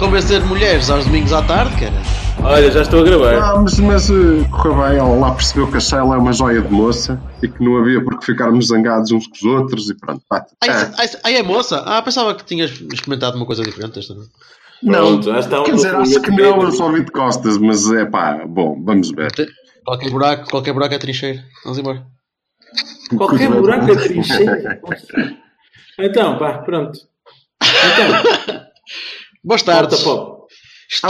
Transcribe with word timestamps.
Convencer 0.00 0.42
mulheres 0.46 0.88
aos 0.90 1.04
domingos 1.04 1.30
à 1.32 1.42
tarde, 1.42 1.78
cara. 1.78 1.92
Olha, 2.42 2.70
já 2.70 2.80
estou 2.80 3.00
a 3.00 3.04
gravar. 3.04 3.34
Ah, 3.34 3.60
mas, 3.60 3.78
mas 3.78 4.08
eh, 4.10 4.48
correu 4.50 4.76
bem, 4.76 4.96
ela 4.96 5.14
lá 5.14 5.32
percebeu 5.34 5.70
que 5.70 5.76
a 5.76 5.80
Sheila 5.80 6.14
é 6.14 6.18
uma 6.18 6.32
joia 6.32 6.62
de 6.62 6.72
moça 6.72 7.20
e 7.42 7.46
que 7.46 7.62
não 7.62 7.76
havia 7.76 8.02
por 8.02 8.18
que 8.18 8.24
ficarmos 8.24 8.68
zangados 8.68 9.12
uns 9.12 9.26
com 9.26 9.34
os 9.34 9.42
outros 9.42 9.90
e 9.90 9.94
pronto. 9.94 10.22
pá. 10.26 10.46
Ai, 10.62 10.70
ai, 10.70 11.10
ai, 11.22 11.36
é 11.36 11.42
moça? 11.42 11.82
Ah, 11.84 12.00
pensava 12.00 12.34
que 12.34 12.42
tinhas 12.46 12.70
experimentado 12.70 13.36
uma 13.36 13.44
coisa 13.44 13.62
diferente 13.62 13.98
esta 13.98 14.14
noite. 14.14 14.30
não, 14.82 15.20
Pronto, 15.20 15.24
já 15.32 15.38
está 15.38 15.60
um 15.60 15.64
quer 15.64 15.74
dizer, 15.74 15.94
acho 15.94 16.20
que 16.22 16.30
não, 16.30 16.62
eu 16.62 16.72
só 16.72 16.90
vi 16.90 17.04
de 17.04 17.12
costas, 17.12 17.58
mas 17.58 17.92
é 17.92 18.06
pá, 18.06 18.42
bom, 18.46 18.82
vamos 18.82 19.10
ver. 19.10 19.30
Qualquer 19.84 20.10
buraco, 20.10 20.50
qualquer 20.50 20.72
buraco 20.72 20.94
é 20.94 20.98
trincheira. 20.98 21.44
Vamos 21.62 21.78
embora. 21.78 22.06
Qualquer 23.18 23.50
buraco 23.50 23.90
é 23.92 23.96
trincheira. 23.96 24.80
Então, 26.02 26.38
pá, 26.38 26.54
pronto. 26.62 26.98
Então, 27.62 28.62
Boas 29.42 29.62
tardes. 29.62 29.98
Estou, 29.98 30.48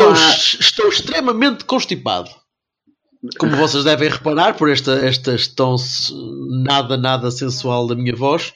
Olá. 0.09 0.31
estou 0.61 0.89
extremamente 0.89 1.65
constipado. 1.65 2.31
Como 3.39 3.57
vocês 3.57 3.85
devem 3.85 4.09
reparar 4.09 4.57
por 4.57 4.71
esta, 4.71 4.93
esta 5.05 5.37
tão 5.55 5.77
nada, 6.65 6.97
nada 6.97 7.31
sensual 7.31 7.87
da 7.87 7.95
minha 7.95 8.15
voz, 8.15 8.53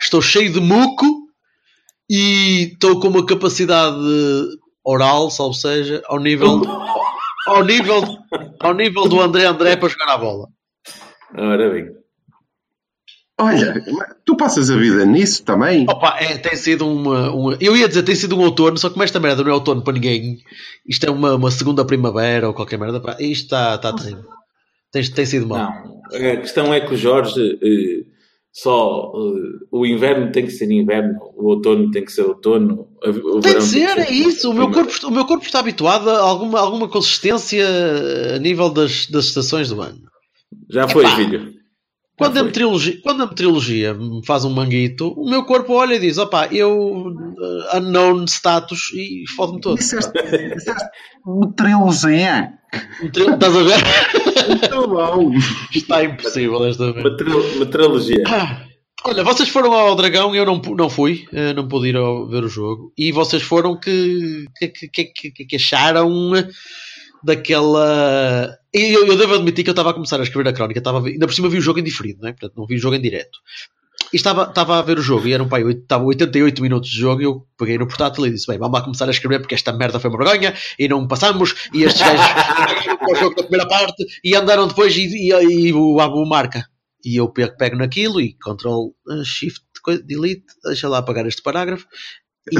estou 0.00 0.20
cheio 0.20 0.52
de 0.52 0.60
muco 0.60 1.04
e 2.10 2.70
estou 2.72 2.98
com 2.98 3.08
uma 3.08 3.24
capacidade 3.24 3.96
oral, 4.82 5.30
salvo 5.30 5.54
seja, 5.54 6.02
ao 6.06 6.18
nível, 6.18 6.62
ao 7.46 7.62
nível, 7.62 8.02
ao 8.58 8.74
nível 8.74 9.08
do 9.08 9.20
André 9.20 9.44
André 9.44 9.76
para 9.76 9.88
jogar 9.88 10.08
a 10.14 10.18
bola. 10.18 10.48
Ora 11.36 11.70
bem. 11.70 11.86
Olha, 13.40 13.84
tu 14.24 14.36
passas 14.36 14.68
a 14.68 14.76
vida 14.76 15.04
nisso 15.04 15.44
também? 15.44 15.86
Opa, 15.88 16.16
é, 16.18 16.36
tem 16.38 16.56
sido 16.56 16.86
uma, 16.90 17.30
uma- 17.32 17.56
Eu 17.60 17.76
ia 17.76 17.86
dizer 17.86 18.02
tem 18.02 18.14
sido 18.16 18.36
um 18.36 18.40
outono, 18.40 18.76
só 18.76 18.88
que 18.88 18.94
como 18.94 19.04
esta 19.04 19.20
merda 19.20 19.44
não 19.44 19.50
é 19.50 19.54
outono 19.54 19.82
para 19.82 19.92
ninguém, 19.92 20.38
isto 20.86 21.06
é 21.06 21.10
uma, 21.10 21.36
uma 21.36 21.50
segunda 21.50 21.84
primavera 21.84 22.48
ou 22.48 22.54
qualquer 22.54 22.78
merda, 22.78 23.00
pá, 23.00 23.16
isto 23.20 23.44
está 23.44 23.76
está 23.76 23.92
terrível. 23.92 24.24
Tem, 24.90 25.02
tem 25.04 25.24
sido 25.26 25.46
mal. 25.46 25.58
Não, 25.58 26.00
a 26.16 26.36
questão 26.38 26.74
é 26.74 26.80
que 26.80 26.94
o 26.94 26.96
Jorge 26.96 27.58
eh, 27.62 28.04
só 28.52 29.12
eh, 29.14 29.66
o 29.70 29.86
inverno 29.86 30.32
tem 30.32 30.44
que 30.44 30.50
ser 30.50 30.68
inverno, 30.72 31.16
o 31.36 31.46
outono 31.50 31.92
tem 31.92 32.04
que 32.04 32.10
ser 32.10 32.22
outono, 32.22 32.88
o 33.04 33.40
Tem 33.40 33.58
de 33.58 33.62
ser, 33.62 33.94
que 33.94 34.00
é 34.00 34.10
isso. 34.10 34.50
O 34.50 34.54
meu, 34.54 34.70
corpo, 34.72 35.06
o 35.06 35.10
meu 35.12 35.24
corpo 35.26 35.44
está 35.44 35.60
habituado 35.60 36.10
a 36.10 36.18
alguma, 36.18 36.58
alguma 36.58 36.88
consistência 36.88 37.64
a 38.34 38.38
nível 38.40 38.68
das, 38.70 39.06
das 39.06 39.26
estações 39.26 39.68
do 39.68 39.80
ano. 39.80 40.00
Já 40.68 40.88
foi, 40.88 41.04
Epá. 41.04 41.16
filho. 41.16 41.57
Quando 42.18 42.36
a, 42.36 42.40
foi. 42.40 42.48
meteorologia, 42.48 43.00
quando 43.02 43.22
a 43.22 43.26
me 43.94 44.26
faz 44.26 44.44
um 44.44 44.50
manguito, 44.50 45.12
o 45.16 45.30
meu 45.30 45.44
corpo 45.44 45.72
olha 45.74 45.94
e 45.94 45.98
diz: 46.00 46.18
opá, 46.18 46.48
eu 46.50 47.06
uh, 47.06 47.76
unknown 47.76 48.24
status 48.26 48.90
e 48.92 49.22
fode-me 49.36 49.60
todo. 49.60 49.78
Disseste, 49.78 50.12
disseste 50.54 50.84
meteorologia. 51.26 52.52
Meteor- 53.02 53.34
Estás 53.34 53.56
a 53.56 53.62
ver? 53.62 54.48
Muito 54.48 54.88
bom. 54.88 55.32
Está 55.74 56.04
impossível 56.04 56.64
esta 56.66 56.92
vez. 56.92 57.04
Meteorologia. 57.58 58.24
Olha, 59.04 59.22
vocês 59.22 59.48
foram 59.48 59.72
ao 59.72 59.94
Dragão 59.94 60.34
e 60.34 60.38
eu 60.38 60.44
não, 60.44 60.60
não 60.76 60.90
fui, 60.90 61.24
eh, 61.32 61.52
não 61.54 61.68
pude 61.68 61.88
ir 61.90 61.96
ao- 61.96 62.26
ver 62.28 62.42
o 62.42 62.48
jogo. 62.48 62.92
E 62.98 63.12
vocês 63.12 63.42
foram 63.44 63.78
que, 63.78 64.44
que, 64.58 64.68
que- 64.88 65.30
que- 65.30 65.44
que 65.46 65.56
acharam 65.56 66.32
daquela. 67.22 68.57
E 68.74 68.92
Eu, 68.94 69.06
eu 69.06 69.16
devo 69.16 69.34
admitir 69.34 69.64
que 69.64 69.70
eu 69.70 69.72
estava 69.72 69.90
a 69.90 69.94
começar 69.94 70.18
a 70.20 70.22
escrever 70.22 70.48
a 70.48 70.52
crónica, 70.52 70.78
estava 70.80 71.06
ainda 71.06 71.26
por 71.26 71.32
cima 71.34 71.48
vi 71.48 71.58
o 71.58 71.62
jogo 71.62 71.78
em 71.80 71.84
diferido, 71.84 72.20
não 72.22 72.28
é? 72.28 72.32
portanto 72.32 72.54
não 72.56 72.66
vi 72.66 72.76
o 72.76 72.78
jogo 72.78 72.94
em 72.96 73.00
direto. 73.00 73.38
E 74.12 74.16
estava, 74.16 74.44
estava 74.44 74.78
a 74.78 74.82
ver 74.82 74.98
o 74.98 75.02
jogo 75.02 75.26
e 75.26 75.34
eram 75.34 75.46
oito- 75.52 75.82
estava 75.82 76.04
88 76.04 76.62
minutos 76.62 76.88
de 76.88 76.98
jogo 76.98 77.20
e 77.20 77.24
eu 77.24 77.46
peguei 77.58 77.76
no 77.76 77.86
portátil 77.86 78.26
e 78.26 78.30
disse: 78.30 78.46
Bem, 78.46 78.56
vamos 78.58 78.78
lá 78.78 78.82
começar 78.82 79.06
a 79.06 79.10
escrever 79.10 79.40
porque 79.40 79.54
esta 79.54 79.70
merda 79.72 80.00
foi 80.00 80.08
uma 80.08 80.16
vergonha 80.18 80.54
e 80.78 80.88
não 80.88 81.06
passamos. 81.06 81.54
E 81.74 81.82
estes 81.82 82.00
gajos 82.00 82.24
o 83.10 83.14
jogo 83.16 83.34
da 83.36 83.42
primeira 83.42 83.68
parte 83.68 84.06
e 84.24 84.34
andaram 84.34 84.66
depois 84.66 84.96
e, 84.96 85.04
e- 85.30 85.68
e 85.68 85.72
o 85.74 86.00
Abu 86.00 86.24
marca. 86.26 86.64
E 87.04 87.16
eu 87.16 87.28
pego, 87.28 87.56
pego 87.58 87.76
naquilo 87.76 88.18
e 88.20 88.32
Ctrl 88.34 88.86
uh, 89.06 89.24
Shift 89.24 89.60
Delete, 90.04 90.44
deixa 90.64 90.88
lá 90.88 90.98
apagar 90.98 91.26
este 91.26 91.42
parágrafo. 91.42 91.86
E 92.50 92.56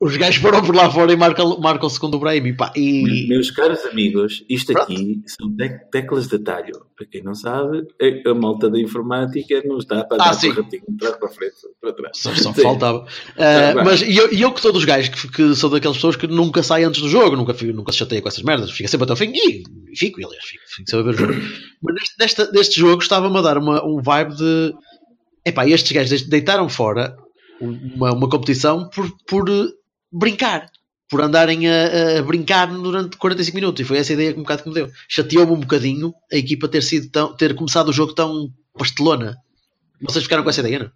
os 0.00 0.16
gajos 0.16 0.40
foram 0.40 0.62
por 0.62 0.74
lá 0.74 0.90
fora 0.90 1.12
e 1.12 1.16
marcam, 1.16 1.58
marcam 1.60 1.86
o 1.86 1.90
segundo 1.90 2.18
Brahim. 2.18 2.56
E, 2.74 3.28
Meus 3.28 3.50
caros 3.50 3.84
amigos, 3.84 4.42
isto 4.48 4.72
Pronto. 4.72 4.90
aqui 4.90 5.20
são 5.26 5.54
tec- 5.56 5.90
teclas 5.90 6.26
de 6.26 6.36
atalho. 6.36 6.86
Para 6.96 7.06
quem 7.06 7.22
não 7.22 7.34
sabe, 7.34 7.86
a, 8.26 8.34
malta 8.34 8.70
da 8.70 8.80
informática 8.80 9.62
não 9.66 9.76
está 9.78 10.02
para 10.04 10.16
Ah, 10.22 10.30
dar 10.32 10.40
para 10.40 10.62
ratinho 10.62 10.82
de 10.88 10.96
trás 10.96 11.16
para 11.16 11.28
frente, 11.28 11.54
para 11.80 11.92
trás. 11.92 12.16
Só, 12.18 12.34
só 12.34 12.52
faltava. 12.54 12.98
Uh, 13.00 13.84
mas 13.84 14.00
e 14.02 14.16
eu, 14.16 14.28
eu 14.30 14.52
que 14.52 14.60
sou 14.60 14.72
dos 14.72 14.84
gajos 14.86 15.08
que, 15.10 15.28
que 15.30 15.54
sou 15.54 15.68
daquelas 15.68 15.96
pessoas 15.98 16.16
que 16.16 16.26
nunca 16.26 16.62
saem 16.62 16.86
antes 16.86 17.02
do 17.02 17.08
jogo, 17.08 17.36
nunca, 17.36 17.54
nunca 17.72 17.92
se 17.92 17.98
chateia 17.98 18.22
com 18.22 18.28
essas 18.28 18.42
merdas, 18.42 18.70
fica 18.70 18.88
sempre 18.88 19.04
até 19.04 19.12
o 19.12 19.16
fim 19.16 19.32
e 19.34 19.62
fico, 19.96 20.18
aliás, 20.26 20.44
fico, 20.44 20.62
fico 20.76 20.90
sempre 20.90 21.00
a 21.10 21.12
ver 21.12 21.14
o 21.14 21.18
jogo. 21.34 21.40
Mas 21.82 21.94
neste, 21.94 22.16
desta- 22.18 22.50
deste 22.52 22.80
jogo 22.80 23.02
estava-me 23.02 23.36
a 23.38 23.42
dar 23.42 23.58
uma, 23.58 23.84
um 23.86 24.00
vibe 24.02 24.34
de 24.36 24.74
epá, 25.44 25.66
estes 25.68 25.92
gajos 25.92 26.22
de- 26.22 26.28
deitaram 26.30 26.68
fora 26.70 27.16
uma, 27.60 28.12
uma 28.12 28.28
competição 28.28 28.88
por, 28.88 29.10
por 29.26 29.44
brincar. 30.12 30.70
Por 31.08 31.20
andarem 31.22 31.68
a, 31.68 32.18
a 32.20 32.22
brincar 32.22 32.66
durante 32.72 33.16
45 33.16 33.54
minutos. 33.54 33.80
E 33.80 33.84
foi 33.84 33.98
essa 33.98 34.12
a 34.12 34.14
ideia 34.14 34.32
que 34.32 34.38
um 34.38 34.42
bocado 34.42 34.62
que 34.62 34.68
me 34.68 34.74
deu. 34.74 34.88
Chateou-me 35.08 35.52
um 35.52 35.60
bocadinho 35.60 36.14
a 36.32 36.36
equipa 36.36 36.68
ter, 36.68 36.82
sido 36.82 37.10
tão, 37.10 37.36
ter 37.36 37.54
começado 37.56 37.88
o 37.88 37.92
jogo 37.92 38.14
tão 38.14 38.52
pastelona. 38.78 39.36
Vocês 40.00 40.22
ficaram 40.24 40.44
com 40.44 40.50
essa 40.50 40.60
ideia, 40.60 40.78
não? 40.78 40.92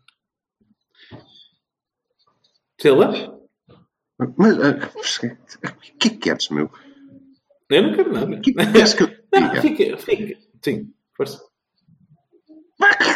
Lá, 2.97 3.13
Mas 4.37 4.59
ah, 4.61 4.91
o 4.95 5.99
que 5.99 6.09
é 6.09 6.11
que 6.11 6.11
queres, 6.11 6.49
meu? 6.51 6.71
eu 7.71 7.83
não 7.83 7.95
quero 7.95 8.13
nada. 8.13 8.37
O 8.37 8.41
que 8.41 8.53
que 8.53 8.67
queres 8.73 8.95
que 8.95 9.03
eu 9.03 9.09
diga? 9.35 9.61
fica, 9.63 9.97
fica. 9.97 10.39
Sim, 10.63 10.93
força. 11.17 11.43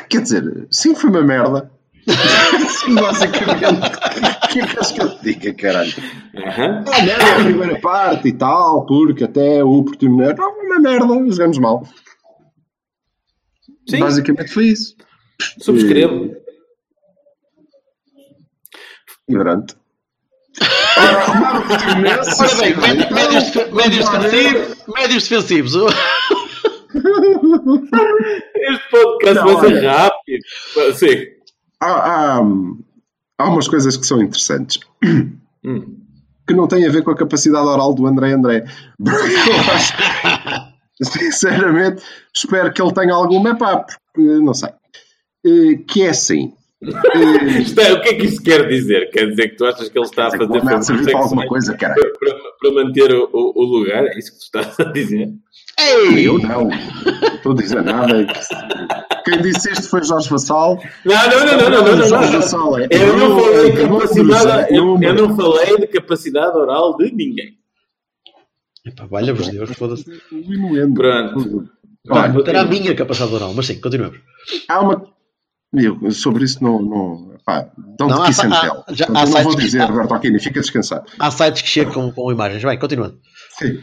Quer 0.08 0.22
dizer, 0.22 0.66
sim, 0.70 0.94
foi 0.94 1.10
uma 1.10 1.22
merda. 1.22 1.70
O 2.88 4.50
que 4.50 4.60
é 4.60 4.64
que 4.64 4.66
queres 4.72 4.92
que 4.92 5.00
eu 5.02 5.08
te 5.18 5.24
diga, 5.24 5.54
caralho? 5.54 5.92
Aham. 6.36 6.84
Ah, 6.86 7.02
merda, 7.02 7.32
a 7.32 7.44
primeira 7.44 7.80
parte 7.80 8.28
e 8.28 8.32
tal, 8.32 8.86
porque 8.86 9.24
até 9.24 9.62
o 9.62 9.82
Portimonense. 9.84 10.36
Não, 10.38 10.58
uma 10.60 10.80
merda, 10.80 11.06
jogamos 11.30 11.58
mal. 11.58 11.86
Sim, 13.88 14.00
Basicamente 14.00 14.52
foi 14.52 14.66
isso. 14.68 14.96
subscrevo. 15.60 16.34
Ignorante. 19.28 19.74
Ora 20.96 22.54
bem, 22.60 22.74
médios, 22.76 23.54
médios, 23.72 24.08
defensivos, 24.08 24.84
médios 24.88 25.28
defensivos. 25.28 25.74
Este 28.54 28.90
podcast 28.90 29.34
Não, 29.34 29.56
vai 29.56 29.68
ser 29.68 29.86
rápido. 29.86 30.44
Sim. 30.94 31.37
Há, 31.80 32.38
há, 32.38 32.38
há 33.38 33.48
umas 33.48 33.68
coisas 33.68 33.96
que 33.96 34.06
são 34.06 34.20
interessantes. 34.22 34.80
Hum. 35.64 35.96
que 36.46 36.54
não 36.54 36.66
tem 36.68 36.86
a 36.86 36.90
ver 36.90 37.02
com 37.02 37.10
a 37.10 37.16
capacidade 37.16 37.66
oral 37.66 37.92
do 37.94 38.06
André 38.06 38.32
André. 38.32 38.64
Eu 38.98 39.72
acho, 39.74 39.92
sinceramente, 41.02 42.02
espero 42.34 42.72
que 42.72 42.80
ele 42.80 42.92
tenha 42.92 43.12
alguma, 43.14 43.56
pá, 43.56 43.84
porque 44.12 44.28
não 44.40 44.54
sei. 44.54 44.70
Eh, 45.46 45.76
Que 45.86 46.02
é 46.02 46.10
assim. 46.10 46.52
Eh, 46.80 47.60
Isto 47.60 47.80
é- 47.80 47.92
o 47.92 48.00
que 48.00 48.08
é 48.10 48.14
que 48.14 48.26
isso 48.26 48.40
quer 48.40 48.68
dizer? 48.68 49.10
Quer 49.10 49.26
dizer 49.30 49.48
que 49.48 49.56
tu 49.56 49.64
achas 49.66 49.88
que 49.88 49.98
ele 49.98 50.06
está 50.06 50.28
a 50.28 50.30
fazer 50.30 50.60
para 51.10 51.18
alguma 51.18 51.44
coisa, 51.48 51.76
para, 51.76 51.94
para 52.58 52.72
manter 52.72 53.12
o, 53.12 53.28
o- 53.32 53.52
o 53.56 53.64
lugar? 53.64 54.04
É 54.06 54.18
isso 54.18 54.32
que 54.32 54.38
tu 54.38 54.42
estás 54.44 54.80
a 54.80 54.84
dizer? 54.92 55.28
Ei! 55.78 56.26
Eu 56.26 56.38
não. 56.38 56.64
Não 56.68 57.34
estou 57.34 57.52
a 57.52 57.54
dizer 57.54 57.82
nada. 57.82 58.26
Quem 59.24 59.42
disse 59.42 59.70
isto 59.72 59.88
foi 59.90 60.02
Jorge 60.02 60.28
Vassal. 60.28 60.82
Não, 61.04 61.14
não, 61.14 61.46
não, 61.46 61.46
não, 61.46 61.70
não, 61.70 61.82
não, 61.86 61.96
não, 61.96 62.08
Jorge 62.08 62.32
não. 62.32 62.40
Vassal 62.40 62.78
é- 62.80 62.88
Eu 62.90 63.16
não 63.16 63.38
falei 63.40 63.72
de 63.72 63.82
não 63.82 63.98
capacidade, 63.98 64.74
eu, 64.74 65.02
eu 65.02 65.14
não 65.14 65.36
falei 65.36 65.76
de 65.78 65.86
capacidade 65.86 66.56
oral 66.56 66.96
de 66.96 67.12
ninguém. 67.12 67.58
Epá, 68.86 69.06
Valha-vos 69.06 69.48
Deus, 69.48 69.70
foda-se. 69.76 70.04
Pronto. 70.94 71.68
Vá, 72.06 72.26
Era 72.46 72.62
a 72.62 72.64
minha 72.64 72.94
capacidade 72.94 73.34
oral, 73.34 73.52
mas 73.54 73.66
sim, 73.66 73.80
continuamos. 73.80 74.18
há 74.68 74.80
uma, 74.80 75.04
Eu, 75.74 76.10
sobre 76.10 76.44
isso 76.44 76.62
não. 76.64 76.80
não 76.80 77.36
pá, 77.44 77.70
don't 77.98 78.12
Não, 78.14 78.22
há 78.22 78.26
kiss 78.26 78.40
sa- 78.40 78.46
and 78.46 78.52
há- 78.54 78.60
tell. 78.60 78.84
já- 78.96 79.06
Portanto, 79.06 79.16
há 79.16 79.24
não 79.26 79.32
vou 79.32 79.52
sites 79.52 79.54
que- 79.56 79.62
dizer, 79.64 79.84
Roberto 79.84 80.14
Aquino, 80.14 80.40
fica 80.40 80.60
descansado. 80.60 81.06
Há 81.18 81.30
sites 81.30 81.62
que 81.62 81.68
chegam 81.68 81.92
com, 81.92 82.12
com 82.12 82.32
imagens. 82.32 82.62
Vai, 82.62 82.78
continuando. 82.78 83.18
Sim. 83.58 83.78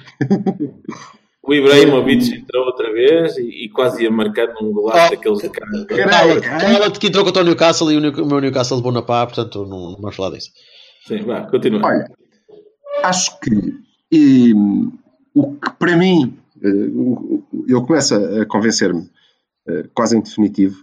O 1.47 1.53
Ibrahimovic 1.53 2.33
entrou 2.37 2.65
outra 2.65 2.91
vez 2.91 3.37
e, 3.37 3.65
e 3.65 3.69
quase 3.69 4.01
ia 4.03 4.09
marcar 4.09 4.47
num 4.59 4.71
golaço 4.73 5.07
Oh, 5.07 5.15
daqueles 5.15 5.39
de 5.39 5.49
cara. 5.49 6.39
Cala-te 6.59 6.99
que 6.99 7.07
entrou 7.07 7.23
contra 7.23 7.43
o 7.43 7.45
Newcastle 7.45 7.91
e 7.91 7.97
o, 7.97 8.25
meu 8.25 8.39
Newcastle 8.41 8.77
levou 8.77 8.91
na 8.91 9.03
pá, 9.03 9.23
portanto 9.27 9.63
não, 9.67 9.91
não 9.91 9.97
vamos 10.01 10.15
falar 10.15 10.31
disso. 10.35 10.49
Sim, 11.07 11.19
vá, 11.19 11.41
continua. 11.41 11.85
Olha, 11.85 12.09
acho 13.03 13.39
que 13.39 13.51
hum, 14.55 14.91
o 15.35 15.53
que 15.53 15.69
para 15.77 15.95
mim, 15.95 16.35
eh, 16.63 16.89
eu 17.67 17.85
começo 17.85 18.15
a 18.15 18.41
a 18.41 18.45
convencer-me, 18.47 19.07
eh, 19.69 19.83
quase 19.93 20.17
em 20.17 20.21
definitivo, 20.21 20.77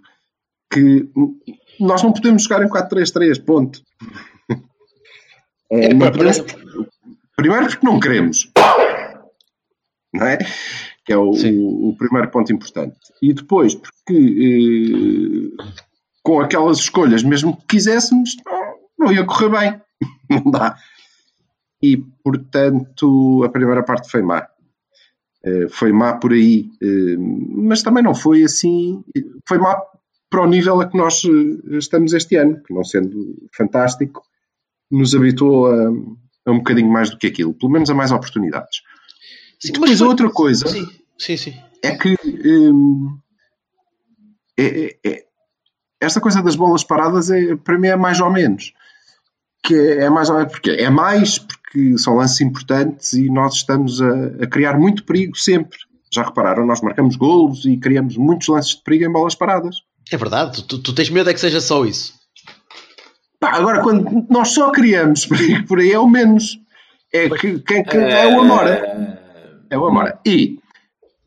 que 0.72 1.08
nós 1.80 2.02
não 2.02 2.12
podemos 2.12 2.44
jogar 2.44 2.64
em 2.64 2.68
4-3-3, 2.68 3.44
ponto. 3.44 3.82
Eh, 5.70 5.86
É, 5.86 5.94
não 5.94 6.00
pá, 6.00 6.10
podemos- 6.12 6.38
primeiro 7.36 7.66
porque 7.66 7.86
não 7.86 7.98
queremos, 8.00 8.50
não 10.14 10.26
é? 10.26 10.38
Que 11.04 11.12
é 11.12 11.16
o, 11.16 11.30
o- 11.30 11.88
o 11.90 11.96
primeiro 11.96 12.30
ponto 12.30 12.52
importante. 12.52 12.96
E 13.20 13.32
depois 13.32 13.74
porque 13.74 15.52
eh, 15.58 15.64
com 16.22 16.40
aquelas 16.40 16.78
escolhas, 16.78 17.22
mesmo 17.22 17.56
que 17.56 17.66
quiséssemos, 17.76 18.36
não, 18.46 18.74
não 19.06 19.12
ia 19.12 19.24
correr 19.24 19.48
bem. 19.50 19.80
Não 20.30 20.50
dá. 20.50 20.76
E, 21.82 21.96
portanto, 22.24 23.42
a 23.44 23.48
primeira 23.48 23.82
parte 23.84 24.10
foi 24.10 24.22
má. 24.22 24.46
Eh, 25.44 25.66
foi 25.68 25.92
má 25.92 26.14
por 26.16 26.32
aí. 26.32 26.70
eh, 26.82 27.16
mas 27.18 27.82
também 27.82 28.02
não 28.02 28.14
foi 28.14 28.42
assim. 28.44 29.02
Foi 29.48 29.58
má 29.58 29.76
para 30.32 30.42
o 30.42 30.46
nível 30.48 30.80
a 30.80 30.88
que 30.88 30.96
nós 30.96 31.22
eh, 31.24 31.76
estamos 31.76 32.12
este 32.14 32.36
ano, 32.36 32.60
que 32.62 32.72
não 32.74 32.82
sendo 32.82 33.36
fantástico, 33.54 34.22
nos 34.90 35.14
habituou 35.14 35.66
a, 35.66 35.88
a 36.46 36.50
um 36.50 36.58
bocadinho 36.58 36.90
mais 36.90 37.10
do 37.10 37.18
que 37.18 37.26
aquilo, 37.26 37.54
pelo 37.54 37.70
menos 37.70 37.88
a 37.90 37.94
mais 37.94 38.10
oportunidades. 38.10 38.78
Sim, 39.60 39.72
Depois, 39.74 39.98
foi- 39.98 40.08
outra 40.08 40.30
coisa 40.30 40.66
Sim, 40.66 40.88
sim, 41.18 41.36
sim. 41.36 41.54
é 41.84 41.92
que 41.96 42.16
hum, 42.70 43.16
é- 44.58 44.84
é- 44.86 44.98
é- 45.04 45.24
esta 46.00 46.20
coisa 46.20 46.42
das 46.42 46.56
bolas 46.56 46.82
paradas 46.82 47.30
é, 47.30 47.54
para 47.56 47.78
mim 47.78 47.88
é 47.88 47.96
mais 47.96 48.20
ou 48.20 48.30
menos. 48.30 48.72
Que 49.62 49.74
é, 49.74 50.04
é 50.06 50.10
mais 50.10 50.28
ou 50.30 50.36
menos 50.36 50.50
porque 50.52 50.70
é 50.70 50.90
mais 50.90 51.38
porque 51.38 51.96
são 51.98 52.16
lances 52.16 52.40
importantes 52.40 53.12
e 53.12 53.30
nós 53.30 53.54
estamos 53.54 54.00
a, 54.02 54.26
a 54.42 54.46
criar 54.48 54.76
muito 54.78 55.04
perigo 55.04 55.36
sempre. 55.36 55.78
Já 56.12 56.24
repararam, 56.24 56.66
nós 56.66 56.80
marcamos 56.82 57.14
golos 57.16 57.64
e 57.64 57.76
criamos 57.78 58.16
muitos 58.16 58.48
lances 58.48 58.74
de 58.76 58.82
perigo 58.82 59.04
em 59.04 59.12
bolas 59.12 59.34
paradas. 59.36 59.76
É 60.10 60.16
verdade, 60.16 60.64
tu, 60.64 60.78
tu- 60.78 60.94
tens 60.94 61.10
medo 61.10 61.30
é 61.30 61.34
que 61.34 61.40
seja 61.40 61.60
só 61.60 61.84
isso. 61.84 62.14
Pá, 63.40 63.50
agora, 63.56 63.82
quando 63.82 64.26
nós 64.30 64.48
só 64.48 64.70
criamos 64.70 65.26
por 65.66 65.78
aí, 65.80 65.92
é 65.92 65.98
o 65.98 66.08
menos. 66.08 66.58
É, 67.12 67.28
que, 67.28 67.58
quem, 67.60 67.82
que, 67.84 67.96
é 67.96 68.26
o 68.26 68.40
Amora. 68.40 69.18
É 69.70 69.76
o 69.78 69.84
Amora. 69.86 70.18
E 70.26 70.58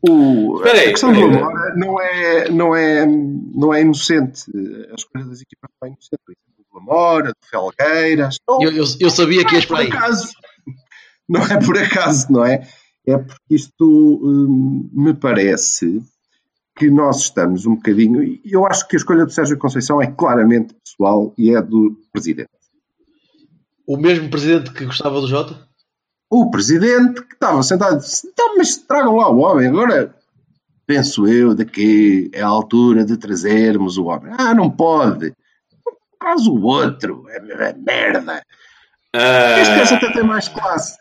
o, 0.08 0.56
Espera 0.56 0.78
aí, 0.80 0.86
a 0.88 0.90
questão 0.90 1.12
do. 1.12 1.20
Amora 1.24 1.74
não 1.76 2.00
é, 2.00 2.48
não, 2.48 2.76
é, 2.76 3.06
não 3.06 3.74
é 3.74 3.80
inocente. 3.82 4.44
A 4.90 4.94
escolha 4.94 5.24
das 5.26 5.40
equipas 5.40 5.70
não 5.80 5.88
é 5.88 5.92
inocente. 5.92 6.20
Por 6.24 6.32
exemplo, 6.32 6.64
do 6.72 6.78
Amora, 6.78 7.28
do 7.28 7.46
Felgueiras. 7.50 8.38
Não, 8.48 8.62
Eu, 8.62 8.70
eu, 8.72 8.84
eu 9.00 9.10
sabia 9.10 9.44
que 9.44 9.52
não 9.52 9.58
ias 9.60 9.64
é 9.64 9.66
para 9.66 9.76
por 9.76 9.82
aí. 9.82 9.88
acaso. 9.88 10.32
Não 11.28 11.42
é 11.44 11.58
por 11.64 11.76
acaso, 11.78 12.32
não 12.32 12.44
é? 12.46 12.68
É 13.06 13.18
porque 13.18 13.54
isto 13.54 13.84
hum, 14.22 14.88
me 14.92 15.12
parece 15.14 16.00
que 16.76 16.90
nós 16.90 17.22
estamos 17.22 17.66
um 17.66 17.74
bocadinho. 17.74 18.22
e 18.22 18.40
Eu 18.44 18.66
acho 18.66 18.86
que 18.86 18.96
a 18.96 18.98
escolha 18.98 19.24
do 19.24 19.32
Sérgio 19.32 19.58
Conceição 19.58 20.00
é 20.00 20.06
claramente 20.06 20.74
pessoal 20.74 21.32
e 21.38 21.54
é 21.54 21.62
do 21.62 21.96
presidente. 22.12 22.50
O 23.86 23.96
mesmo 23.96 24.28
presidente 24.28 24.72
que 24.72 24.84
gostava 24.84 25.20
do 25.20 25.26
Jota? 25.28 25.66
o 26.30 26.50
presidente 26.50 27.22
que 27.22 27.34
estava 27.34 27.62
sentado 27.62 27.98
disse, 27.98 28.26
então, 28.28 28.56
mas 28.56 28.76
tragam 28.76 29.16
lá 29.16 29.30
o 29.30 29.38
homem, 29.38 29.68
agora 29.68 30.14
penso 30.86 31.26
eu 31.26 31.54
de 31.54 31.64
que 31.64 32.30
é 32.32 32.42
a 32.42 32.48
altura 32.48 33.04
de 33.04 33.16
trazermos 33.16 33.96
o 33.96 34.06
homem. 34.06 34.32
Ah, 34.36 34.54
não 34.54 34.70
pode. 34.70 35.32
Traz 36.18 36.46
o 36.46 36.60
outro, 36.62 37.26
é, 37.28 37.36
é 37.36 37.72
merda. 37.74 38.42
Ah, 39.14 39.60
Este 39.60 39.78
gajo 39.78 39.94
até 39.94 40.12
tem 40.12 40.24
mais 40.24 40.48
classe. 40.48 40.96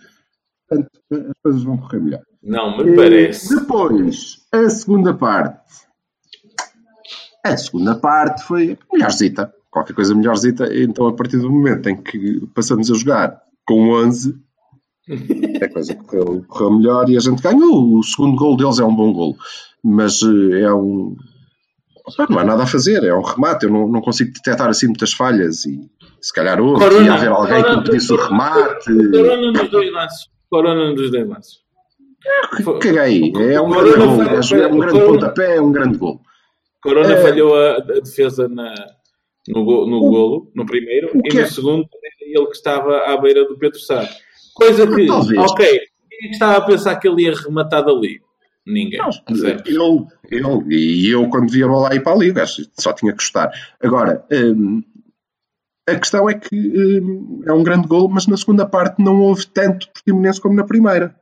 Portanto, 0.68 0.90
as 1.12 1.42
coisas 1.44 1.64
vão 1.64 1.78
correr 1.78 2.00
melhor. 2.00 2.22
Não, 2.46 2.78
me 2.78 2.96
parece. 2.96 3.56
Depois, 3.56 4.38
a 4.52 4.70
segunda 4.70 5.16
parte. 5.16 5.66
A 7.44 7.58
segunda 7.58 7.96
parte 7.96 8.44
foi 8.44 8.78
melhorzita. 8.94 9.52
Qualquer 9.72 9.94
coisa 9.94 10.14
melhorzita. 10.14 10.70
Então, 10.72 11.08
a 11.08 11.14
partir 11.14 11.38
do 11.38 11.52
momento 11.52 11.90
em 11.90 11.98
que 11.98 12.46
passamos 12.54 12.92
a 12.92 12.94
jogar 12.94 13.42
com 13.68 13.90
11, 13.90 14.36
a 15.62 15.70
coisa 15.70 15.96
correu, 15.96 16.46
correu 16.48 16.78
melhor 16.78 17.10
e 17.10 17.18
a 17.18 17.20
gente 17.20 17.42
ganhou. 17.42 17.98
O 17.98 18.04
segundo 18.04 18.36
gol 18.36 18.56
deles 18.56 18.80
é 18.80 18.86
um 18.86 18.96
bom 18.96 19.12
gol. 19.12 19.36
Mas 19.84 20.22
eh, 20.22 20.62
é 20.62 20.74
um. 20.74 21.16
Não 22.30 22.38
há 22.38 22.44
nada 22.44 22.64
a 22.64 22.68
fazer, 22.68 23.04
é 23.04 23.16
um 23.16 23.24
remate. 23.24 23.66
Eu 23.66 23.72
não, 23.72 23.88
não 23.88 24.02
consigo 24.02 24.32
detectar 24.32 24.70
assim 24.70 24.86
muitas 24.86 25.14
falhas 25.14 25.66
e 25.66 25.90
se 26.22 26.32
calhar 26.32 26.62
houve. 26.62 26.80
Corona, 26.80 27.06
ia 27.06 27.14
haver 27.14 27.30
alguém 27.30 27.56
que 27.56 27.64
corona, 27.64 27.78
me 27.78 27.84
pedisse 27.84 28.14
o 28.14 28.16
remate. 28.16 28.86
Corona 28.86 29.52
nos 29.52 29.72
dois 29.72 29.92
lances. 29.92 30.28
Corona 30.48 30.92
nos 30.92 31.12
dois 31.12 31.28
lances. 31.28 31.65
Caguei. 32.82 33.32
É 33.54 33.62
um 33.62 33.70
O 33.70 33.74
grande 33.82 33.98
gol. 33.98 34.60
É 34.62 34.68
um 34.68 34.80
grande 34.80 35.00
pontapé, 35.00 35.56
é 35.58 35.62
um 35.62 35.72
grande 35.72 35.98
gol. 35.98 36.22
Corona 36.82 37.14
É. 37.14 37.22
falhou 37.22 37.56
a, 37.56 37.80
defesa 37.80 38.48
na, 38.48 38.74
no, 39.48 39.64
go- 39.66 39.86
no 39.88 39.98
O- 39.98 40.10
golo, 40.10 40.52
no 40.56 40.66
primeiro, 40.66 41.10
e 41.24 41.34
no 41.34 41.40
é- 41.42 41.46
segundo 41.46 41.88
ele 42.22 42.46
que 42.48 42.52
estava 42.56 42.98
à 43.12 43.18
beira 43.18 43.46
do 43.48 43.58
Pedro 43.58 43.80
Sá. 43.80 44.08
Coisa 44.54 44.86
que, 44.88 45.06
Talvez. 45.08 45.40
ok, 45.52 45.66
quem 45.68 46.20
é 46.20 46.28
que 46.28 46.34
estava 46.34 46.58
a 46.58 46.62
pensar 46.62 46.96
que 46.98 47.08
ele 47.08 47.24
ia 47.24 47.34
rematar 47.36 47.84
dali? 47.84 48.22
Ninguém. 48.66 49.00
certo? 49.36 49.70
Eu, 49.70 50.08
eu, 50.32 50.64
e 50.72 51.10
eu, 51.10 51.30
quando 51.30 51.52
vi 51.52 51.64
a 51.64 51.68
bola 51.68 51.90
aí 51.92 52.00
para 52.00 52.14
ali, 52.14 52.34
só 52.80 52.94
tinha 52.94 53.12
que 53.12 53.18
gostar. 53.20 53.52
Agora, 53.82 54.26
hum, 54.32 54.82
a 55.88 55.96
questão 55.96 56.28
é 56.30 56.34
que 56.34 56.56
hum, 56.56 57.44
é 57.46 57.54
um 57.54 57.62
grande 57.64 57.88
gol, 57.88 58.10
mas 58.10 58.26
na 58.26 58.36
segunda 58.38 58.66
parte 58.66 59.04
não 59.04 59.22
houve 59.22 59.46
tanto 59.48 59.88
Portimonense 59.92 60.42
como 60.42 60.56
na 60.56 60.64
primeira. 60.64 61.16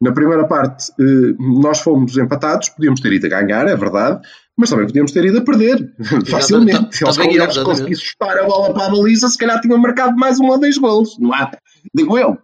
Na 0.00 0.12
primeira 0.12 0.46
parte, 0.46 0.92
hum, 0.98 1.60
nós 1.60 1.80
fomos 1.80 2.16
empatados, 2.16 2.68
podíamos 2.68 3.00
ter 3.00 3.12
ido 3.12 3.26
a 3.26 3.28
ganhar, 3.28 3.66
é 3.66 3.74
verdade, 3.74 4.20
mas 4.56 4.70
também 4.70 4.86
podíamos 4.86 5.10
ter 5.10 5.24
ido 5.24 5.38
a 5.38 5.42
perder, 5.42 5.92
facilmente. 6.30 6.96
Se 6.96 7.04
eles 7.04 7.18
exatamente. 7.18 7.64
conseguissem 7.64 8.04
chutar 8.04 8.38
a 8.38 8.46
bola 8.46 8.72
para 8.72 8.86
a 8.86 8.90
baliza, 8.90 9.28
se 9.28 9.36
calhar 9.36 9.60
tinham 9.60 9.78
marcado 9.78 10.16
mais 10.16 10.38
um 10.38 10.46
ou 10.46 10.58
dois 10.58 10.78
golos. 10.78 11.18
Não 11.18 11.32
há, 11.32 11.50
digo 11.92 12.16
eu. 12.16 12.38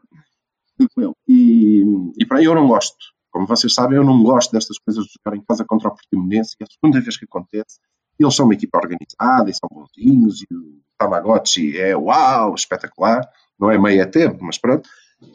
Digo 0.78 0.92
eu. 1.00 1.16
E, 1.28 1.84
e 2.18 2.26
para 2.26 2.38
aí 2.38 2.44
eu 2.44 2.54
não 2.54 2.66
gosto. 2.66 2.96
Como 3.30 3.46
vocês 3.46 3.73
sabem, 3.73 3.96
eu 3.96 4.04
não 4.04 4.23
gosto 4.23 4.52
destas 4.52 4.78
coisas 4.78 5.04
de 5.04 5.11
jogar 5.12 5.37
em 5.37 5.42
casa 5.42 5.64
contra 5.64 5.88
o 5.88 5.94
Portimonense, 5.94 6.56
é 6.61 6.64
a 6.64 6.66
segunda 6.66 7.00
vez 7.00 7.16
que 7.16 7.25
acontece. 7.25 7.78
Eles 8.18 8.34
são 8.34 8.46
uma 8.46 8.54
equipa 8.54 8.78
organizada 8.78 9.50
e 9.50 9.54
são 9.54 9.68
bonzinhos, 9.73 10.42
e 10.42 10.54
o 10.54 10.80
Tamagotchi 10.99 11.76
é 11.78 11.96
uau, 11.96 12.54
espetacular. 12.54 13.28
Não 13.58 13.70
é 13.70 13.78
meio 13.78 14.02
a 14.02 14.06
tempo, 14.06 14.38
mas 14.44 14.58
pronto. 14.58 14.88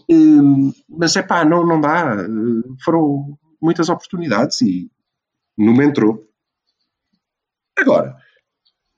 Hum, 0.09 0.71
mas 0.89 1.15
é 1.15 1.21
pá, 1.21 1.45
não, 1.45 1.65
não 1.65 1.79
dá. 1.79 2.15
Hum, 2.27 2.61
Foram 2.83 3.37
muitas 3.61 3.89
oportunidades 3.89 4.61
e 4.61 4.89
não 5.57 5.81
entrou. 5.81 6.25
Agora, 7.77 8.15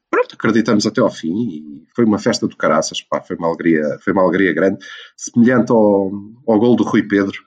pronto, 0.09 0.35
acreditamos 0.35 0.85
até 0.85 1.01
ao 1.01 1.11
fim 1.11 1.33
e 1.49 1.83
foi 1.95 2.05
uma 2.05 2.17
festa 2.17 2.47
do 2.47 2.55
caraças, 2.57 3.01
pá, 3.01 3.21
foi 3.21 3.35
uma 3.35 3.47
alegria, 3.47 3.83
foi 4.03 4.13
uma 4.13 4.23
alegria 4.23 4.53
grande, 4.53 4.83
semelhante 5.15 5.71
ao, 5.71 6.09
ao 6.47 6.59
gol 6.59 6.75
do 6.75 6.83
Rui 6.83 7.03
Pedro 7.07 7.39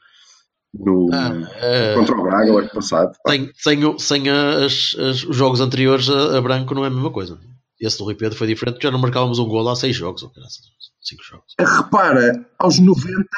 no, 0.72 1.08
Ah, 1.12 1.32
eh, 1.60 1.94
contra 1.94 2.16
o 2.16 2.22
Braga 2.22 2.52
o 2.52 2.58
ano 2.58 2.70
passado. 2.70 3.12
pá. 3.24 3.30
sem, 3.32 3.50
sem, 3.56 3.98
sem 3.98 4.28
as- 4.30 4.96
as- 4.98 5.24
os 5.24 5.36
jogos 5.36 5.60
anteriores 5.60 6.08
a, 6.08 6.38
a 6.38 6.40
branco 6.42 6.74
não 6.74 6.84
é 6.84 6.88
a 6.88 6.90
mesma 6.90 7.10
coisa. 7.10 7.38
Esse 7.80 7.98
do 7.98 8.04
Rui 8.04 8.14
Pedro 8.14 8.36
foi 8.38 8.46
diferente, 8.46 8.74
porque 8.74 8.86
já 8.86 8.90
não 8.92 9.00
marcávamos 9.00 9.38
um 9.38 9.46
gol 9.48 9.68
há 9.68 9.76
seis 9.76 9.96
jogos, 9.96 10.22
ou 10.22 10.30
graças, 10.30 10.60
cinco 11.00 11.22
jogos. 11.24 11.54
Repara, 11.58 12.46
aos 12.58 12.78
90 12.78 13.28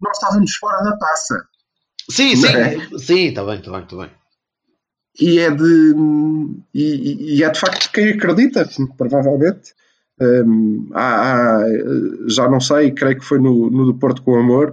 nós 0.00 0.16
estávamos 0.16 0.54
fora 0.56 0.82
da 0.82 0.96
taça. 0.96 1.44
Sim, 2.10 2.34
sim, 2.34 2.46
é? 2.48 2.98
sim, 2.98 3.26
está 3.28 3.44
bem, 3.44 3.58
está 3.58 3.70
bem, 3.70 3.82
está 3.82 3.96
bem. 3.96 4.10
E 5.20 5.38
é 5.38 5.50
de, 5.50 5.94
e, 6.74 7.36
e 7.36 7.44
é 7.44 7.50
de 7.50 7.60
facto 7.60 7.90
quem 7.92 8.10
acredita, 8.10 8.68
provavelmente. 8.96 9.74
Hum, 10.20 10.90
há- 10.92 11.56
há, 11.58 11.64
já 12.28 12.48
não 12.48 12.60
sei, 12.60 12.92
creio 12.92 13.18
que 13.18 13.24
foi 13.24 13.38
no, 13.38 13.70
no 13.70 13.86
do 13.86 13.98
Porto 13.98 14.22
com 14.22 14.38
Amor, 14.38 14.72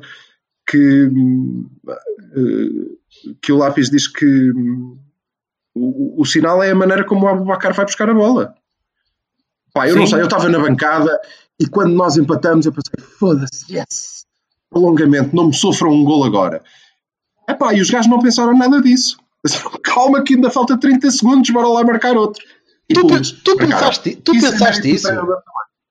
que, 0.68 1.06
hum, 1.06 1.70
que 3.42 3.52
o 3.52 3.58
Lápis 3.58 3.90
diz 3.90 4.08
que 4.08 4.26
hum, 4.52 4.98
o, 5.76 6.22
o 6.22 6.26
sinal 6.26 6.62
é 6.62 6.72
a 6.72 6.76
maneira 6.76 7.06
como 7.06 7.26
o 7.26 7.30
Abubacar 7.30 7.74
vai 7.74 7.86
buscar 7.86 8.10
a 8.10 8.14
bola. 8.14 8.56
Pá, 9.78 9.88
eu 9.88 9.96
não 9.96 10.06
Sim. 10.06 10.12
sei, 10.14 10.22
eu 10.22 10.26
estava 10.26 10.50
na 10.50 10.60
bancada 10.60 11.20
e 11.60 11.68
quando 11.68 11.94
nós 11.94 12.18
empatamos 12.18 12.66
eu 12.66 12.72
pensei, 12.72 12.94
foda-se, 13.20 13.72
yes, 13.74 14.26
prolongamento, 14.70 15.36
não 15.36 15.48
me 15.48 15.54
sofram 15.54 15.92
um 15.92 16.04
gol 16.04 16.24
agora. 16.24 16.62
Epá, 17.48 17.74
e 17.74 17.82
os 17.82 17.90
gajos 17.90 18.10
não 18.10 18.20
pensaram 18.20 18.58
nada 18.58 18.82
disso. 18.82 19.18
Calma 19.84 20.24
que 20.24 20.36
ainda 20.36 20.50
falta 20.50 20.78
30 20.78 21.10
segundos, 21.12 21.50
bora 21.52 21.68
lá 21.68 21.84
marcar 21.84 22.16
outro. 22.18 22.44
E 22.90 22.94
Tu, 22.94 23.02
tu 23.02 23.08
acaso. 23.16 23.58
pensaste, 23.58 24.16
tu 24.16 24.36
Isso 24.36 24.46
é 24.48 24.52
pensaste 24.52 24.82
do 24.82 24.88
isso? 24.88 25.08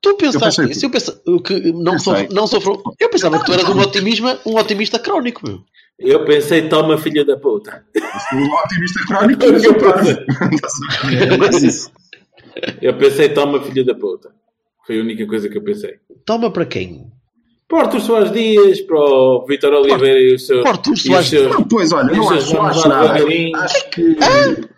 Tu 0.03 0.15
pensaste 0.17 0.63
pensei 0.63 0.71
isso? 0.71 0.87
Eu 0.87 0.91
pensa, 0.91 1.21
que 1.45 1.73
não, 1.73 1.93
Pensei. 1.93 2.15
sofro, 2.15 2.35
não 2.35 2.47
sofro. 2.47 2.83
Eu 2.99 3.11
pensava 3.11 3.39
que 3.39 3.47
tu 3.47 3.53
eras 3.53 3.69
um 3.69 3.79
otimista, 3.81 4.41
um 4.47 4.57
otimista 4.57 4.99
crónico, 4.99 5.47
meu. 5.47 5.61
Eu 5.99 6.25
pensei, 6.25 6.69
toma 6.69 6.99
filha 6.99 7.25
da 7.25 7.37
puta. 7.37 7.85
Sou 8.29 8.39
um 8.39 8.55
otimista 8.55 9.01
crónico. 9.07 9.43
Eu 9.45 9.53
mas 9.53 9.65
eu 9.65 9.75
pensei. 9.75 10.17
Eu 12.81 12.97
pensei, 12.97 13.29
toma 13.31 13.63
filha 13.63 13.85
da 13.85 13.95
puta. 13.95 14.31
Foi 14.87 14.99
a 14.99 15.03
única 15.03 15.27
coisa 15.27 15.49
que 15.49 15.59
eu 15.59 15.63
pensei. 15.65 15.95
Toma 16.25 16.51
para 16.51 16.65
quem? 16.67 17.11
Para 17.69 17.79
o 17.79 17.81
Artur 17.81 18.01
Soares 18.01 18.31
Dias, 18.33 18.81
para 18.83 18.97
o 18.99 19.45
Vitor 19.47 19.73
Oliveira 19.75 20.21
e 20.21 20.35
o 20.35 20.39
seu. 20.39 20.63
Para 20.63 20.69
o 20.71 20.73
Artur 20.75 20.93
os 20.93 21.03
Soares 21.03 21.29
seus- 21.29 21.53
Não, 21.53 21.65
Pois, 21.65 21.93
olha, 21.93 22.15
não 22.17 22.31
acho, 22.31 22.55
não 22.55 22.63
acho 22.63 22.89
nada. 22.89 23.25
Acho 23.57 23.91
que, 23.91 24.17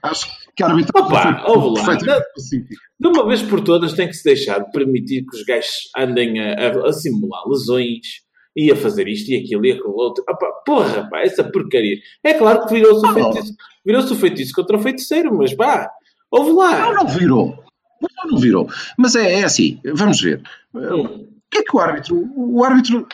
acho 0.03 0.27
que 0.57 0.63
a 0.63 0.67
arbitragem 0.69 1.07
Opa, 1.09 1.45
ouve 1.47 1.81
lá. 1.81 1.97
De 1.97 3.07
uma 3.09 3.27
vez 3.29 3.43
por 3.43 3.61
todas 3.61 3.93
tem 3.93 4.09
que 4.09 4.15
se 4.15 4.25
deixar 4.25 4.61
de 4.65 4.71
permitir 4.73 5.25
que 5.27 5.37
os 5.37 5.45
gajos 5.45 5.91
andem 5.97 6.41
a, 6.41 6.55
a- 6.55 6.89
a 6.89 6.93
simular 6.95 7.43
lesões 7.47 8.07
e 8.57 8.73
a 8.73 8.77
fazer 8.77 9.07
isto 9.07 9.31
e 9.31 9.37
aquilo 9.37 9.67
e 9.67 9.73
aquilo 9.73 9.95
outro. 9.95 10.25
Opa, 10.29 10.47
porra, 10.65 11.07
pá, 11.11 11.21
essa 11.21 11.45
porcaria. 11.45 11.97
É 12.25 12.33
claro 12.35 12.67
que 12.67 12.73
virou-se 12.75 13.05
o 13.05 13.09
Ah, 13.11 13.13
feitiço, 13.15 13.55
virou-se 13.85 14.13
o 14.13 14.17
feitiço 14.17 14.53
contra 14.55 14.77
o 14.77 14.81
feiticeiro, 14.81 15.33
mas 15.37 15.53
pá, 15.55 15.91
ouve 16.31 16.53
lá. 16.53 16.79
Não, 16.87 16.95
não 17.05 17.07
virou. 17.07 17.68
Não, 18.01 18.31
não 18.33 18.39
virou. 18.39 18.69
Mas 18.97 19.15
é, 19.15 19.41
é 19.41 19.45
assim, 19.45 19.81
vamos 19.95 20.21
ver. 20.21 20.43
O 20.73 21.27
que 21.51 21.59
é 21.59 21.63
que 21.63 21.77
o 21.77 21.81
árbitro... 21.81 22.31
O 22.37 22.63
árbitro 22.65 23.07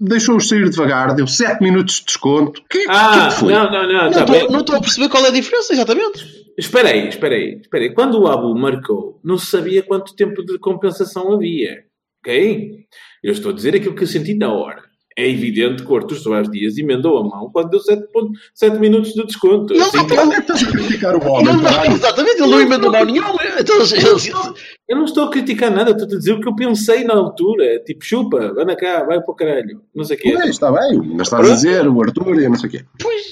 deixou-os 0.00 0.48
sair 0.48 0.68
devagar, 0.68 1.14
deu 1.14 1.26
7 1.26 1.62
minutos 1.62 2.00
de 2.00 2.06
desconto. 2.06 2.60
O 2.60 2.64
que, 2.68 2.84
que 2.84 2.90
Ah, 2.90 3.28
que 3.30 3.38
foi? 3.38 3.52
não, 3.52 3.70
não, 3.70 3.86
não, 3.86 4.04
Não 4.10 4.12
tá 4.12 4.58
estou 4.58 4.76
a 4.76 4.80
perceber 4.80 5.08
qual 5.08 5.24
é 5.24 5.28
a 5.28 5.32
diferença, 5.32 5.72
exatamente. 5.72 6.42
Espera 6.58 6.88
aí, 6.88 7.08
espera 7.08 7.34
aí, 7.34 7.60
espera 7.60 7.84
aí. 7.84 7.94
Quando 7.94 8.20
o 8.20 8.26
Abu 8.26 8.54
marcou, 8.58 9.20
não 9.24 9.38
se 9.38 9.46
sabia 9.46 9.82
quanto 9.82 10.14
tempo 10.14 10.44
de 10.44 10.58
compensação 10.58 11.32
havia. 11.32 11.84
Ok? 12.20 12.84
Eu 13.22 13.32
estou 13.32 13.52
a 13.52 13.54
dizer 13.54 13.74
aquilo 13.76 13.94
que 13.94 14.02
eu 14.02 14.06
senti 14.08 14.34
na 14.34 14.52
hora. 14.52 14.82
É 15.16 15.28
evidente 15.28 15.82
que 15.84 15.92
o 15.92 15.96
Artur 15.96 16.16
Soares 16.16 16.50
Dias 16.50 16.78
emendou 16.78 17.18
a 17.18 17.22
mão 17.24 17.50
quando 17.52 17.70
deu 17.70 17.80
7, 17.80 18.78
minutos 18.78 19.12
de 19.12 19.24
desconto. 19.26 19.74
Não, 19.74 19.86
Assim, 19.86 19.96
não, 20.06 20.24
Onde 20.24 20.34
é 20.36 20.40
que 20.40 20.52
estás 20.52 20.62
a 20.62 20.70
criticar 20.72 21.16
o 21.16 21.28
homem, 21.28 21.44
Não, 21.44 21.54
não, 21.54 21.62
caralho? 21.62 21.92
exatamente, 21.92 22.40
ele 22.42 22.50
não 22.50 22.60
emendou 22.60 22.90
mal 22.92 23.04
nenhum. 23.04 23.22
Então, 23.58 23.76
eu 24.88 24.96
não 24.96 25.04
estou 25.04 25.24
a 25.24 25.30
criticar 25.30 25.70
nada, 25.70 25.90
estou 25.90 26.04
a 26.06 26.08
dizer 26.08 26.32
o 26.32 26.40
que 26.40 26.48
eu 26.48 26.54
pensei 26.56 27.04
na 27.04 27.14
altura. 27.14 27.78
Tipo, 27.84 28.04
chupa, 28.04 28.38
anda 28.58 28.74
cá, 28.76 29.04
vai 29.04 29.20
para 29.20 29.30
o 29.32 29.34
caralho. 29.34 29.80
Não 29.94 30.04
sei 30.04 30.16
o 30.16 30.20
quê. 30.20 30.32
Pois, 30.32 30.46
está 30.50 30.70
bem, 30.72 31.00
ainda 31.00 31.22
estás 31.22 31.50
a 31.50 31.54
dizer 31.54 31.86
o 31.88 32.02
Arthur 32.02 32.40
e 32.40 32.48
não 32.48 32.56
sei 32.56 32.68
o 32.68 32.72
quê. 32.72 32.84
Pois, 33.00 33.22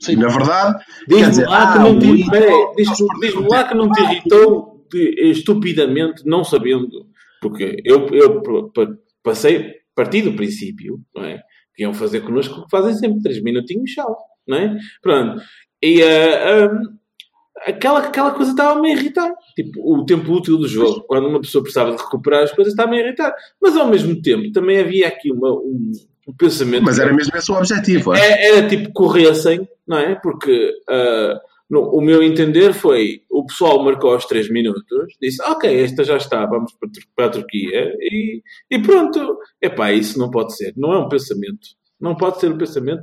Sim. 0.00 0.16
na 0.16 0.28
verdade, 0.28 0.78
quer 1.08 1.14
Diz-me 1.16 1.28
dizer, 1.30 1.48
lá, 1.48 1.72
que 1.72 1.78
ah, 1.78 1.82
não 1.82 1.98
te, 1.98 2.06
diz-me 2.06 3.48
lá 3.48 3.64
que 3.64 3.74
não 3.74 3.90
te 3.92 4.02
irritou 4.02 4.84
estupidamente, 4.94 6.22
não 6.26 6.44
sabendo. 6.44 7.06
Porque 7.40 7.76
eu, 7.84 8.06
eu 8.08 8.42
pa- 8.42 8.84
pa- 8.86 8.92
passei, 9.22 9.74
parti 9.94 10.22
do 10.22 10.34
princípio, 10.34 11.00
não 11.14 11.24
é? 11.24 11.42
Que 11.74 11.82
iam 11.82 11.94
fazer 11.94 12.20
connosco 12.20 12.60
o 12.60 12.64
que 12.64 12.70
fazem 12.70 12.94
sempre, 12.94 13.22
três 13.22 13.42
minutinhos, 13.42 13.90
tchau, 13.90 14.16
não 14.46 14.56
é? 14.58 14.76
Pronto. 15.02 15.42
E 15.82 16.02
ah, 16.02 16.66
ah, 16.66 17.70
aquela, 17.70 18.00
aquela 18.00 18.32
coisa 18.32 18.50
estava-me 18.52 18.90
a 18.90 18.94
irritar. 18.94 19.30
Tipo, 19.54 19.80
o 19.82 20.04
tempo 20.04 20.32
útil 20.32 20.56
do 20.58 20.68
jogo, 20.68 21.02
quando 21.06 21.28
uma 21.28 21.40
pessoa 21.40 21.62
precisava 21.62 21.94
de 21.94 22.02
recuperar 22.02 22.42
as 22.42 22.52
coisas, 22.52 22.72
estava-me 22.72 22.98
a 22.98 23.04
irritar. 23.06 23.34
Mas 23.60 23.76
ao 23.76 23.88
mesmo 23.88 24.20
tempo, 24.20 24.52
também 24.52 24.78
havia 24.78 25.08
aqui 25.08 25.32
uma, 25.32 25.52
um, 25.52 25.92
um 26.28 26.32
pensamento. 26.36 26.84
Mas 26.84 26.98
era 26.98 27.12
mesmo 27.12 27.36
esse 27.36 27.50
o 27.50 27.56
objetivo. 27.56 28.14
é? 28.14 28.20
É- 28.20 28.56
era 28.58 28.68
tipo 28.68 28.92
corressem, 28.92 29.68
não 29.86 29.98
é? 29.98 30.14
Porque 30.16 30.72
ah, 30.88 31.40
no- 31.70 31.88
o 31.96 32.00
meu 32.00 32.22
entender 32.22 32.72
foi 32.74 33.22
o 33.30 33.46
pessoal 33.46 33.82
marcou 33.84 34.12
aos 34.12 34.24
3 34.26 34.50
minutos, 34.50 35.14
disse 35.22 35.40
ok, 35.42 35.82
esta 35.82 36.02
já 36.04 36.16
está, 36.16 36.44
vamos 36.46 36.72
para, 36.74 36.88
para 37.16 37.26
a 37.26 37.30
Turquia 37.30 37.94
e, 38.00 38.42
e 38.70 38.78
pronto. 38.82 39.38
Epá, 39.62 39.92
isso 39.92 40.18
não 40.18 40.30
pode 40.30 40.56
ser, 40.56 40.74
não 40.76 40.92
é 40.92 40.98
um 40.98 41.08
pensamento. 41.08 41.68
Não 42.00 42.16
pode 42.16 42.40
ser 42.40 42.50
um 42.50 42.58
pensamento. 42.58 43.02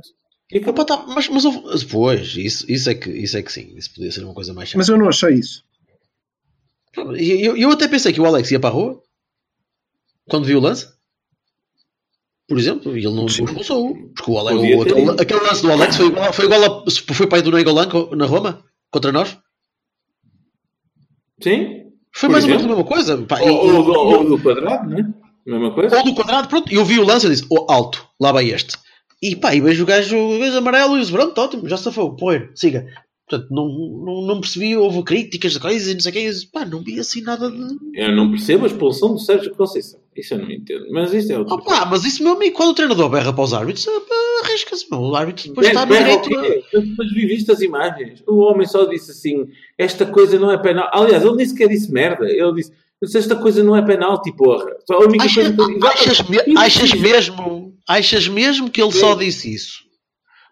E. 0.52 0.58
Opa, 0.68 0.84
tá, 0.84 1.04
mas, 1.08 1.28
mas 1.28 1.44
houve- 1.44 1.86
pois, 1.90 2.36
isso, 2.36 2.64
isso, 2.70 2.88
é 2.90 2.94
que, 2.94 3.10
isso 3.10 3.36
é 3.38 3.42
que 3.42 3.52
sim, 3.52 3.72
isso 3.76 3.92
podia 3.94 4.10
ser 4.12 4.24
uma 4.24 4.34
coisa 4.34 4.52
mais 4.54 4.68
chata. 4.68 4.78
Mas 4.78 4.88
eu 4.88 4.96
não 4.98 5.08
achei 5.08 5.34
isso. 5.34 5.62
E 7.16 7.46
Eu, 7.46 7.56
eu 7.56 7.70
até 7.70 7.86
pensei 7.86 8.12
que 8.12 8.20
o 8.20 8.26
Alex 8.26 8.50
ia 8.50 8.58
para 8.58 8.70
a 8.70 8.72
rua 8.72 9.00
quando 10.28 10.46
viu 10.46 10.58
o 10.58 10.62
lance. 10.62 10.88
Por 12.48 12.58
exemplo, 12.58 12.96
e 12.96 13.00
ele 13.00 13.08
não 13.14 13.14
não 13.16 13.26
expulsou. 13.26 13.94
Porque 14.16 14.30
o 14.30 14.34
o- 14.34 14.82
aquele, 14.82 15.10
aquele 15.22 15.40
lance 15.40 15.62
do 15.62 15.70
Alex 15.72 15.96
foi 15.96 16.06
igual, 16.06 16.32
foi 16.32 16.44
igual 16.46 16.64
a, 16.64 16.90
foi 16.90 17.28
aí 17.32 17.42
do 17.42 17.50
Nainggolan 17.50 17.88
co- 17.90 18.16
na 18.16 18.24
Roma 18.26 18.64
contra 18.90 19.12
nós. 19.12 19.36
Sim? 21.42 21.84
Foi 22.12 22.28
mais 22.28 22.44
ou 22.44 22.50
menos 22.50 22.62
a 22.62 22.66
exemplo? 22.66 22.68
mesma 22.68 22.84
coisa. 22.84 23.18
Pá, 23.26 23.40
Ou, 23.40 23.46
e- 23.48 23.50
ou, 23.50 23.82
do- 23.84 23.92
e- 23.92 23.96
ou 24.16 24.24
do 24.24 24.38
quadrado, 24.42 24.90
não 24.90 24.98
é? 24.98 25.06
Mesma 25.46 25.72
coisa. 25.74 25.96
ou 25.96 26.04
do 26.04 26.14
quadrado, 26.14 26.48
pronto. 26.48 26.72
Eu 26.72 26.84
vi 26.84 26.98
o 26.98 27.04
lance 27.04 27.26
e 27.26 27.30
disse: 27.30 27.46
oh, 27.50 27.70
alto, 27.70 28.06
lá 28.20 28.32
vai 28.32 28.50
este. 28.50 28.76
E 29.22 29.36
pá, 29.36 29.54
e 29.54 29.60
vejo 29.60 29.82
o 29.82 29.86
gajo, 29.86 30.16
o 30.16 30.38
gajo 30.38 30.58
amarelo 30.58 30.96
e 30.96 31.00
disse: 31.00 31.12
pronto, 31.12 31.38
ótimo, 31.38 31.68
já 31.68 31.76
se 31.76 31.90
foi, 31.92 32.16
põe, 32.16 32.48
siga. 32.54 32.86
Portanto, 33.28 33.48
não, 33.50 33.68
não, 33.68 34.22
não 34.26 34.40
percebi, 34.40 34.74
houve 34.74 35.02
críticas 35.02 35.52
de 35.52 35.60
coisas 35.60 35.86
e 35.88 35.92
não 35.94 36.00
sei 36.00 36.10
o 36.10 36.14
que. 36.14 36.28
E 36.30 36.46
pá, 36.46 36.64
não 36.64 36.82
vi 36.82 36.98
assim 36.98 37.20
nada 37.20 37.50
de. 37.50 37.76
Eu 37.94 38.16
não 38.16 38.30
percebo 38.30 38.64
a 38.64 38.68
expulsão 38.68 39.12
do 39.12 39.18
Sérgio 39.18 39.54
Conceição. 39.54 40.00
Isso 40.18 40.34
eu 40.34 40.38
não 40.38 40.50
entendo. 40.50 40.86
Mas 40.90 41.12
isso 41.14 41.32
é 41.32 41.38
outro. 41.38 41.62
Pá, 41.62 41.86
mas 41.86 42.04
isso, 42.04 42.22
meu 42.24 42.32
amigo, 42.32 42.56
quando 42.56 42.70
o 42.70 42.74
treinador 42.74 43.08
berra 43.08 43.32
para 43.32 43.44
os 43.44 43.54
árbitros, 43.54 43.86
ah, 43.86 44.00
pá, 44.00 44.46
arrisca-se, 44.48 44.90
meu. 44.90 45.00
O 45.00 45.14
árbitro 45.14 45.48
depois 45.48 45.68
está 45.68 45.86
no 45.86 45.96
direito. 45.96 46.28
quê? 46.28 46.64
Mas, 46.72 46.84
mas 46.98 47.12
vi 47.12 47.26
viste 47.26 47.52
as 47.52 47.60
imagens. 47.60 48.22
O 48.26 48.38
homem 48.38 48.66
só 48.66 48.84
disse 48.86 49.12
assim: 49.12 49.46
esta 49.78 50.04
coisa 50.06 50.38
não 50.38 50.50
é 50.50 50.58
penal. 50.58 50.88
Aliás, 50.92 51.22
ele 51.24 51.36
nem 51.36 51.46
sequer 51.46 51.68
disse 51.68 51.92
merda. 51.92 52.24
Ele 52.28 52.52
disse: 52.54 52.72
"Mas 53.00 53.14
esta 53.14 53.36
coisa 53.36 53.62
não 53.62 53.76
é 53.76 53.82
penalti, 53.82 54.32
porra. 54.34 54.66
Só 54.86 54.94
a 54.94 55.04
única 55.04 55.24
Achas, 55.24 55.54
coisa 55.54 55.78
que- 55.78 55.86
achas, 55.86 56.28
me- 56.28 56.58
achas 56.58 56.92
mesmo, 56.94 57.74
achas 57.88 58.28
mesmo 58.28 58.68
que 58.70 58.82
ele 58.82 58.92
só 58.92 59.14
disse 59.14 59.54
isso? 59.54 59.86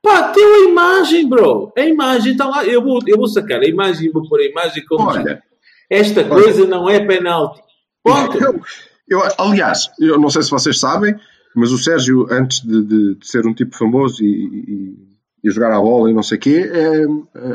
Pá, 0.03 0.29
tem 0.29 0.45
a 0.45 0.59
imagem, 0.69 1.29
bro. 1.29 1.73
A 1.77 1.81
imagem 1.81 2.33
está 2.33 2.47
lá. 2.47 2.65
Eu 2.65 2.81
vou, 2.83 3.01
eu 3.05 3.17
vou 3.17 3.27
sacar 3.27 3.61
a 3.61 3.67
imagem 3.67 4.07
e 4.07 4.11
vou 4.13 4.29
pôr 4.29 4.39
a 4.39 4.45
imagem 4.47 4.85
como. 4.87 5.09
Olha, 5.09 5.43
Esta 5.91 6.23
coisa 6.23 6.65
não 6.67 6.89
é 6.89 7.01
penalti. 7.05 7.61
Ponto. 8.05 8.39
Eu, 9.09 9.21
aliás, 9.39 9.89
eu 10.01 10.19
não 10.19 10.29
sei 10.31 10.43
se 10.43 10.51
vocês 10.51 10.79
sabem, 10.79 11.15
mas 11.55 11.71
o 11.73 11.79
Sérgio, 11.79 12.27
antes 12.31 12.61
de, 12.61 12.83
de- 12.83 13.15
de 13.19 13.27
ser 13.27 13.47
um 13.47 13.55
tipo 13.55 13.77
famoso 13.77 14.23
e, 14.23 14.27
e- 14.27 15.07
e 15.45 15.51
jogar 15.51 15.73
a 15.73 15.81
bola 15.81 16.11
e 16.11 16.15
não 16.15 16.23
sei 16.23 16.39
o 16.39 16.41
quê, 16.41 16.71
é, 16.73 17.05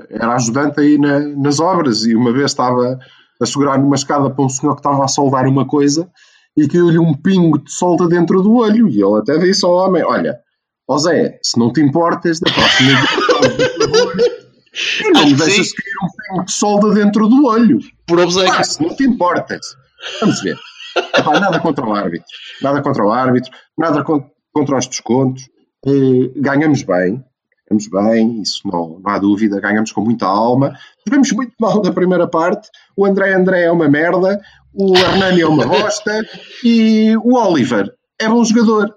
era 0.10 0.36
ajudante 0.36 0.80
aí 0.80 0.98
na- 0.98 1.20
nas 1.20 1.60
obras 1.60 2.06
e 2.06 2.16
uma 2.16 2.32
vez 2.32 2.46
estava 2.52 2.98
a 3.42 3.46
segurar 3.46 3.78
numa 3.80 3.96
escada 3.96 4.30
para 4.30 4.46
um 4.46 4.50
senhor 4.50 4.74
que 4.76 4.80
estava 4.80 5.04
a 5.04 5.08
soldar 5.08 5.46
uma 5.48 5.66
coisa 5.68 6.10
e 6.58 6.68
caiu-lhe 6.68 7.00
um 7.00 7.14
pingo 7.14 7.58
de 7.64 7.72
solda 7.72 8.08
dentro 8.08 8.42
do 8.42 8.56
olho 8.56 8.88
e 8.88 9.02
ele 9.02 9.20
até 9.20 9.38
disse 9.38 9.66
ao 9.66 9.74
homem, 9.74 10.04
olha, 10.04 10.38
ó 10.88 10.98
Zé, 10.98 11.40
se 11.44 11.58
não 11.60 11.72
te 11.74 11.82
importas, 11.82 12.40
da 12.40 12.52
próxima 12.52 12.90
vez, 12.92 14.32
não 15.14 15.22
Acho 15.22 15.28
me 15.30 15.34
deixas 15.36 15.72
cair 15.74 15.94
um 16.04 16.08
pingo 16.34 16.46
de 16.46 16.52
solda 16.52 16.94
dentro 16.94 17.28
do 17.28 17.46
olho. 17.46 17.80
Por 18.08 18.20
obsequio. 18.20 18.54
Ah, 18.54 18.64
se 18.64 18.82
não 18.82 18.96
te 18.96 19.04
importas. 19.04 19.60
Vamos 20.22 20.42
ver. 20.42 20.58
Epá, 21.16 21.40
nada 21.40 21.60
contra 21.60 21.86
o 21.86 21.94
árbitro. 21.94 22.28
Nada 22.62 22.82
contra 22.82 23.06
o 23.06 23.12
árbitro. 23.12 23.52
Nada 23.78 24.04
con- 24.04 24.30
contra 24.54 24.78
os 24.78 24.88
descontos. 24.88 25.44
Eh, 25.86 26.32
ganhamos 26.36 26.84
bem. 26.84 27.24
Ganhamos 27.70 27.88
bem, 27.90 28.42
isso 28.42 28.62
não, 28.66 29.00
não 29.00 29.12
há 29.12 29.18
dúvida. 29.18 29.60
Ganhamos 29.62 29.92
com 29.92 30.02
muita 30.02 30.26
alma. 30.26 30.74
Jogamos 31.08 31.32
muito 31.32 31.54
mal 31.60 31.82
na 31.82 31.92
primeira 31.94 32.28
parte. 32.28 32.70
O 32.98 33.06
André 33.06 33.34
André 33.34 33.64
é 33.64 33.72
uma 33.72 33.88
merda. 33.88 34.42
O 34.74 34.96
Hernani 34.98 35.42
é 35.42 35.48
uma 35.48 35.66
bosta. 35.66 36.22
E 36.64 37.16
o 37.24 37.36
Oliver 37.36 37.92
é 38.20 38.28
bom 38.28 38.44
jogador. 38.44 38.94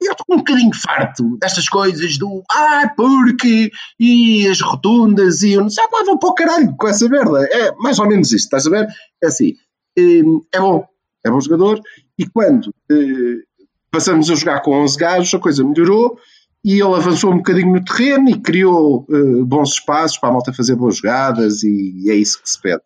E 0.00 0.06
eu 0.08 0.12
estou 0.12 0.26
um 0.34 0.38
bocadinho 0.38 0.74
farto 0.74 1.38
destas 1.40 1.68
coisas 1.68 2.18
do 2.18 2.42
ah, 2.50 2.92
porque 2.96 3.70
e 4.00 4.48
as 4.48 4.60
rotundas 4.60 5.42
e 5.42 5.52
eu 5.52 5.60
não 5.62 5.70
sei, 5.70 5.86
pá, 5.88 6.02
vão 6.04 6.18
para 6.18 6.28
o 6.28 6.34
caralho 6.34 6.74
com 6.76 6.88
essa 6.88 7.08
merda. 7.08 7.44
É 7.52 7.70
mais 7.76 8.00
ou 8.00 8.08
menos 8.08 8.32
isto, 8.32 8.44
estás 8.46 8.66
a 8.66 8.70
ver? 8.70 8.88
É 9.22 9.28
assim, 9.28 9.52
hum, 9.96 10.40
é 10.52 10.58
bom, 10.58 10.84
é 11.24 11.30
bom 11.30 11.40
jogador 11.40 11.80
e 12.18 12.26
quando 12.26 12.74
eh, 12.90 13.42
passamos 13.90 14.30
a 14.30 14.34
jogar 14.34 14.60
com 14.60 14.72
11 14.82 14.98
gajos, 14.98 15.34
a 15.34 15.38
coisa 15.38 15.64
melhorou 15.64 16.18
e 16.64 16.74
ele 16.74 16.94
avançou 16.94 17.32
um 17.32 17.38
bocadinho 17.38 17.72
no 17.72 17.84
terreno 17.84 18.30
e 18.30 18.40
criou 18.40 19.06
eh, 19.10 19.42
bons 19.44 19.74
espaços 19.74 20.18
para 20.18 20.30
a 20.30 20.32
malta 20.32 20.52
fazer 20.52 20.76
boas 20.76 20.96
jogadas 20.96 21.62
e 21.62 22.10
é 22.10 22.14
isso 22.14 22.42
que 22.42 22.50
se 22.50 22.60
pede. 22.60 22.82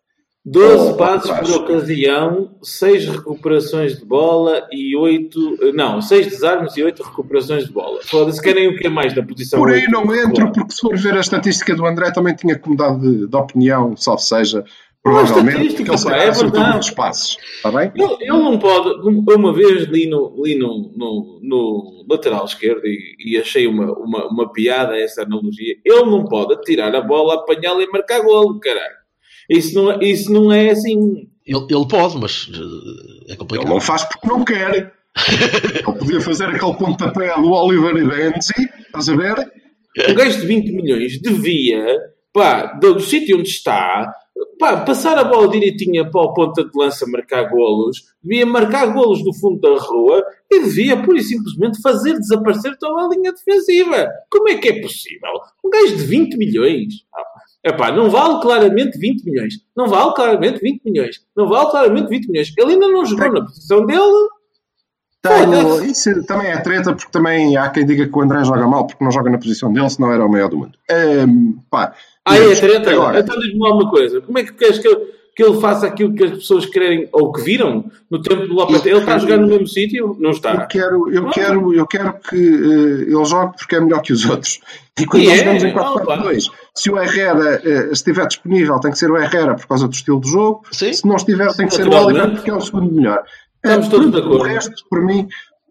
12 0.49 0.91
Oh, 0.91 0.93
passos 0.93 1.29
por 1.29 1.63
ocasião, 1.63 2.51
6 2.63 3.09
recuperações 3.09 3.97
de 3.97 4.05
bola 4.05 4.65
e 4.71 4.95
8. 4.95 5.73
Não, 5.73 6.01
6 6.01 6.27
desarmes 6.27 6.77
e 6.77 6.83
8 6.83 7.03
recuperações 7.03 7.65
de 7.65 7.73
bola. 7.73 7.99
Foda-se, 8.03 8.41
querem 8.41 8.69
o 8.69 8.77
que 8.77 8.87
mais 8.87 9.13
na 9.13 9.23
posição 9.23 9.59
Por 9.59 9.71
aí 9.71 9.85
não 9.89 10.15
entro, 10.15 10.49
porque 10.53 10.71
se 10.71 10.79
for 10.79 10.97
ver 10.97 11.15
a 11.15 11.19
estatística 11.19 11.75
do 11.75 11.85
André, 11.85 12.11
também 12.11 12.33
tinha 12.33 12.57
que 12.57 12.69
mudar 12.69 12.97
de, 12.97 13.27
de 13.27 13.35
opinião, 13.35 13.97
salvo 13.97 14.21
seja, 14.21 14.63
provavelmente, 15.13 15.83
porque 15.83 15.91
ele 15.91 16.15
é 16.15 16.31
verdade. 16.31 16.69
muitos 16.71 16.89
passos. 16.91 17.37
Está 17.57 17.71
bem? 17.71 17.91
Ele, 17.95 18.13
ele 18.21 18.31
não 18.31 18.57
pode. 18.59 18.89
Uma 19.35 19.53
vez 19.53 19.83
li 19.87 20.07
no, 20.07 20.33
li 20.43 20.55
no, 20.57 20.91
no, 20.95 21.39
no 21.43 22.05
lateral 22.09 22.45
esquerdo 22.45 22.81
e, 22.85 23.15
e 23.19 23.37
achei 23.37 23.67
uma, 23.67 23.91
uma, 23.93 24.27
uma 24.27 24.51
piada 24.51 24.97
essa 24.97 25.23
analogia. 25.23 25.75
Ele 25.85 26.05
não 26.05 26.25
pode 26.25 26.59
tirar 26.61 26.95
a 26.95 27.01
bola, 27.01 27.35
apanhá-la 27.35 27.83
e 27.83 27.87
marcar 27.87 28.21
golo, 28.21 28.59
caralho. 28.59 28.95
Isso 29.49 29.75
não, 29.75 29.91
é- 29.91 29.99
isso 30.03 30.31
não 30.31 30.51
é 30.51 30.69
assim. 30.71 31.27
Ele, 31.45 31.65
ele 31.69 31.87
pode, 31.87 32.17
mas 32.17 32.49
eh, 32.53 32.57
é 32.57 33.31
Ele 33.31 33.37
complicado. 33.37 33.69
não 33.69 33.79
faz 33.79 34.03
porque 34.03 34.27
não 34.27 34.43
quer. 34.43 34.93
Ele 35.29 35.97
podia 35.97 36.21
fazer 36.21 36.45
aquele 36.45 36.73
pontapé 36.75 37.33
do 37.41 37.51
Oliver 37.51 37.95
e 37.97 38.03
Benzi, 38.05 38.53
estás 38.85 39.09
a 39.09 39.15
ver? 39.15 39.35
Um 40.09 40.13
gajo 40.13 40.41
de 40.41 40.45
20 40.45 40.71
milhões 40.73 41.19
devia, 41.19 41.97
pá, 42.31 42.73
do, 42.73 42.93
do 42.95 42.99
sítio 42.99 43.39
onde 43.39 43.49
está, 43.49 44.13
pá, 44.59 44.77
passar 44.77 45.17
a 45.17 45.23
bola 45.23 45.47
direitinha 45.49 46.09
para 46.09 46.21
o 46.21 46.33
ponta 46.33 46.63
de 46.63 46.71
lança 46.75 47.05
marcar 47.07 47.49
golos, 47.49 48.03
devia 48.21 48.45
marcar 48.45 48.87
golos 48.87 49.23
do 49.23 49.33
fundo 49.33 49.59
da 49.59 49.79
rua 49.79 50.23
e 50.51 50.63
devia, 50.63 51.01
pura 51.01 51.17
e 51.17 51.23
simplesmente, 51.23 51.81
fazer 51.81 52.13
desaparecer 52.13 52.77
toda 52.77 53.05
a 53.05 53.09
linha 53.09 53.31
defensiva. 53.31 54.09
Como 54.29 54.49
é 54.49 54.55
que 54.55 54.69
é 54.69 54.81
possível? 54.81 55.29
Um 55.63 55.69
gajo 55.69 55.97
de 55.97 56.03
20 56.03 56.37
milhões. 56.37 56.93
Ah, 57.13 57.69
epá, 57.69 57.91
não 57.91 58.09
vale 58.09 58.41
claramente 58.41 58.97
20 58.97 59.23
milhões. 59.23 59.55
Não 59.75 59.87
vale 59.87 60.13
claramente 60.13 60.59
20 60.59 60.83
milhões. 60.83 61.25
Não 61.35 61.47
vale 61.47 61.69
claramente 61.69 62.09
20 62.09 62.27
milhões. 62.27 62.53
Ele 62.57 62.73
ainda 62.73 62.87
não 62.87 63.05
jogou 63.05 63.31
na 63.31 63.41
posição 63.45 63.85
dele. 63.85 64.29
Tenho, 65.21 65.61
Foda-se. 65.61 65.91
isso 65.91 66.25
também 66.25 66.51
é 66.51 66.61
treta, 66.61 66.93
porque 66.93 67.11
também 67.11 67.57
há 67.57 67.69
quem 67.69 67.85
diga 67.85 68.07
que 68.07 68.17
o 68.17 68.21
André 68.21 68.43
joga 68.43 68.67
mal 68.67 68.85
porque 68.85 69.03
não 69.03 69.11
joga 69.11 69.29
na 69.29 69.37
posição 69.37 69.73
dele, 69.73 69.89
senão 69.89 70.11
era 70.11 70.25
o 70.25 70.29
maior 70.29 70.49
do 70.49 70.57
mundo. 70.57 70.77
Ehm, 70.89 71.55
pá, 71.69 71.93
Ah, 72.27 72.37
é 72.37 72.55
treta? 72.55 72.91
Agora, 72.91 73.19
Então 73.19 73.39
diz-me 73.39 73.59
lá 73.59 73.73
uma 73.73 73.89
coisa. 73.89 74.21
Como 74.21 74.37
é 74.37 74.43
que 74.43 74.53
queres 74.53 74.79
que 74.79 74.87
ele, 74.87 75.01
que 75.35 75.43
ele 75.43 75.59
faça 75.61 75.87
aquilo 75.87 76.13
que 76.13 76.23
as 76.23 76.31
pessoas 76.31 76.65
querem 76.65 77.07
ou 77.11 77.31
que 77.31 77.41
viram 77.41 77.89
no 78.09 78.21
tempo 78.21 78.47
do 78.47 78.53
Lopetegui? 78.53 78.89
Ele 78.89 78.99
está 78.99 79.15
a 79.15 79.19
jogar 79.19 79.37
no 79.37 79.47
mesmo 79.47 79.67
sítio? 79.67 80.15
Não 80.19 80.29
eu 80.29 80.35
está. 80.35 80.65
quero, 80.65 81.11
eu 81.11 81.27
Ah. 81.27 81.31
quero, 81.31 81.73
eu 81.73 81.85
quero 81.87 82.13
que 82.19 82.35
eh, 82.35 83.03
ele 83.11 83.25
jogue 83.25 83.55
porque 83.57 83.75
é 83.75 83.79
melhor 83.79 84.01
que 84.01 84.13
os 84.13 84.25
outros. 84.25 84.59
E 84.99 85.05
quando 85.05 85.23
nós 85.25 85.33
é? 85.33 85.37
jogamos 85.37 85.63
em 85.63 85.69
Ah, 85.69 85.73
4-4-2, 85.73 86.43
se 86.75 86.89
o 86.91 86.99
Herrera 86.99 87.61
eh, 87.63 87.89
estiver 87.91 88.25
disponível, 88.27 88.79
tem 88.79 88.91
que 88.91 88.97
ser 88.97 89.11
o 89.11 89.17
Herrera 89.17 89.55
por 89.55 89.67
causa 89.67 89.87
do 89.87 89.93
estilo 89.93 90.19
de 90.19 90.29
jogo. 90.31 90.63
Sim. 90.71 90.91
Se 90.93 91.05
não 91.07 91.15
estiver, 91.15 91.53
tem 91.55 91.67
que 91.67 91.75
ser 91.75 91.87
o. 91.87 91.93
Oliver 91.93 92.31
porque 92.31 92.49
é 92.49 92.53
o 92.55 92.61
segundo 92.61 92.91
melhor. 92.93 93.23
Estamos 93.63 93.87
Eh, 93.87 93.89
todos 93.89 94.11
de 94.11 94.17
O 94.17 94.19
acordo. 94.19 94.43
resto, 94.43 94.83
por 94.89 95.01
mim, 95.03 95.27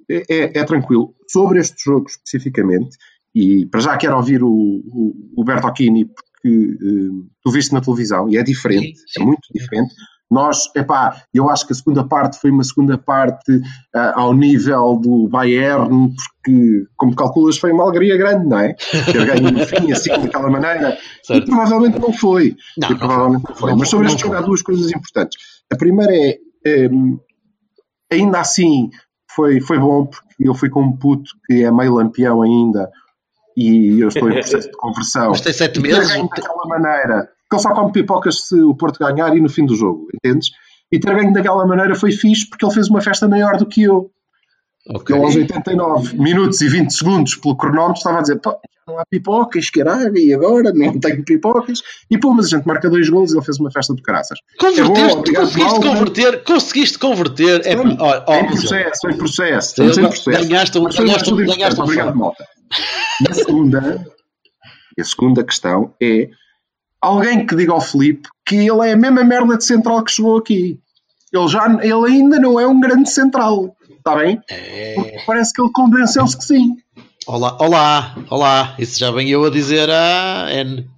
é, 0.08 0.22
é- 0.28 0.58
é 0.60 0.64
tranquilo. 0.64 1.12
Sobre 1.28 1.58
este 1.58 1.74
jogo 1.84 2.06
especificamente, 2.08 2.96
e 3.34 3.66
para 3.66 3.80
já 3.80 3.96
quero 3.96 4.16
ouvir 4.16 4.42
o, 4.44 4.48
o, 4.48 5.14
o 5.36 5.44
Bertocchini, 5.44 6.08
porque 6.46 6.78
eh, 6.80 7.26
tu 7.42 7.50
viste 7.50 7.72
na 7.72 7.80
televisão 7.80 8.28
e 8.28 8.36
é 8.36 8.42
diferente, 8.42 8.98
Sim, 8.98 9.04
sim. 9.08 9.22
é 9.22 9.24
muito 9.24 9.42
diferente. 9.52 9.94
Nós, 10.28 10.68
epá, 10.74 11.22
eu 11.32 11.48
acho 11.48 11.64
que 11.64 11.72
a 11.72 11.76
segunda 11.76 12.02
parte 12.02 12.40
foi 12.40 12.50
uma 12.50 12.64
segunda 12.64 12.98
parte 12.98 13.60
ah, 13.94 14.12
ao 14.16 14.34
nível 14.34 14.96
do 14.96 15.28
Bayern, 15.28 16.12
porque, 16.16 16.84
como 16.96 17.14
calculas, 17.14 17.58
foi 17.58 17.70
uma 17.70 17.84
alegria 17.84 18.16
grande, 18.16 18.44
não 18.44 18.58
é? 18.58 18.74
Ter 18.74 19.24
ganho 19.24 19.52
no 19.52 19.64
fim, 19.64 19.92
assim, 19.92 20.10
daquela 20.10 20.50
maneira. 20.50 20.98
E 21.22 21.26
Certo. 21.26 21.46
provavelmente 21.46 22.00
não 22.00 22.12
foi. 22.12 22.56
Não, 22.76 22.88
E 22.88 22.92
não 22.92 22.98
provavelmente 22.98 23.44
não 23.48 23.54
foi. 23.54 23.70
Não 23.70 23.78
Mas 23.78 23.88
sobre 23.88 24.08
este 24.08 24.22
jogo 24.22 24.34
há 24.34 24.40
duas 24.40 24.62
coisas 24.62 24.90
importantes. 24.90 25.38
A 25.72 25.76
primeira 25.76 26.12
é, 26.12 26.38
ehm, 26.66 27.18
ainda 28.10 28.40
assim, 28.40 28.90
foi, 29.30 29.60
foi 29.60 29.78
bom, 29.78 30.06
porque 30.06 30.26
eu 30.40 30.54
fui 30.56 30.68
com 30.68 30.82
um 30.82 30.96
puto 30.96 31.30
que 31.46 31.62
é 31.62 31.70
meio 31.70 31.94
lampião 31.94 32.42
ainda, 32.42 32.90
e 33.56 34.00
eu 34.00 34.08
estou 34.08 34.28
em 34.30 34.34
processo 34.34 34.68
de 34.70 34.76
conversão. 34.76 35.30
Mas 35.30 35.40
tem 35.40 35.52
sete 35.52 35.78
E 35.78 35.82
ter 35.82 35.88
meses. 35.88 36.12
ganho 36.12 36.28
daquela 36.28 36.66
maneira, 36.66 37.28
porque 37.48 37.54
ele 37.54 37.62
só 37.62 37.74
come 37.74 37.92
pipocas 37.92 38.46
se 38.48 38.60
o 38.60 38.74
Porto 38.74 38.98
ganhar 38.98 39.34
e 39.36 39.40
no 39.40 39.48
fim 39.48 39.64
do 39.64 39.74
jogo, 39.74 40.06
entendes? 40.14 40.48
E 40.92 40.98
ter 41.00 41.14
ganho 41.14 41.32
daquela 41.32 41.66
maneira 41.66 41.94
foi 41.94 42.12
fixe 42.12 42.48
porque 42.48 42.64
ele 42.64 42.74
fez 42.74 42.88
uma 42.88 43.00
festa 43.00 43.26
maior 43.26 43.56
do 43.56 43.66
que 43.66 43.82
eu. 43.82 44.10
Ok. 44.88 45.16
Ele 45.16 45.24
aos 45.24 45.34
89 45.34 46.16
minutos 46.16 46.60
e 46.60 46.68
20 46.68 46.90
segundos 46.90 47.34
pelo 47.34 47.56
cronómetro 47.56 47.94
estava 47.98 48.18
a 48.18 48.20
dizer 48.20 48.38
pá, 48.40 48.54
não 48.86 49.00
há 49.00 49.02
pipocas, 49.10 49.68
caralho, 49.68 50.16
e 50.16 50.32
agora 50.32 50.72
não 50.72 50.96
tenho 51.00 51.24
pipocas. 51.24 51.80
E 52.08 52.16
pô, 52.16 52.32
mas 52.32 52.46
a 52.46 52.48
gente 52.56 52.66
marca 52.68 52.88
dois 52.88 53.08
golos 53.10 53.32
e 53.32 53.36
ele 53.36 53.44
fez 53.44 53.58
uma 53.58 53.68
festa 53.72 53.92
de 53.96 54.00
caraças. 54.02 54.38
Converteste, 54.60 54.92
É 55.02 55.04
bom, 55.04 55.22
conseguiste 55.40 55.58
malta. 55.72 55.88
converter, 55.88 56.44
conseguiste 56.44 56.98
converter. 57.00 57.66
É, 57.66 57.70
Estamos 57.70 57.96
ó, 57.98 58.24
ó, 58.28 58.34
em 58.36 58.42
mas, 58.44 58.60
processo, 58.60 59.08
em 59.10 59.16
processo. 59.16 59.82
Em 59.82 59.92
processo. 59.92 60.30
ganhaste 60.48 60.78
um- 60.78 60.82
Mas 60.84 60.94
foi 60.94 61.04
uma 61.04 61.08
ganhaste 61.14 61.30
um- 61.30 61.34
atitude 61.34 61.56
ganhaste 61.56 61.80
um 61.80 61.82
importante. 61.82 61.82
Obrigado, 61.82 62.12
fã. 62.12 62.18
malta. 62.20 62.44
E 63.20 63.30
a 63.30 63.34
segunda, 63.34 64.06
a 64.98 65.04
segunda 65.04 65.44
questão 65.44 65.94
é 66.02 66.30
alguém 67.00 67.46
que 67.46 67.56
diga 67.56 67.72
ao 67.72 67.80
Felipe 67.80 68.28
que 68.44 68.56
ele 68.56 68.88
é 68.88 68.92
a 68.92 68.96
mesma 68.96 69.24
merda 69.24 69.56
de 69.56 69.64
central 69.64 70.02
que 70.04 70.12
chegou 70.12 70.36
aqui. 70.38 70.78
Ele, 71.32 71.48
já, 71.48 71.66
ele 71.82 72.06
ainda 72.06 72.38
não 72.38 72.58
é 72.58 72.66
um 72.66 72.80
grande 72.80 73.10
central. 73.10 73.76
Está 73.90 74.16
bem? 74.16 74.40
É. 74.48 74.94
Porque 74.94 75.22
parece 75.26 75.52
que 75.52 75.60
ele 75.60 75.72
convenceu-se 75.72 76.36
que 76.36 76.44
sim. 76.44 76.76
Olá, 77.26 77.56
olá, 77.60 78.14
olá. 78.30 78.74
Isso 78.78 78.98
já 78.98 79.10
vem 79.10 79.28
eu 79.28 79.44
a 79.44 79.50
dizer 79.50 79.90
a 79.90 80.46
N. 80.52 80.88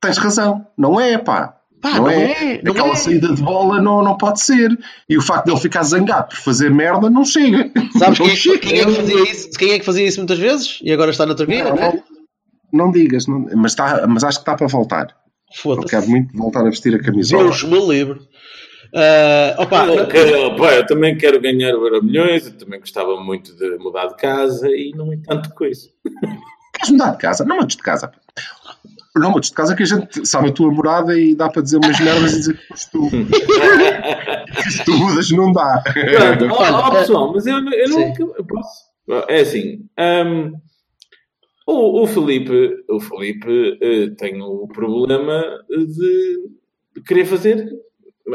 Tens 0.00 0.16
razão. 0.16 0.66
Não 0.76 0.98
é, 0.98 1.18
pá. 1.18 1.57
Pá, 1.80 1.90
não, 1.94 2.02
não 2.02 2.10
é. 2.10 2.54
é, 2.56 2.62
não 2.62 2.72
Aquela 2.72 2.92
é. 2.92 2.96
saída 2.96 3.34
de 3.34 3.42
bola 3.42 3.80
não, 3.80 4.02
não 4.02 4.16
pode 4.16 4.40
ser. 4.40 4.70
E 5.08 5.16
o 5.16 5.22
facto 5.22 5.46
de 5.46 5.52
ele 5.52 5.60
ficar 5.60 5.82
zangado 5.84 6.28
por 6.28 6.36
fazer 6.38 6.70
merda 6.70 7.08
não 7.08 7.24
chega. 7.24 7.70
Sabes 7.98 8.18
não 8.18 8.26
quem, 8.26 8.26
é 8.26 8.30
que- 8.30 8.36
chega. 8.36 8.58
quem 8.58 8.78
é 8.80 8.84
que 8.84 8.92
fazia 8.94 9.22
isso? 9.30 9.50
Quem 9.58 9.70
é 9.72 9.78
que 9.78 9.84
fazia 9.84 10.06
isso 10.06 10.18
muitas 10.18 10.38
vezes? 10.38 10.78
E 10.82 10.90
agora 10.92 11.10
está 11.10 11.24
na 11.24 11.34
Turquia? 11.34 11.64
Não, 11.64 11.76
não, 11.76 12.02
não 12.72 12.90
digas, 12.90 13.26
não- 13.26 13.46
mas, 13.56 13.72
está, 13.72 14.06
mas 14.06 14.24
acho 14.24 14.38
que 14.38 14.42
está 14.42 14.54
para 14.56 14.66
voltar. 14.66 15.06
Eu 15.06 15.62
Foda-se. 15.62 15.88
quero 15.88 16.08
muito 16.08 16.36
voltar 16.36 16.60
a 16.60 16.70
vestir 16.70 16.94
a 16.94 17.02
camisola. 17.02 17.44
Deus 17.44 17.62
me 17.62 17.86
livre. 17.88 18.20
Ah, 18.94 19.54
opa, 19.58 19.84
Eu, 19.86 20.06
quero- 20.08 20.56
pá, 20.56 20.74
eu 20.74 20.86
também 20.86 21.16
quero 21.16 21.40
ganhar 21.40 21.74
o 21.74 22.02
Milhões, 22.02 22.46
eu 22.46 22.52
também 22.56 22.80
gostava 22.80 23.20
muito 23.20 23.54
de 23.56 23.76
mudar 23.78 24.06
de 24.06 24.16
casa 24.16 24.66
e 24.68 24.92
não 24.96 25.12
é 25.12 25.16
tanto 25.26 25.50
coisa. 25.54 25.88
Queres 26.74 26.90
mudar 26.90 27.10
de 27.10 27.18
casa? 27.18 27.44
Não 27.44 27.56
mudes 27.56 27.76
de 27.76 27.82
casa. 27.82 28.10
Não 29.18 29.30
mudes 29.30 29.50
de 29.50 29.54
casa 29.56 29.74
que 29.74 29.82
a 29.82 29.86
gente 29.86 30.26
sabe 30.26 30.48
a 30.48 30.52
tua 30.52 30.70
morada 30.70 31.18
e 31.18 31.34
dá 31.34 31.48
para 31.48 31.62
dizer 31.62 31.76
umas 31.78 31.98
merdas 32.00 32.32
e 32.32 32.36
dizer 32.38 32.56
que 32.56 32.66
foste 32.68 32.90
tu. 32.90 33.08
se 34.70 34.84
tu 34.84 34.92
mudas 34.96 35.30
não 35.30 35.52
dá. 35.52 35.82
Pronto, 35.82 36.54
ó, 36.54 36.62
Olha, 36.62 36.72
ó, 36.76 36.90
pessoal, 36.90 37.32
mas 37.32 37.46
eu, 37.46 37.56
eu 37.58 37.88
não 37.88 38.00
eu 38.36 38.44
posso. 38.46 38.88
É 39.28 39.40
assim, 39.40 39.86
hum, 39.98 40.52
o, 41.66 42.02
o 42.02 42.06
Felipe, 42.06 42.76
o 42.90 43.00
Felipe 43.00 43.78
eh, 43.80 44.10
tem 44.18 44.40
o 44.42 44.68
problema 44.68 45.42
de, 45.68 47.00
querer 47.06 47.24
fazer. 47.24 47.68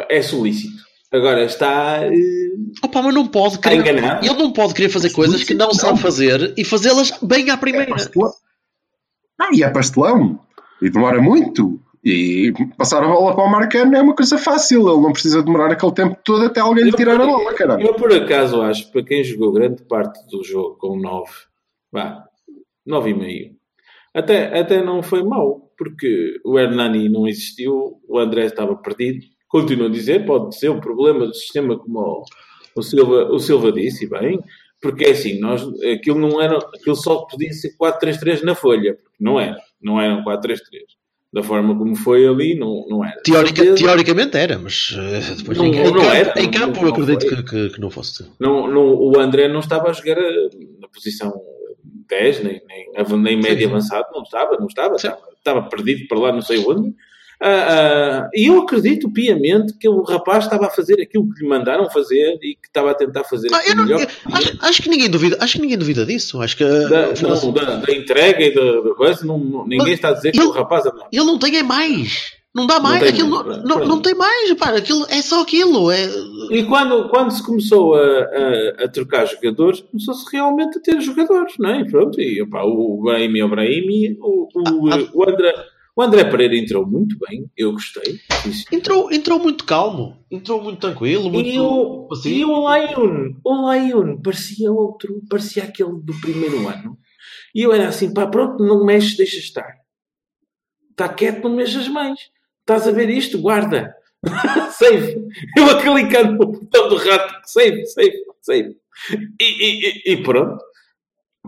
É 0.09 0.21
solícito. 0.21 0.81
Agora 1.11 1.43
está. 1.43 1.99
eh, 2.05 2.11
opa, 2.83 3.01
mas 3.03 3.13
não 3.13 3.27
pode 3.27 3.59
querer. 3.59 3.75
enganado? 3.75 4.25
Ele 4.25 4.33
não 4.37 4.51
pode 4.51 4.73
querer 4.73 4.89
fazer 4.89 5.11
coisas 5.11 5.43
que 5.43 5.53
não 5.53 5.67
Não. 5.67 5.73
sabe 5.75 5.99
fazer 5.99 6.53
e 6.57 6.63
fazê-las 6.65 7.11
bem 7.21 7.51
à 7.51 7.53
É 7.53 7.57
primeira. 7.57 7.89
pastelão. 7.91 8.31
Não, 9.39 9.53
e 9.53 9.61
é 9.63 9.69
pastelão. 9.69 10.39
E 10.83 10.89
demora 10.89 11.21
muito. 11.21 11.79
E 12.03 12.51
passar 12.77 13.01
a 13.01 13.07
bola 13.07 13.33
para 13.33 13.45
o 13.45 13.49
Marcano 13.49 13.95
é 13.95 14.01
uma 14.01 14.13
coisa 14.13 14.37
fácil. 14.37 14.81
Ele 14.81 15.01
não 15.01 15.13
precisa 15.13 15.41
demorar 15.41 15.71
aquele 15.71 15.93
tempo 15.93 16.17
todo 16.23 16.43
até 16.45 16.59
alguém 16.59 16.83
lhe 16.83 16.91
tirar 16.91 17.19
a 17.19 17.25
bola, 17.25 17.53
caralho. 17.53 17.87
Eu, 17.87 17.93
por 17.93 18.11
acaso, 18.11 18.61
acho 18.61 18.87
que 18.87 18.91
para 18.91 19.03
quem 19.05 19.23
jogou 19.23 19.53
grande 19.53 19.81
parte 19.83 20.19
do 20.27 20.43
jogo 20.43 20.75
com 20.75 20.99
9, 20.99 21.31
vá, 21.89 22.25
9,5, 22.85 23.55
até, 24.13 24.59
até 24.59 24.83
não 24.83 25.01
foi 25.01 25.23
mau, 25.23 25.71
porque 25.77 26.39
o 26.45 26.59
Hernani 26.59 27.07
não 27.07 27.25
existiu, 27.25 28.01
o 28.07 28.19
André 28.19 28.45
estava 28.45 28.75
perdido. 28.75 29.25
Continuo 29.47 29.87
a 29.87 29.91
dizer, 29.91 30.25
pode 30.25 30.57
ser 30.57 30.67
o 30.69 30.81
problema 30.81 31.25
do 31.25 31.33
sistema, 31.33 31.79
como 31.79 31.99
o, 31.99 32.23
o 32.75 32.81
Silva, 32.81 33.31
o 33.31 33.39
Silva 33.39 33.71
disse, 33.71 34.03
e 34.03 34.09
bem, 34.09 34.39
porque 34.81 35.05
é 35.05 35.11
assim, 35.11 35.39
nós, 35.39 35.63
aquilo 35.83 36.19
não 36.19 36.41
era, 36.41 36.57
aquilo 36.57 36.95
só 36.95 37.21
podia 37.21 37.53
ser 37.53 37.77
4-3-3 37.77 38.43
na 38.43 38.53
folha, 38.53 38.95
porque 38.95 39.23
não 39.23 39.39
era, 39.39 39.57
não 39.83 39.99
era 40.01 40.15
um 40.15 40.23
4-3-3. 40.23 40.59
Da 41.31 41.41
forma 41.41 41.75
como 41.75 41.95
foi 41.95 42.27
ali, 42.27 42.53
não, 42.55 42.85
não 42.87 43.03
era. 43.03 43.19
Certeza- 43.25 43.73
teoricamente 43.75 44.37
era, 44.37 44.59
mas 44.59 44.95
eh, 44.95 45.33
depois 45.35 45.57
Não- 45.57 45.65
em, 45.65 45.71
em 45.75 45.83
não 45.83 45.93
campo, 45.93 46.05
era, 46.11 46.41
em 46.41 46.51
campo 46.51 46.75
não 46.81 46.87
eu 46.87 46.93
acredito 46.93 47.27
que, 47.27 47.43
que- 47.43 47.69
que 47.71 47.81
não 47.81 47.89
fosse. 47.89 48.23
Não, 48.39 48.67
não, 48.67 48.93
o 48.93 49.19
André 49.19 49.47
não 49.47 49.59
estava 49.59 49.89
a 49.89 49.93
jogar 49.93 50.17
eh, 50.19 50.49
na 50.79 50.87
posição 50.89 51.33
10, 52.07 52.43
nem, 52.43 52.61
nem, 52.67 53.17
nem 53.19 53.37
médio 53.41 53.63
sim. 53.65 53.65
avançado, 53.73 54.05
não 54.13 54.21
estava, 54.21 54.57
não 54.59 54.67
estava, 54.67 54.95
estava, 54.95 55.17
estava 55.35 55.61
perdido 55.63 56.07
para 56.07 56.19
lá, 56.19 56.31
não 56.31 56.41
sei 56.41 56.59
onde. 56.59 56.93
Ah, 57.41 57.47
ah, 58.25 58.29
e 58.33 58.45
eu 58.47 58.61
acredito 58.61 59.11
piamente 59.11 59.73
que 59.77 59.87
o 59.89 60.01
rapaz 60.03 60.45
estava 60.45 60.67
a 60.67 60.69
fazer 60.69 61.01
aquilo 61.01 61.29
que 61.33 61.41
lhe 61.43 61.47
mandaram 61.49 61.89
fazer 61.89 62.37
e 62.41 62.55
que 62.55 62.67
estava 62.67 62.91
a 62.91 62.93
tentar 62.93 63.23
fazer 63.25 63.49
Ah, 63.53 63.75
não- 63.75 63.83
melhor. 63.85 64.01
eu- 64.01 64.07
acho, 64.33 64.57
acho 64.61 64.81
que 64.83 64.89
ninguém 64.89 65.09
duvida, 65.09 65.37
acho 65.41 65.53
que 65.55 65.61
ninguém 65.61 65.77
duvida 65.77 66.05
disso. 66.05 66.41
Acho 66.41 66.55
que 66.57 66.63
eh, 66.63 66.87
Da, 66.87 67.15
foda-se. 67.15 67.45
não, 67.45 67.51
da, 67.53 67.75
da 67.77 67.93
entrega 67.93 68.41
e 68.43 68.53
da, 68.53 68.81
da 68.81 68.95
coisa, 68.95 69.25
não, 69.25 69.37
não- 69.37 69.63
ninguém 69.63 69.79
Mas 69.79 69.93
está 69.95 70.09
a 70.09 70.13
dizer 70.13 70.31
que 70.31 70.39
ele- 70.39 70.47
o 70.47 70.51
rapaz 70.51 70.85
anda. 70.85 71.05
ele 71.11 71.25
não 71.25 71.37
tem 71.37 71.57
é 71.57 71.63
mais. 71.63 72.31
Não 72.55 72.67
dá 72.67 72.79
mais. 72.79 72.99
tem 72.99 73.09
aquilo 73.09 73.29
mais, 73.31 73.47
não, 73.63 73.79
não, 73.79 73.85
não 73.87 73.99
tem 74.01 74.13
mais. 74.13 74.53
Pá, 74.53 74.69
aquilo 74.77 75.03
é 75.09 75.23
só 75.23 75.41
aquilo. 75.41 75.89
É... 75.89 76.07
E 76.51 76.63
quando, 76.65 77.09
quando 77.09 77.31
se 77.31 77.43
começou 77.43 77.95
a, 77.95 77.99
a, 78.79 78.83
a 78.83 78.87
trocar 78.87 79.25
jogadores, 79.25 79.81
começou-se 79.81 80.23
realmente 80.31 80.77
a 80.77 80.81
ter 80.81 81.01
jogadores, 81.01 81.55
não 81.57 81.71
é? 81.71 81.81
E 81.81 81.89
pronto, 81.89 82.21
e 82.21 82.39
opá, 82.43 82.61
o 82.63 83.01
Brahimi 83.03 83.39
é 83.39 83.45
o 83.45 83.49
Brahimi, 83.49 84.17
o, 84.21 84.47
o, 84.53 84.87
Ah, 84.89 84.97
ah. 84.99 85.09
o, 85.15 85.27
André, 85.27 85.51
o 85.95 86.01
André 86.01 86.23
Pereira 86.25 86.55
entrou 86.57 86.85
muito 86.87 87.17
bem, 87.19 87.49
eu 87.55 87.71
gostei. 87.71 88.19
Entrou, 88.71 89.11
entrou 89.11 89.39
muito 89.39 89.63
calmo. 89.65 90.17
Entrou 90.31 90.61
muito 90.61 90.79
tranquilo. 90.79 91.29
Muito 91.29 91.47
E 91.49 91.59
o, 91.59 92.07
assim. 92.11 92.29
e 92.29 92.45
o 92.45 92.75
Lion, 92.75 93.33
o 93.43 93.71
Lion 93.73 94.17
parecia 94.21 94.71
outro, 94.71 95.21
parecia 95.29 95.63
aquele 95.63 95.93
do 96.01 96.19
primeiro 96.21 96.67
ano. 96.67 96.97
E 97.53 97.61
eu 97.61 97.71
era 97.71 97.87
assim, 97.89 98.11
pá, 98.13 98.25
pronto, 98.27 98.63
não 98.63 98.83
mexes, 98.85 99.15
deixa 99.17 99.37
estar. 99.37 99.75
Está 100.91 101.09
quieto, 101.09 101.43
não 101.43 101.55
mexas 101.55 101.87
mais. 101.87 102.19
estás 102.61 102.87
a 102.87 102.91
ver 102.91 103.09
isto? 103.09 103.39
Guarda. 103.39 103.93
save. 104.71 105.27
Eu 105.57 105.65
a 105.69 105.81
clicar 105.81 106.31
no 106.31 106.37
botão 106.37 106.89
do 106.89 106.95
rato. 106.95 107.41
Save, 107.45 107.85
save, 107.85 108.13
save. 108.41 108.75
E, 109.39 109.43
e- 109.43 110.13
e 110.13 110.23
pronto. 110.23 110.63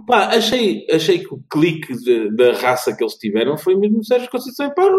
Pá, 0.07 0.27
achei, 0.27 0.85
achei 0.91 1.19
que 1.19 1.33
o 1.33 1.41
clique 1.49 1.93
de- 1.95 2.29
da 2.35 2.53
raça 2.53 2.95
que 2.95 3.03
eles 3.03 3.15
tiveram 3.15 3.57
foi 3.57 3.75
mesmo 3.75 4.03
Sérgio 4.03 4.29
Conceição 4.29 4.67
e 4.67 4.73
Parra. 4.75 4.89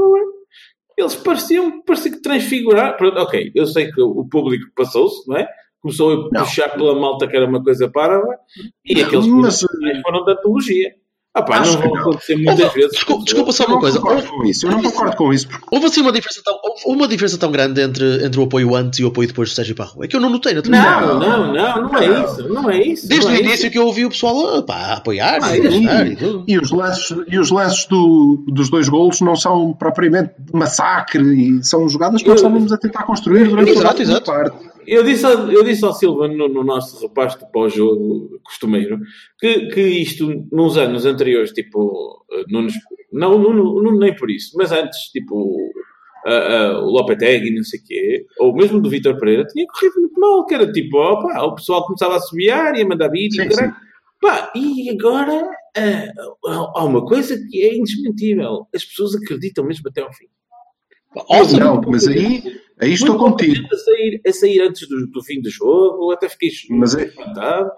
Eles 0.98 1.14
pareciam, 1.14 1.82
parecia 1.82 2.10
que 2.10 2.22
transfigurar. 2.22 2.96
Pronto, 2.96 3.18
ok, 3.18 3.52
eu 3.54 3.66
sei 3.66 3.90
que 3.92 4.00
o 4.00 4.26
público 4.26 4.64
passou-se, 4.74 5.28
não 5.28 5.36
é? 5.36 5.46
Começou 5.80 6.10
a 6.12 6.16
Não. 6.32 6.44
puxar 6.44 6.70
pela 6.70 6.98
malta 6.98 7.28
que 7.28 7.36
era 7.36 7.46
uma 7.46 7.62
coisa 7.62 7.88
parva 7.90 8.26
e 8.84 9.00
aqueles 9.02 9.26
Mas, 9.26 9.60
finais 9.60 10.00
foram 10.00 10.24
da 10.24 10.32
antologia. 10.32 10.90
Ah 11.38 11.42
pá, 11.42 11.60
não 11.60 11.72
vão 11.78 11.96
acontecer 11.98 12.34
muitas 12.36 12.72
vezes. 12.72 12.90
desculpa, 12.92 13.24
desculpa 13.24 13.52
só 13.52 13.66
uma 13.66 13.78
coisa. 13.78 14.00
concordo 14.00 14.26
com 14.28 14.44
isso. 14.46 14.66
Eu 14.66 14.70
não 14.72 14.82
concordo 14.82 15.16
com 15.16 15.32
isso, 15.34 15.46
porque 15.48 15.64
Houve 15.70 15.86
assim 15.86 16.00
uma 16.00 16.12
diferença 16.12 16.40
tão, 16.42 16.54
houve 16.64 16.82
uma 16.98 17.06
diferença 17.06 17.36
tão 17.38 17.50
grande 17.52 17.80
entre, 17.82 18.24
entre 18.24 18.40
o 18.40 18.44
apoio 18.44 18.74
antes 18.74 18.98
e 19.00 19.04
o 19.04 19.08
apoio 19.08 19.28
depois 19.28 19.50
do 19.50 19.54
Sérgio 19.54 19.74
Parro. 19.74 20.02
É 20.02 20.08
que 20.08 20.16
eu 20.16 20.20
não 20.20 20.30
notei 20.30 20.54
na 20.54 20.62
televisão. 20.62 21.00
Não, 21.18 21.18
não, 21.20 21.52
não, 21.52 21.82
não 21.92 21.98
é 21.98 22.24
isso. 22.24 22.48
Não 22.48 22.70
é 22.70 22.82
isso. 22.82 23.08
Desde 23.08 23.26
o 23.26 23.30
é 23.30 23.38
início 23.40 23.54
isso. 23.66 23.70
que 23.70 23.78
eu 23.78 23.86
ouvi 23.86 24.04
o 24.06 24.08
pessoal 24.08 24.56
ah, 24.58 24.62
pá, 24.62 24.92
apoiar 24.94 25.38
Ah, 25.42 25.56
e 25.56 25.60
e- 25.60 26.46
e. 26.46 26.54
E 26.54 26.58
os 26.58 26.70
lances, 26.70 27.14
e 27.28 27.38
os 27.38 27.50
lances 27.50 27.84
do- 27.86 28.42
dos 28.48 28.70
dois 28.70 28.88
golos 28.88 29.20
não 29.20 29.36
são 29.36 29.74
propriamente 29.74 30.30
de 30.38 30.52
massacre 30.58 31.22
e 31.22 31.62
são 31.64 31.86
jogadas 31.88 32.22
que 32.22 32.28
nós 32.28 32.38
estávamos 32.40 32.72
a 32.72 32.78
tentar 32.78 33.02
construir 33.04 33.48
durante 33.48 33.72
Exato, 33.72 33.88
toda 33.96 34.00
a 34.00 34.02
exato. 34.02 34.24
parte. 34.32 34.75
Eu 34.86 35.02
disse, 35.02 35.24
ao, 35.24 35.50
eu 35.50 35.62
disse 35.62 35.84
ao 35.84 35.92
Silva 35.92 36.28
no, 36.28 36.48
no 36.48 36.62
nosso 36.62 37.00
repasto 37.00 37.46
pós-jogo 37.52 38.40
costumeiro 38.44 39.00
que, 39.38 39.66
que 39.68 39.80
isto 39.80 40.46
nos 40.52 40.76
anos 40.76 41.04
anteriores, 41.04 41.52
tipo, 41.52 42.24
eh, 42.32 42.44
Nunes, 42.48 42.74
não, 43.12 43.38
Nuno, 43.38 43.82
Nuno 43.82 43.98
nem 43.98 44.14
por 44.14 44.30
isso, 44.30 44.52
mas 44.56 44.72
antes, 44.72 44.98
tipo, 45.10 45.72
ah, 46.26 46.30
ah, 46.30 46.80
o 46.80 46.90
Lopetegui, 46.90 47.54
não 47.54 47.64
sei 47.64 47.80
o 47.80 47.84
quê, 47.84 48.26
ou 48.38 48.54
mesmo 48.54 48.80
do 48.80 48.90
Vitor 48.90 49.18
Pereira, 49.18 49.46
tinha 49.46 49.66
corrido 49.66 50.00
muito 50.00 50.20
mal, 50.20 50.46
que 50.46 50.54
era 50.54 50.70
tipo, 50.70 50.96
opa, 50.96 51.42
o 51.42 51.54
pessoal 51.54 51.84
começava 51.84 52.16
a 52.16 52.20
subiar, 52.20 52.76
ia 52.76 52.86
mandar 52.86 53.08
vídeo, 53.08 53.42
Sim, 53.42 53.48
caralho. 53.48 53.76
Pá, 54.20 54.50
e 54.54 54.90
agora 54.90 55.46
ah, 55.76 56.70
há 56.74 56.84
uma 56.84 57.04
coisa 57.04 57.38
que 57.48 57.62
é 57.62 57.76
indesmentível: 57.76 58.66
as 58.74 58.84
pessoas 58.84 59.14
acreditam 59.14 59.64
mesmo 59.64 59.88
até 59.88 60.00
ao 60.00 60.12
fim. 60.12 60.26
Awesome. 61.28 61.60
Não, 61.60 61.80
mas 61.86 62.06
aí, 62.06 62.42
aí 62.80 62.92
estou 62.92 63.16
contigo. 63.18 63.66
A 63.72 63.76
sair, 63.76 64.20
a 64.26 64.32
sair 64.32 64.60
antes 64.62 64.88
do, 64.88 65.06
do 65.06 65.22
fim 65.22 65.40
do 65.40 65.50
jogo, 65.50 66.12
até 66.12 66.28
fiquei 66.28 66.50
Mas 66.70 66.94
é- 66.94 67.04
espantado. 67.04 67.70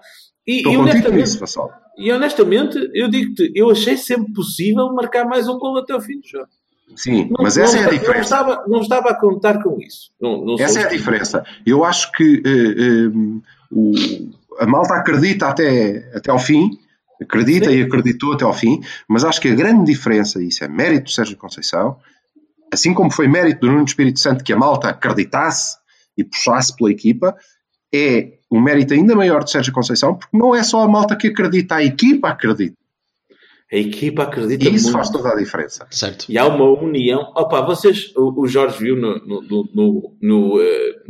E, 0.47 0.63
e 0.63 0.77
honestamente, 0.77 1.11
nisso, 1.39 1.69
e 1.97 2.11
honestamente, 2.11 2.89
eu 2.93 3.07
digo-te, 3.07 3.51
eu 3.55 3.69
achei 3.69 3.95
sempre 3.97 4.33
possível 4.33 4.91
marcar 4.93 5.25
mais 5.25 5.47
um 5.47 5.59
gol 5.59 5.77
até 5.77 5.93
ao 5.93 6.01
fim 6.01 6.19
do 6.19 6.27
jogo. 6.27 6.47
Sim, 6.95 7.25
Não- 7.29 7.43
mas 7.43 7.55
não 7.55 7.63
essa 7.63 7.77
é 7.77 7.79
a 7.79 7.83
esta- 7.83 7.91
Não 7.93 7.99
diferença. 7.99 8.21
estava, 8.23 8.63
não 8.67 8.81
estava 8.81 9.09
a 9.09 9.13
contar 9.19 9.61
com 9.61 9.79
isso. 9.79 10.09
Não, 10.19 10.43
não 10.43 10.55
Essa 10.59 10.79
é 10.81 10.83
a 10.85 10.89
diferença. 10.89 11.43
Eu 11.65 11.83
acho 11.83 12.11
que 12.13 12.41
eh, 12.43 12.49
eh, 12.49 13.41
o- 13.71 14.31
a 14.59 14.65
malta 14.65 14.95
acredita 14.95 15.47
até, 15.47 16.09
até 16.15 16.31
ao 16.31 16.39
fim, 16.39 16.71
acredita 17.21 17.69
Sim. 17.69 17.77
e 17.77 17.81
acreditou 17.83 18.33
até 18.33 18.43
ao 18.43 18.53
fim, 18.53 18.81
mas 19.07 19.23
acho 19.23 19.39
que 19.39 19.49
a 19.49 19.55
grande 19.55 19.85
diferença, 19.91 20.41
e 20.41 20.47
isso 20.47 20.63
é 20.63 20.67
mérito 20.67 21.03
do 21.05 21.11
Sérgio 21.11 21.37
Conceição, 21.37 21.97
assim 22.71 22.93
como 22.93 23.11
foi 23.11 23.27
mérito 23.27 23.61
do 23.61 23.71
Nuno 23.71 23.85
Espírito 23.85 24.19
Santo 24.19 24.43
que 24.43 24.53
a 24.53 24.57
malta 24.57 24.89
acreditasse 24.89 25.77
e 26.17 26.23
puxasse 26.23 26.75
pela 26.75 26.91
equipa, 26.91 27.35
é 27.93 28.39
um 28.51 28.59
mérito 28.61 28.93
ainda 28.93 29.15
maior 29.15 29.43
de 29.43 29.51
Sérgio 29.51 29.73
Conceição, 29.73 30.15
porque 30.15 30.35
não 30.37 30.55
é 30.55 30.63
só 30.63 30.81
a 30.81 30.87
malta 30.87 31.15
que 31.15 31.27
acredita, 31.27 31.75
a 31.75 31.83
equipa 31.83 32.29
acredita. 32.29 32.75
A 33.71 33.77
equipa 33.77 34.23
acredita 34.23 34.65
E 34.65 34.73
isso 34.73 34.85
muito. 34.85 34.95
faz 34.97 35.09
toda 35.11 35.29
a 35.29 35.35
diferença. 35.35 35.85
Certo. 35.91 36.25
E 36.27 36.37
há 36.39 36.47
uma 36.47 36.65
união. 36.65 37.31
Opa, 37.35 37.61
vocês, 37.61 38.11
o, 38.15 38.41
o 38.41 38.47
Jorge 38.47 38.79
viu 38.79 38.95
no, 38.95 39.19
no, 39.19 39.41
no, 39.43 39.69
no, 39.71 40.15
no, 40.19 40.61
eh, 40.61 41.03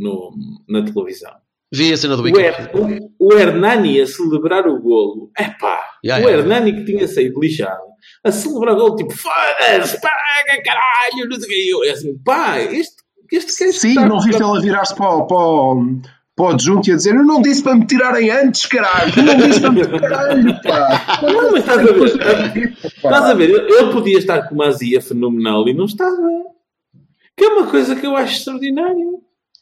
na 0.68 0.84
televisão. 0.84 1.32
Vi 1.72 1.90
a 1.92 1.96
cena 1.96 2.16
do 2.16 2.22
O. 2.22 2.38
Her, 2.38 2.70
o, 2.74 3.28
o 3.28 3.32
Hernani 3.32 3.98
a 4.00 4.06
celebrar 4.06 4.66
o 4.66 4.78
golo. 4.78 5.30
Epá, 5.38 5.82
Yeah, 6.04 6.24
o 6.24 6.28
yeah. 6.28 6.42
Hernani 6.42 6.72
que 6.76 6.84
tinha 6.84 7.06
saído 7.06 7.40
lixado 7.40 7.80
a 8.24 8.32
celebrar 8.32 8.74
o 8.74 8.78
golo, 8.78 8.96
tipo, 8.96 9.12
foda-se, 9.16 10.00
paga, 10.00 10.62
caralho, 10.64 11.28
não 11.28 11.36
sei 11.40 11.44
o 11.44 11.48
que. 11.48 11.70
Eu, 11.70 11.84
é 11.84 11.90
assim, 11.90 12.18
pá, 12.24 12.58
este, 12.60 12.96
este 13.32 13.56
quer 13.56 13.72
Sim, 13.72 13.94
não 13.94 14.20
viste 14.20 14.42
ela 14.42 14.60
virar-se 14.60 14.94
para, 14.94 15.08
o- 15.14 15.26
para, 15.26 15.36
o- 15.38 16.00
para 16.36 16.44
o 16.44 16.48
adjunto 16.48 16.88
e 16.88 16.92
a 16.92 16.96
dizer 16.96 17.14
eu 17.14 17.24
não 17.24 17.40
disse 17.42 17.62
para 17.62 17.76
me 17.76 17.86
tirarem 17.86 18.30
antes, 18.30 18.66
caralho, 18.66 19.12
eu 19.16 19.22
não 19.22 19.36
disse 19.36 19.60
para 19.60 19.70
me 19.72 19.86
tirarem, 19.86 20.62
pá. 20.62 21.20
Não, 21.22 21.52
mas 21.52 21.60
estás 21.60 21.78
a 21.78 21.92
ver, 21.92 22.72
estás 22.84 23.24
a 23.24 23.34
ver, 23.34 23.50
ele 23.50 23.92
podia 23.92 24.18
estar 24.18 24.42
com 24.48 24.54
uma 24.54 24.66
azia 24.68 25.00
fenomenal 25.02 25.68
e 25.68 25.74
não 25.74 25.84
estava. 25.84 26.16
Que 27.36 27.44
é 27.44 27.48
uma 27.48 27.66
coisa 27.70 27.94
que 27.96 28.06
eu 28.06 28.16
acho 28.16 28.34
extraordinária. 28.38 29.06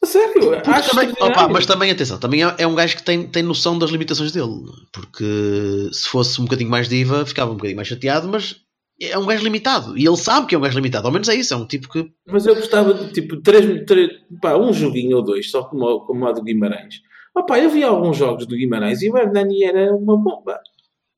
Sério, 0.03 0.53
acho 0.65 0.89
Também, 0.91 1.13
opa, 1.19 1.49
mas 1.49 1.65
também, 1.65 1.91
atenção, 1.91 2.17
também 2.17 2.43
é, 2.43 2.55
é 2.59 2.67
um 2.67 2.73
gajo 2.73 2.95
que 2.95 3.03
tem, 3.03 3.27
tem 3.27 3.43
noção 3.43 3.77
das 3.77 3.89
limitações 3.89 4.31
dele. 4.31 4.63
Porque 4.93 5.89
se 5.91 6.07
fosse 6.07 6.39
um 6.39 6.45
bocadinho 6.45 6.69
mais 6.69 6.87
diva, 6.87 7.25
ficava 7.25 7.51
um 7.51 7.55
bocadinho 7.55 7.75
mais 7.75 7.87
chateado, 7.89 8.27
mas 8.29 8.55
é 9.01 9.17
um 9.17 9.25
gajo 9.25 9.43
limitado. 9.43 9.97
E 9.97 10.05
ele 10.05 10.15
sabe 10.15 10.47
que 10.47 10.55
é 10.55 10.57
um 10.57 10.61
gajo 10.61 10.77
limitado. 10.77 11.07
Ao 11.07 11.13
menos 11.13 11.27
é 11.27 11.35
isso. 11.35 11.53
É 11.53 11.57
um 11.57 11.65
tipo 11.65 11.89
que. 11.89 12.09
Mas 12.27 12.45
eu 12.45 12.55
gostava 12.55 12.93
de 12.93 13.11
tipo 13.11 13.41
três, 13.41 13.85
três, 13.85 14.09
pá, 14.41 14.55
um 14.57 14.71
joguinho 14.71 15.17
ou 15.17 15.23
dois, 15.23 15.51
só 15.51 15.63
como, 15.63 16.01
como 16.05 16.27
a 16.27 16.31
do 16.31 16.43
Guimarães. 16.43 17.01
Opa, 17.35 17.59
eu 17.59 17.69
vi 17.69 17.83
alguns 17.83 18.17
jogos 18.17 18.45
do 18.45 18.55
Guimarães 18.55 19.01
e 19.01 19.09
o 19.09 19.17
Hernani 19.17 19.63
era 19.63 19.93
uma 19.93 20.17
bomba. 20.17 20.59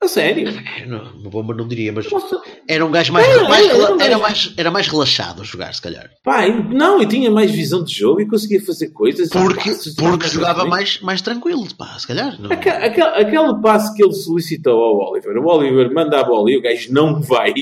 A 0.04 0.08
sério. 0.08 0.48
é, 0.50 0.86
não, 0.88 1.04
Uma 1.14 1.30
bomba 1.30 1.54
não 1.54 1.68
diria, 1.68 1.94
mas 1.94 2.10
Nossa, 2.12 2.42
era 2.68 2.84
um 2.84 2.90
gajo 2.90 3.14
mais, 3.14 3.28
É, 3.28 3.44
mais- 3.48 3.66
é, 3.68 3.70
era 3.70 3.76
um 3.94 4.00
era, 4.02 4.10
gajo- 4.10 4.22
mais, 4.22 4.54
era 4.58 4.72
mais 4.72 4.88
relaxado 4.88 5.42
a 5.42 5.46
jogar, 5.46 5.74
se 5.76 5.82
calhar. 5.82 6.10
pá, 6.24 6.48
e- 6.48 6.74
não, 6.74 7.00
e 7.02 7.06
tinha 7.06 7.30
mais 7.30 7.52
visão 7.52 7.84
de 7.84 7.94
jogo 7.94 8.20
e 8.20 8.28
conseguia 8.28 8.60
fazer 8.66 8.90
coisas. 8.90 9.30
Porque, 9.30 9.70
passes, 9.70 9.94
porque 9.96 10.28
jogava 10.28 10.66
mais, 10.66 11.00
mais 11.02 11.22
tranquilo, 11.22 11.68
pá, 11.78 12.00
se 12.00 12.08
calhar. 12.08 12.36
Não. 12.42 12.52
Aque- 12.52 12.70
Aquele, 12.70 13.08
aquele 13.10 13.62
passe 13.62 13.96
que 13.96 14.04
ele 14.04 14.14
solicitou 14.14 14.74
ao 14.82 15.12
Oliver, 15.12 15.38
o 15.38 15.46
Oliver 15.48 15.94
manda 15.94 16.20
a 16.20 16.24
bola 16.24 16.50
e 16.50 16.58
o 16.58 16.62
gajo 16.62 16.92
não 16.92 17.22
vai. 17.22 17.54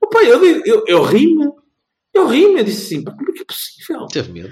Opa, 0.00 0.22
eu, 0.22 0.44
eu, 0.64 0.84
eu 0.86 1.02
ri-me. 1.02 1.50
Eu 2.18 2.26
ri-me. 2.28 2.60
Eu 2.60 2.64
disse 2.64 2.94
assim: 2.94 3.04
pá, 3.04 3.12
como 3.12 3.30
é 3.30 3.32
que 3.32 3.42
é 3.42 3.44
possível? 3.44 4.06
Teve 4.08 4.32
medo. 4.32 4.50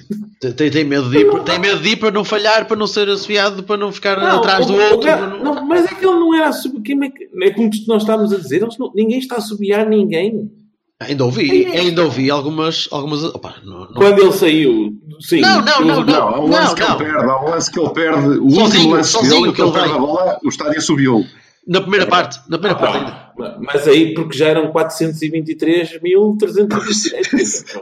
Tem, 0.57 0.71
tem- 0.71 0.85
medo 0.85 1.11
de 1.11 1.19
ir, 1.19 1.31
para- 1.31 1.41
tem 1.43 1.59
medo 1.59 1.81
de 1.81 1.89
ir 1.91 1.97
para 1.97 2.11
não 2.11 2.25
falhar, 2.25 2.67
para 2.67 2.77
não 2.77 2.87
ser 2.87 3.09
assobiado, 3.09 3.63
para 3.63 3.77
não 3.77 3.93
ficar 3.93 4.19
Não, 4.19 4.39
atrás 4.39 4.67
do 4.67 4.75
outro. 4.75 5.11
não- 5.11 5.55
não, 5.55 5.67
mas 5.67 5.85
é 5.85 5.89
que 5.89 6.05
ele 6.07 6.15
não 6.15 6.35
era 6.35 6.49
a 6.49 6.53
subir. 6.53 6.81
Quem 6.83 7.05
é, 7.05 7.11
que- 7.11 7.29
é 7.43 7.51
como 7.51 7.71
nós 7.89 8.03
estávamos 8.03 8.33
a 8.33 8.37
dizer, 8.37 8.67
não- 8.79 8.93
ninguém 8.95 9.19
está 9.19 9.37
a 9.37 9.41
subiar 9.41 9.89
ninguém. 9.89 10.51
Ainda 10.99 11.25
ouvi, 11.27 11.67
ainda 11.67 12.05
ouvi 12.05 12.31
algumas. 12.31 12.89
algumas 12.91 13.23
opa, 13.25 13.57
não, 13.65 13.81
não- 13.81 13.93
Quando 13.95 14.19
ele 14.19 14.33
saiu, 14.33 14.95
sim. 15.21 15.41
Não, 15.43 15.61
não, 15.61 15.81
não, 15.83 16.05
Não, 16.05 16.29
há 16.29 16.41
um 16.41 16.47
lance 16.49 16.69
Não, 16.69 16.75
que 16.75 16.83
ele 16.83 16.89
não. 16.91 16.97
perde, 16.97 17.25
há 17.31 17.41
um 17.43 17.51
lance 17.51 17.71
que 17.71 17.81
ele 17.81 17.91
perde, 17.91 18.19
o 18.29 18.51
Sozinho, 18.51 18.63
último 18.63 18.91
lance 18.95 19.11
sozinho 19.13 19.31
dele, 19.43 19.47
que 19.49 19.53
que 19.57 19.61
ele 19.63 19.69
ele 19.71 19.79
perde 19.79 19.95
a 19.95 19.99
bola, 19.99 20.39
o 20.43 20.49
estádio 20.49 20.81
subiu. 20.81 21.27
Na 21.67 21.81
primeira 21.81 22.07
parte, 22.07 22.39
na 22.49 22.59
primeira 22.59 22.79
parte 22.81 22.99
ainda. 22.99 23.27
Mas 23.61 23.89
aí 23.89 24.15
porque 24.15 24.37
já 24.39 24.47
eram 24.49 24.73
423.327. 24.73 27.65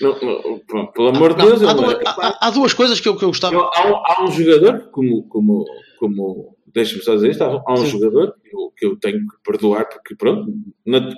Não, 0.00 0.18
não, 0.20 0.60
não, 0.72 0.86
Pelo 0.88 1.08
amor 1.08 1.34
de 1.34 1.42
Deus, 1.44 1.62
há, 1.62 1.72
duas, 1.72 1.94
capaz. 1.98 2.18
há- 2.18 2.38
há 2.46 2.50
duas 2.50 2.74
coisas 2.74 3.00
que 3.00 3.08
eu, 3.08 3.16
que 3.16 3.24
eu 3.24 3.28
gostava. 3.28 3.54
Eu- 3.54 3.70
há, 3.74 3.86
um, 3.88 3.94
há 3.96 4.24
um 4.24 4.30
jogador, 4.30 4.90
como, 4.90 5.22
como, 5.28 5.64
como 5.98 6.56
deixa-me 6.74 7.02
só 7.02 7.14
dizer 7.14 7.30
isto, 7.30 7.42
há, 7.42 7.72
um 7.72 7.76
Sim. 7.78 7.86
jogador 7.86 8.34
que 8.44 8.54
eu, 8.54 8.72
que 8.76 8.86
eu 8.86 8.96
tenho 8.96 9.18
que 9.20 9.36
perdoar, 9.44 9.88
porque 9.88 10.14
pronto, 10.14 10.52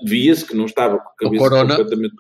via-se 0.04 0.46
que 0.46 0.56
não 0.56 0.66
estava 0.66 0.98
com 0.98 1.08
a 1.08 1.14
cabeça 1.16 1.42
Corona. 1.42 1.76
completamente. 1.76 2.14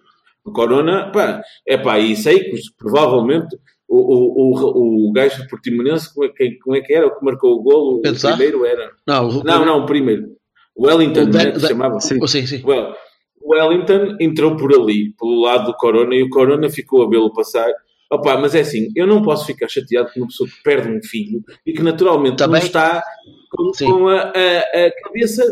Corona, 0.52 1.10
pá, 1.12 1.42
é 1.66 1.76
pá, 1.76 1.98
e 1.98 2.16
sei 2.16 2.50
que 2.50 2.58
provavelmente 2.78 3.56
o, 3.88 3.96
o, 3.96 4.54
o, 4.54 5.08
o 5.08 5.12
gajo 5.12 5.42
do 5.42 5.48
Portimonense, 5.48 6.12
como 6.14 6.26
é, 6.26 6.30
que, 6.30 6.58
como 6.58 6.76
é 6.76 6.80
que 6.80 6.92
era? 6.94 7.06
O 7.06 7.18
que 7.18 7.24
marcou 7.24 7.52
o 7.54 7.62
golo? 7.62 7.98
O 7.98 8.02
primeiro 8.02 8.64
era. 8.66 8.90
Não, 9.06 9.28
o- 9.28 9.42
Não, 9.44 9.64
não, 9.64 9.78
o 9.84 9.86
primeiro. 9.86 10.28
O 10.76 10.86
Wellington, 10.86 11.22
O 11.22 11.26
né, 11.28 11.50
que 11.52 11.60
se 11.60 11.68
chamava. 11.68 11.98
Sim. 12.00 12.24
Sim, 12.26 12.46
sim. 12.46 12.62
Well, 12.64 12.92
o 13.40 13.52
Wellington 13.54 14.16
entrou 14.20 14.56
por 14.56 14.72
ali, 14.74 15.12
pelo 15.18 15.40
lado 15.40 15.66
do 15.66 15.74
Corona, 15.76 16.14
e 16.14 16.22
o 16.22 16.28
Corona 16.28 16.68
ficou 16.68 17.02
a 17.04 17.08
vê-lo 17.08 17.32
passar. 17.32 17.68
Opa, 18.10 18.38
mas 18.38 18.54
é 18.54 18.60
assim, 18.60 18.88
eu 18.96 19.06
não 19.06 19.22
posso 19.22 19.44
ficar 19.44 19.68
chateado 19.68 20.10
com 20.12 20.20
uma 20.20 20.28
pessoa 20.28 20.48
que 20.48 20.62
perde 20.62 20.88
um 20.90 21.02
filho 21.02 21.42
e 21.66 21.72
que 21.74 21.82
naturalmente 21.82 22.36
Também- 22.38 22.60
não 22.60 22.66
está 22.66 23.02
com, 23.50 23.72
Sim. 23.74 23.86
com 23.86 24.08
a, 24.08 24.20
a- 24.22 24.86
a 24.86 25.02
cabeça. 25.04 25.42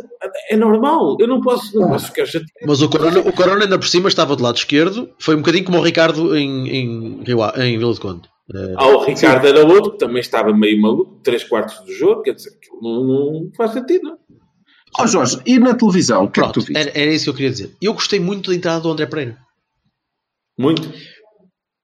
É 0.51 0.57
normal, 0.57 1.17
eu 1.21 1.27
não 1.29 1.41
posso, 1.43 1.79
não 1.79 1.89
posso 1.89 2.07
ficar 2.07 2.25
chateado. 2.25 2.51
Mas 2.67 2.81
o 2.81 2.89
Corona, 2.89 3.19
o 3.21 3.33
Corona 3.33 3.65
ainda 3.65 3.79
por 3.79 3.87
cima 3.87 4.09
estava 4.09 4.35
do 4.35 4.43
lado 4.43 4.57
esquerdo. 4.57 5.11
Foi 5.19 5.35
um 5.35 5.39
bocadinho 5.39 5.65
como 5.67 5.79
o 5.79 5.83
Ricardo 5.83 6.35
em, 6.37 6.69
em, 6.69 7.21
em 7.23 7.79
Vila 7.79 7.93
de 7.93 8.01
Conde. 8.01 8.23
Eh, 8.55 8.75
Ah, 8.77 8.87
o 8.87 9.05
Ricardo 9.05 9.47
era 9.47 9.67
outro 9.67 9.93
que 9.93 9.99
também 9.99 10.21
estava 10.21 10.51
meio 10.57 10.81
maluco, 10.81 11.21
três 11.23 11.45
quartos 11.45 11.79
do 11.85 11.93
jogo, 11.93 12.23
quer 12.23 12.35
dizer, 12.35 12.51
aquilo 12.57 12.81
não, 12.81 13.05
não 13.43 13.51
faz 13.55 13.73
sentido. 13.73 14.03
Não? 14.05 14.19
Ó 14.99 15.07
Jorge, 15.07 15.39
e 15.45 15.59
na 15.59 15.75
televisão, 15.75 16.25
o 16.25 16.31
que 16.31 16.41
é 16.41 16.45
que 16.47 16.53
pronto, 16.53 16.73
era, 16.75 16.91
era 16.99 17.13
isso 17.13 17.25
que 17.25 17.31
eu 17.31 17.35
queria 17.35 17.51
dizer. 17.51 17.71
Eu 17.83 17.93
gostei 17.93 18.19
muito 18.19 18.51
da 18.51 18.57
entrada 18.57 18.81
do 18.81 18.91
André 18.91 19.05
Pereira. 19.05 19.37
Muito. 20.59 20.91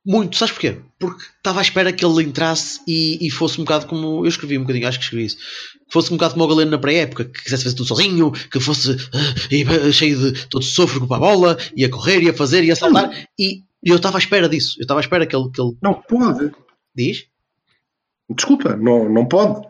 Muito, 0.04 0.36
sabes 0.36 0.52
porquê? 0.52 0.78
Porque 0.98 1.22
estava 1.36 1.60
à 1.60 1.62
espera 1.62 1.92
que 1.92 2.04
ele 2.04 2.24
entrasse 2.24 2.80
e, 2.88 3.24
e 3.24 3.30
fosse 3.30 3.60
um 3.60 3.64
bocado 3.64 3.86
como. 3.86 4.24
Eu 4.24 4.28
escrevi 4.28 4.58
um 4.58 4.62
bocadinho, 4.62 4.88
acho 4.88 4.98
que 4.98 5.04
escrevi 5.04 5.26
isso. 5.26 5.36
Que 5.36 5.92
fosse 5.92 6.12
um 6.12 6.16
bocado 6.16 6.34
como 6.34 6.44
o 6.44 6.48
Galeno 6.48 6.72
na 6.72 6.78
pré-época, 6.78 7.24
que 7.26 7.42
quisesse 7.44 7.62
fazer 7.62 7.76
tudo 7.76 7.86
sozinho, 7.86 8.32
que 8.32 8.58
fosse 8.58 8.90
ah, 8.90 9.18
e, 9.50 9.62
ah, 9.62 9.92
cheio 9.92 10.32
de 10.32 10.46
todo 10.48 10.64
sofro 10.64 11.06
para 11.06 11.16
a 11.18 11.20
bola, 11.20 11.58
ia 11.76 11.88
correr, 11.88 12.20
ia 12.22 12.34
fazer, 12.34 12.64
ia 12.64 12.74
saltar. 12.74 13.10
E 13.38 13.62
E 13.84 13.90
eu 13.90 13.96
estava 13.96 14.16
à 14.16 14.20
espera 14.20 14.48
disso. 14.48 14.76
Eu 14.78 14.82
estava 14.82 15.00
à 15.00 15.02
espera 15.02 15.26
que 15.26 15.36
ele, 15.36 15.50
que 15.50 15.60
ele 15.60 15.76
Não 15.82 15.94
pode. 15.94 16.50
diz. 16.94 17.26
Desculpa, 18.30 18.76
não, 18.76 19.08
não 19.08 19.26
pode. 19.26 19.66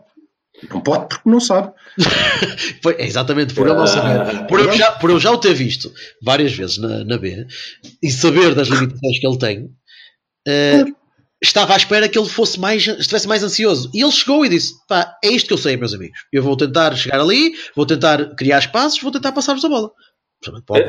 Não 0.69 0.81
pode 0.81 1.07
porque 1.09 1.29
não 1.29 1.39
sabe. 1.39 1.73
Foi, 2.81 2.95
exatamente 2.99 3.53
por 3.53 3.67
ele 3.67 3.75
não 3.75 3.87
saber. 3.87 4.47
Por 4.47 4.59
eu, 4.59 4.71
já, 4.71 4.91
por 4.93 5.09
eu 5.09 5.19
já 5.19 5.31
o 5.31 5.37
ter 5.37 5.53
visto 5.53 5.91
várias 6.21 6.53
vezes 6.53 6.77
na, 6.77 7.03
na 7.03 7.17
B 7.17 7.45
e 8.01 8.11
saber 8.11 8.53
das 8.55 8.67
limitações 8.67 9.19
que 9.19 9.27
ele 9.27 9.37
tem, 9.37 9.71
eh, 10.47 10.83
estava 11.41 11.73
à 11.73 11.77
espera 11.77 12.07
que 12.09 12.17
ele 12.17 12.27
fosse 12.29 12.59
mais, 12.59 12.85
estivesse 12.87 13.27
mais 13.27 13.43
ansioso. 13.43 13.89
E 13.93 14.01
ele 14.01 14.11
chegou 14.11 14.45
e 14.45 14.49
disse: 14.49 14.73
pá, 14.87 15.15
é 15.23 15.29
isto 15.29 15.47
que 15.47 15.53
eu 15.53 15.57
sei, 15.57 15.75
meus 15.77 15.93
amigos. 15.93 16.17
Eu 16.31 16.41
vou 16.43 16.55
tentar 16.57 16.95
chegar 16.95 17.19
ali, 17.19 17.53
vou 17.75 17.85
tentar 17.85 18.35
criar 18.35 18.59
espaços, 18.59 19.01
vou 19.01 19.11
tentar 19.11 19.31
passar-vos 19.31 19.63
a 19.65 19.69
bola. 19.69 19.91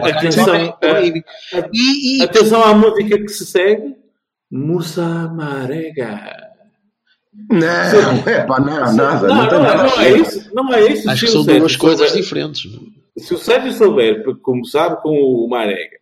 Atenção, 0.03 0.47
pode- 0.81 1.25
E, 1.73 2.19
e- 2.19 2.23
Atenção 2.25 2.63
à 2.63 2.75
música 2.75 3.17
que 3.19 3.29
se 3.29 3.47
segue. 3.47 3.95
Musa 4.51 5.29
Marega. 5.29 6.53
Não, 7.51 8.29
é 8.29 8.45
pá, 8.47 8.61
não, 8.61 8.95
nada. 8.95 9.27
Não, 9.29 9.35
Não, 9.37 9.47
não, 9.51 9.63
nada 9.63 9.83
não 9.85 10.01
é 10.01 10.11
isso. 10.19 10.51
Não 10.55 10.73
é 10.75 10.93
isso. 10.93 11.11
acho 11.11 11.27
que 11.27 11.33
são 11.33 11.43
Sérgio 11.43 11.61
duas 11.61 11.77
coisas 11.77 12.09
souber- 12.09 12.23
diferentes. 12.23 12.63
Se 13.19 13.35
o 13.35 13.39
Sérgio 13.39 13.73
souber 13.73 14.23
para 14.23 14.35
começar 14.37 14.97
com 14.97 15.11
o 15.11 15.49
Marega, 15.49 15.97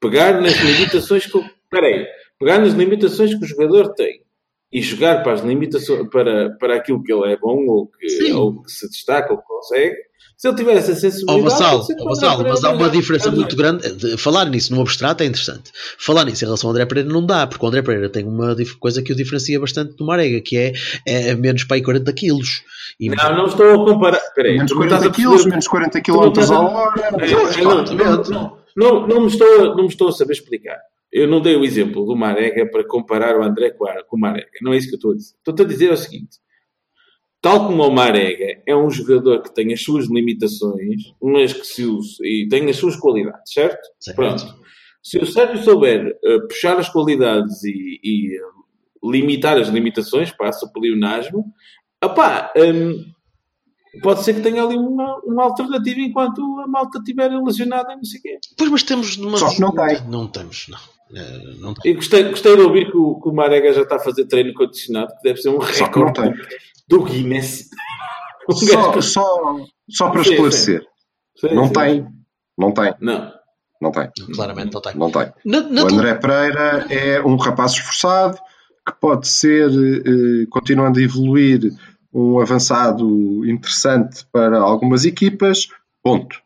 pegar 0.00 0.40
nas 0.40 0.54
limitações 0.56 1.26
que. 1.26 1.36
o- 1.38 1.50
Peraí, 1.70 2.06
pegar 2.38 2.58
nas 2.58 2.74
limitações 2.74 3.34
que 3.34 3.44
o 3.44 3.48
jogador 3.48 3.94
tem 3.94 4.20
e 4.72 4.82
jogar 4.82 5.22
para 5.22 5.32
as 5.34 5.40
limitações 5.42 6.08
para, 6.10 6.50
para 6.58 6.76
aquilo 6.76 7.02
que 7.02 7.12
ele 7.12 7.32
é 7.32 7.36
bom 7.36 7.64
ou 7.66 7.86
que, 7.86 8.32
ou 8.32 8.62
que 8.62 8.70
se 8.70 8.88
destaca 8.88 9.32
ou 9.32 9.38
que 9.38 9.46
consegue, 9.46 9.94
se 10.36 10.48
ele 10.48 10.56
tiver 10.56 10.72
essa 10.76 10.92
Ó 10.92 10.94
sensibilidade. 10.96 11.42
Vassal, 11.44 11.76
pode 11.78 11.86
ser 11.86 11.92
ó 11.94 11.96
que 11.96 12.02
o 12.02 12.08
Vassal, 12.08 12.42
mas 12.46 12.64
há 12.64 12.70
uma 12.72 12.90
diferença 12.90 13.30
muito 13.30 13.56
grande. 13.56 13.90
De- 13.94 14.18
Falar 14.18 14.44
nisso 14.50 14.74
no 14.74 14.82
abstrato 14.82 15.22
é 15.22 15.26
interessante. 15.26 15.70
Falar 15.98 16.24
nisso 16.26 16.44
em 16.44 16.46
relação 16.46 16.68
ao 16.68 16.72
André 16.74 16.84
Pereira 16.84 17.08
não 17.08 17.24
dá, 17.24 17.46
porque 17.46 17.64
o 17.64 17.68
André 17.68 17.80
Pereira 17.80 18.10
tem 18.10 18.24
uma 18.26 18.54
coisa 18.78 19.00
que 19.02 19.12
o 19.12 19.16
diferencia 19.16 19.58
bastante 19.58 19.96
do 19.96 20.04
Marega, 20.04 20.40
que 20.42 20.58
é, 20.58 20.72
é 21.06 21.34
menos 21.34 21.64
para 21.64 21.76
aí 21.76 21.82
40 21.82 22.12
quilos. 22.12 22.62
E 23.00 23.08
Não, 23.08 23.36
não 23.36 23.46
estou 23.46 23.70
a 23.82 23.84
comparar. 23.86 24.20
Peraí, 24.34 24.56
Menos 24.56 24.72
tu 24.72 24.82
estás 24.84 25.00
40 25.02 25.06
a 25.06 25.10
quilos, 25.16 25.46
menos 25.46 25.68
40 25.68 26.02
Tu 26.02 26.12
não 26.12 26.20
a- 26.76 26.82
a 26.82 27.68
hora. 27.68 27.94
Não, 28.28 28.58
não, 28.76 29.06
não 29.06 29.20
me 29.22 29.28
estou, 29.28 29.74
não 29.74 29.82
me 29.84 29.88
estou 29.88 30.08
a 30.08 30.12
saber 30.12 30.32
explicar. 30.34 30.76
Eu 31.16 31.26
não 31.26 31.40
dei 31.40 31.56
o 31.56 31.64
exemplo 31.64 32.04
do 32.04 32.14
Marega 32.14 32.70
para 32.70 32.86
comparar 32.86 33.40
o 33.40 33.42
André 33.42 33.70
com 33.70 33.86
o 34.12 34.20
Marega. 34.20 34.50
Não 34.60 34.74
é 34.74 34.76
isso 34.76 34.88
que 34.88 34.96
eu 34.96 34.98
estou 34.98 35.12
a 35.12 35.14
dizer. 35.14 35.34
Estou 35.38 35.64
a 35.64 35.68
dizer 35.68 35.90
o 35.90 35.96
seguinte. 35.96 36.36
Tal 37.40 37.66
como 37.66 37.82
o 37.86 37.90
Marega 37.90 38.62
é 38.66 38.76
um 38.76 38.90
jogador 38.90 39.42
que 39.42 39.54
tem 39.54 39.72
as 39.72 39.82
suas 39.82 40.10
limitações, 40.10 41.14
mas 41.22 41.54
que 41.54 41.66
se 41.66 41.86
usa 41.86 42.18
e 42.22 42.46
tem 42.50 42.68
as 42.68 42.76
suas 42.76 42.96
qualidades, 42.96 43.50
certo? 43.50 43.80
Certo. 43.98 44.14
Pronto. 44.14 44.44
Se 45.02 45.16
o 45.16 45.24
Sérgio 45.24 45.64
souber 45.64 46.18
eh, 46.22 46.38
puxar 46.40 46.76
as 46.78 46.90
qualidades 46.90 47.64
e, 47.64 47.98
e, 48.04 48.36
eh, 48.36 48.40
limitar 49.02 49.56
as 49.56 49.68
limitações, 49.68 50.30
passa 50.32 50.66
o 50.66 50.72
pleonasmo, 50.72 51.46
opá, 52.04 52.52
hum, 52.58 53.06
pode 54.02 54.22
ser 54.22 54.34
que 54.34 54.42
tenha 54.42 54.62
ali 54.62 54.76
uma, 54.76 55.18
uma 55.24 55.44
alternativa 55.44 55.98
enquanto 55.98 56.42
a 56.60 56.66
malta 56.66 56.98
estiver 56.98 57.30
lesionada 57.30 57.94
e 57.94 57.96
não 57.96 58.04
sei 58.04 58.20
o 58.20 58.22
quê. 58.22 58.38
Pois, 58.58 58.70
mas 58.70 58.82
temos 58.82 59.16
uma. 59.16 59.38
Só 59.38 59.54
que 59.54 59.62
não 59.62 59.72
tem. 59.72 60.06
Não 60.08 60.26
temos, 60.26 60.66
não. 60.68 60.95
Eh, 61.14 61.54
não 61.60 61.72
tem. 61.74 61.92
E 61.92 61.94
gostei, 61.94 62.24
gostei 62.24 62.56
de 62.56 62.62
ouvir 62.62 62.90
que 62.90 62.96
o, 62.96 63.20
que 63.20 63.28
o 63.28 63.32
Marega 63.32 63.72
já 63.72 63.82
está 63.82 63.96
a 63.96 64.00
fazer 64.00 64.26
treino 64.26 64.52
condicionado, 64.54 65.14
que 65.16 65.22
deve 65.22 65.40
ser 65.40 65.50
um 65.50 65.60
Só 65.60 65.88
que 65.88 65.98
não 65.98 66.06
recorde 66.06 66.20
tem. 66.20 66.46
do 66.88 67.02
Guinness. 67.04 67.68
Um 68.48 68.54
Só, 68.54 68.90
gajo 68.92 69.02
só, 69.02 69.56
só 69.90 70.10
para 70.10 70.22
Sim, 70.22 70.30
esclarecer. 70.30 70.86
que- 71.40 71.52
Não 71.52 71.66
Sim, 71.66 71.72
tem. 71.72 72.06
Não 72.56 72.72
tem. 72.72 72.94
Não. 73.00 73.32
Não 73.82 73.90
tem. 73.90 74.08
Claramente 74.36 74.72
não 74.72 74.80
tem. 74.80 74.94
Não 74.94 75.10
tem. 75.10 75.32
Na, 75.44 75.60
na 75.62 75.82
O 75.82 75.86
André 75.88 76.14
Pereira 76.14 76.86
é 76.88 77.20
um 77.22 77.34
rapaz 77.34 77.72
esforçado 77.72 78.38
que 78.86 78.92
pode 79.00 79.26
ser, 79.26 79.68
eh, 79.68 80.46
continuando 80.48 81.00
a 81.00 81.02
evoluir, 81.02 81.72
um 82.14 82.38
avançado 82.38 83.44
interessante 83.44 84.24
para 84.30 84.58
algumas 84.60 85.04
equipas. 85.04 85.66
Ponto. 86.04 86.40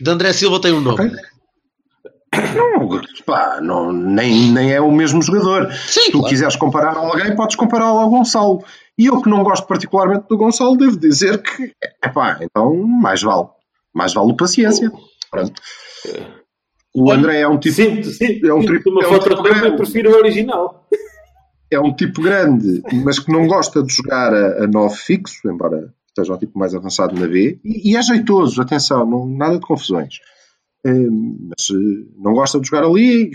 de 0.00 0.10
André 0.10 0.32
Silva 0.32 0.60
tem 0.60 0.72
um 0.72 0.80
nome. 0.80 1.06
Ok? 1.06 1.16
Não, 2.54 3.00
pá, 3.26 3.60
não, 3.60 3.92
nem, 3.92 4.50
nem 4.52 4.72
é 4.72 4.80
o 4.80 4.90
mesmo 4.90 5.20
jogador. 5.22 5.70
Sim, 5.72 6.00
Se 6.04 6.10
tu 6.10 6.18
claro. 6.18 6.28
quiseres 6.28 6.56
comparar 6.56 6.96
a 6.96 7.00
alguém, 7.00 7.36
podes 7.36 7.56
compará-lo 7.56 7.98
ao 7.98 8.08
Gonçalo. 8.10 8.64
E 8.98 9.06
eu 9.06 9.20
que 9.20 9.28
não 9.28 9.42
gosto 9.42 9.66
particularmente 9.66 10.24
do 10.28 10.36
Gonçalo, 10.38 10.76
devo 10.76 10.96
dizer 10.98 11.42
que, 11.42 11.72
epá, 12.04 12.38
então 12.40 12.74
mais 12.86 13.22
vale. 13.22 13.48
Mais 13.94 14.14
vale 14.14 14.32
o 14.32 14.36
paciência. 14.36 14.90
Pronto. 15.30 15.60
O 16.94 17.10
André 17.10 17.40
é 17.40 17.48
um 17.48 17.58
tipo, 17.58 17.74
Sinto, 17.76 18.08
sinto, 18.10 18.46
é 18.46 18.52
um 18.54 18.60
tipo- 18.60 18.90
uma 18.90 19.02
é 19.02 19.06
um 19.06 19.10
foto 19.12 19.28
tipo 19.30 19.42
dele, 19.42 19.54
eu 19.56 19.60
grande. 19.60 19.76
prefiro 19.76 20.10
o 20.10 20.16
original. 20.16 20.86
é 21.70 21.80
um 21.80 21.94
tipo 21.94 22.20
grande, 22.22 22.82
mas 23.04 23.18
que 23.18 23.32
não 23.32 23.46
gosta 23.46 23.82
de 23.82 23.92
jogar 23.94 24.32
a, 24.34 24.64
a 24.64 24.66
9 24.66 24.94
fixo, 24.96 25.48
embora 25.50 25.92
esteja 26.08 26.34
um 26.34 26.38
tipo 26.38 26.58
mais 26.58 26.74
avançado 26.74 27.18
na 27.18 27.26
B, 27.26 27.58
e, 27.64 27.92
e 27.92 27.96
é 27.96 28.02
jeitoso, 28.02 28.60
atenção, 28.60 29.06
não, 29.06 29.26
nada 29.26 29.54
de 29.54 29.60
confusões. 29.66 30.16
Hum, 30.84 31.48
mas 31.50 31.68
eh, 31.70 32.04
não 32.18 32.32
gosta 32.34 32.58
de 32.60 32.66
jogar 32.68 32.84
ali, 32.84 33.30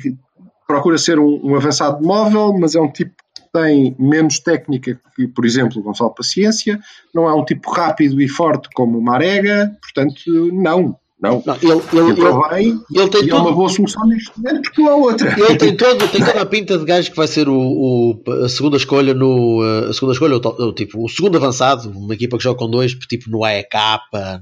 procura 0.67 0.97
ser 0.97 1.17
um, 1.19 1.39
um 1.43 1.55
avançado 1.55 2.05
móvel, 2.05 2.53
mas 2.59 2.75
é 2.75 2.81
um 2.81 2.91
tipo 2.91 3.11
que 3.35 3.41
tem 3.53 3.95
menos 3.97 4.39
técnica 4.39 4.99
que, 5.15 5.27
por 5.27 5.45
exemplo, 5.45 5.79
o 5.79 5.83
Gonçalo 5.83 6.13
Paciência, 6.13 6.79
não 7.15 7.27
é 7.27 7.33
um 7.33 7.45
tipo 7.45 7.71
rápido 7.71 8.21
e 8.21 8.27
forte 8.27 8.67
como 8.75 8.97
o 8.97 9.01
Marega, 9.01 9.71
portanto, 9.81 10.21
não, 10.51 10.97
não. 11.21 11.41
Não, 11.45 11.55
ele, 11.55 11.71
ele, 11.71 12.21
ele, 12.21 12.49
bem 12.49 12.79
ele 12.93 13.09
tem 13.09 13.23
e 13.23 13.29
é 13.31 13.35
uma 13.35 13.51
boa 13.51 13.69
solução 13.69 14.05
neste 14.05 14.31
momento 14.37 14.69
não 14.77 14.87
há 14.87 14.95
outra. 14.97 15.35
ele 15.39 15.55
tem, 15.57 15.73
todo, 15.77 16.07
tem 16.09 16.23
toda 16.23 16.41
a 16.41 16.45
pinta 16.45 16.77
de 16.77 16.85
gajo 16.85 17.09
que 17.09 17.17
vai 17.17 17.27
ser 17.27 17.47
o, 17.49 17.55
o- 17.57 18.23
a 18.43 18.49
segunda 18.49 18.77
escolha 18.77 19.13
no 19.15 19.61
a 19.89 19.93
segunda 19.93 20.13
escolha, 20.13 20.35
o, 20.37 20.63
o 20.67 20.73
tipo, 20.73 21.03
o 21.03 21.09
segundo 21.09 21.37
avançado, 21.37 21.89
uma 21.89 22.13
equipa 22.13 22.37
que 22.37 22.43
joga 22.43 22.59
com 22.59 22.69
dois, 22.69 22.93
tipo 22.93 23.31
no 23.31 23.43
AEK, 23.43 23.73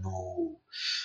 no 0.03 0.24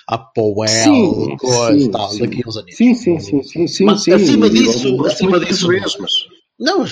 Apoel, 0.07 0.67
Sim, 0.67 1.37
coisa 1.37 1.73
sim, 1.79 1.85
e 1.85 1.91
tal, 1.91 2.09
sim. 2.09 2.19
daqui 2.19 2.41
a 2.45 2.49
uns 2.49 2.57
anos. 2.57 2.75
Sim, 2.75 2.93
sim, 2.93 3.19
sim, 3.19 3.43
sim, 3.43 3.67
sim, 3.67 3.85
Mas 3.85 4.03
sim. 4.03 4.11
acima 4.13 4.47
Eu 4.47 4.49
disso- 4.49 5.05
acima 5.05 5.39
disso- 5.39 5.67
mas 5.99 6.11
Não, 6.59 6.79
mas, 6.79 6.91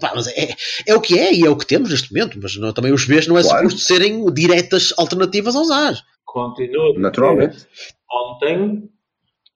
pá, 0.00 0.12
mas 0.14 0.26
é, 0.28 0.54
é 0.86 0.94
o 0.94 1.00
que 1.00 1.18
é 1.18 1.34
e 1.34 1.44
é 1.44 1.50
o 1.50 1.56
que 1.56 1.66
temos 1.66 1.90
neste 1.90 2.12
momento, 2.12 2.38
mas 2.42 2.56
não- 2.56 2.72
também 2.72 2.92
os 2.92 3.04
Bs 3.04 3.26
não 3.26 3.36
é 3.38 3.42
Claro. 3.42 3.58
suposto 3.68 3.80
serem 3.80 4.24
diretas 4.32 4.94
alternativas 4.96 5.54
aos 5.56 5.70
As. 5.70 6.02
Continua. 6.24 6.98
naturalmente. 6.98 7.66
Ontem, 8.10 8.88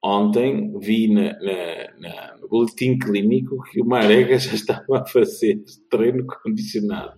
ontem 0.02 0.78
vi 0.80 1.08
na, 1.12 1.32
na- 1.40 1.90
na- 2.00 2.36
no 2.40 2.48
boletim 2.48 2.98
clínico 2.98 3.62
que 3.70 3.80
o 3.80 3.86
Marega 3.86 4.38
já 4.38 4.52
estava 4.54 4.98
a 4.98 5.06
fazer 5.06 5.60
treino 5.90 6.26
condicionado. 6.42 7.14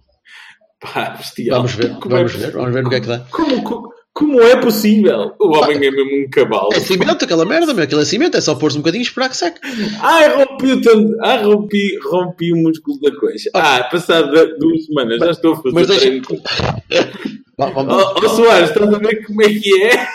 Pá, 0.81 1.11
bestial. 1.11 1.57
Vamos 1.59 1.75
ver, 1.75 1.99
Como 1.99 2.14
é 2.14 2.19
vamos 2.19 2.35
ver, 2.35 2.53
vamos 2.53 2.75
ver 2.75 2.83
no 2.85 2.90
que 2.90 2.97
é 2.97 3.01
que 3.01 3.07
dá. 3.09 3.19
Como, 3.33 3.62
como, 3.64 3.88
como 4.16 4.40
é 4.40 4.57
possível? 4.57 5.35
O 5.38 5.48
homem 5.59 5.76
é 5.76 5.90
mesmo 5.90 6.24
um 6.24 6.31
cavalo. 6.31 6.70
É 6.72 6.81
cimento 6.81 7.22
aquela 7.22 7.44
merda, 7.44 7.74
meu, 7.74 7.85
aquilo 7.85 8.00
é 8.00 8.05
cimento, 8.07 8.35
é 8.35 8.40
só 8.40 8.55
pôr-se 8.55 8.79
um 8.79 8.81
bocadinho 8.81 9.02
e 9.02 9.05
esperar 9.05 9.29
que 9.29 9.37
seque. 9.37 9.61
Ai, 10.00 10.35
rompi 10.35 10.72
o 10.72 10.81
tanto. 10.81 11.14
Ai, 11.22 11.44
rompi, 11.44 11.98
rompi 12.02 12.50
o 12.50 12.57
músculo 12.57 12.98
da 13.02 13.14
coxa. 13.14 13.50
Ah, 13.52 13.85
passado 13.90 14.31
de- 14.33 14.59
duas 14.59 14.87
semanas 14.87 15.18
já 15.18 15.31
estou 15.33 15.52
a 15.52 15.57
fazer 15.57 15.74
Mas 15.74 15.87
deixa- 15.87 16.00
treino. 16.00 16.24
vamos, 17.59 17.92
Ó 17.92 18.14
oh, 18.16 18.29
Soares, 18.31 18.70
estás 18.70 18.94
a 18.94 18.98
ver 18.98 19.26
como 19.26 19.42
é 19.42 19.48
que 19.50 19.83
é? 19.85 20.09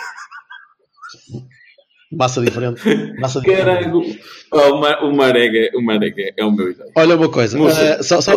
Massa 2.12 2.40
diferente. 2.42 2.80
Massa 3.18 3.40
diferente. 3.40 3.64
Caralho. 3.64 4.02
Oh, 4.52 4.58
o, 4.74 4.80
Ma- 4.80 5.00
o 5.00 5.16
Marega, 5.16 5.70
o 5.76 5.82
Marega 5.82 6.32
é 6.36 6.44
o 6.44 6.50
meu 6.52 6.70
ideia. 6.70 6.90
Olha 6.94 7.16
uma 7.16 7.30
coisa, 7.30 7.56
Moça, 7.56 7.80
eh, 7.80 8.02
só, 8.02 8.20
só, 8.20 8.32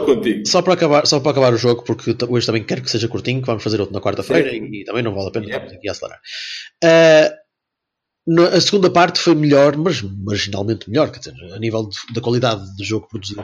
só 0.46 0.62
para 0.62 0.74
acabar, 0.74 1.06
só 1.06 1.20
para 1.20 1.32
acabar 1.32 1.54
o 1.54 1.58
jogo, 1.58 1.84
porque 1.84 2.16
hoje 2.30 2.46
também 2.46 2.64
quero 2.64 2.82
que 2.82 2.90
seja 2.90 3.08
curtinho, 3.10 3.42
que 3.42 3.48
vamos 3.48 3.64
fazer 3.64 3.80
outro 3.82 3.94
na 3.94 4.00
quarta-feira 4.02 4.50
Sim. 4.50 4.70
e, 4.72 4.86
também 4.86 5.04
não 5.04 5.14
vale 5.14 5.28
a 5.28 5.32
pena 5.32 5.46
Yep. 5.46 5.56
estarmos 5.56 5.78
aqui 5.78 5.90
a 5.90 5.92
acelerar. 5.92 6.20
Eh, 6.84 7.34
no- 8.28 8.46
a 8.48 8.62
segunda 8.62 8.90
parte 8.90 9.20
foi 9.20 9.36
melhor, 9.36 9.76
mas 9.78 10.02
marginalmente 10.02 10.90
melhor, 10.90 11.12
quer 11.12 11.20
dizer, 11.20 11.34
a 11.54 11.60
nível 11.60 11.84
de- 11.90 12.14
da 12.14 12.22
qualidade 12.22 12.62
do 12.78 12.84
jogo 12.84 13.08
produzido. 13.10 13.44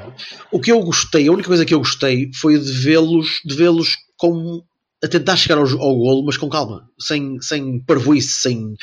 O 0.52 0.60
que 0.60 0.72
eu 0.72 0.80
gostei, 0.82 1.28
a 1.28 1.32
única 1.32 1.50
coisa 1.50 1.66
que 1.66 1.74
eu 1.74 1.80
gostei 1.80 2.32
foi 2.34 2.58
de 2.58 2.72
vê-los, 2.72 3.42
de 3.46 3.54
vê-los 3.54 3.98
com 4.18 4.62
a 5.04 5.08
tentar 5.08 5.36
chegar 5.36 5.58
ao, 5.58 5.64
ao 5.66 5.96
golo, 5.96 6.24
mas 6.26 6.38
com 6.38 6.48
calma, 6.48 6.84
sem, 7.00 7.40
sem 7.42 7.80
parvoíce, 7.84 8.40
sem 8.42 8.76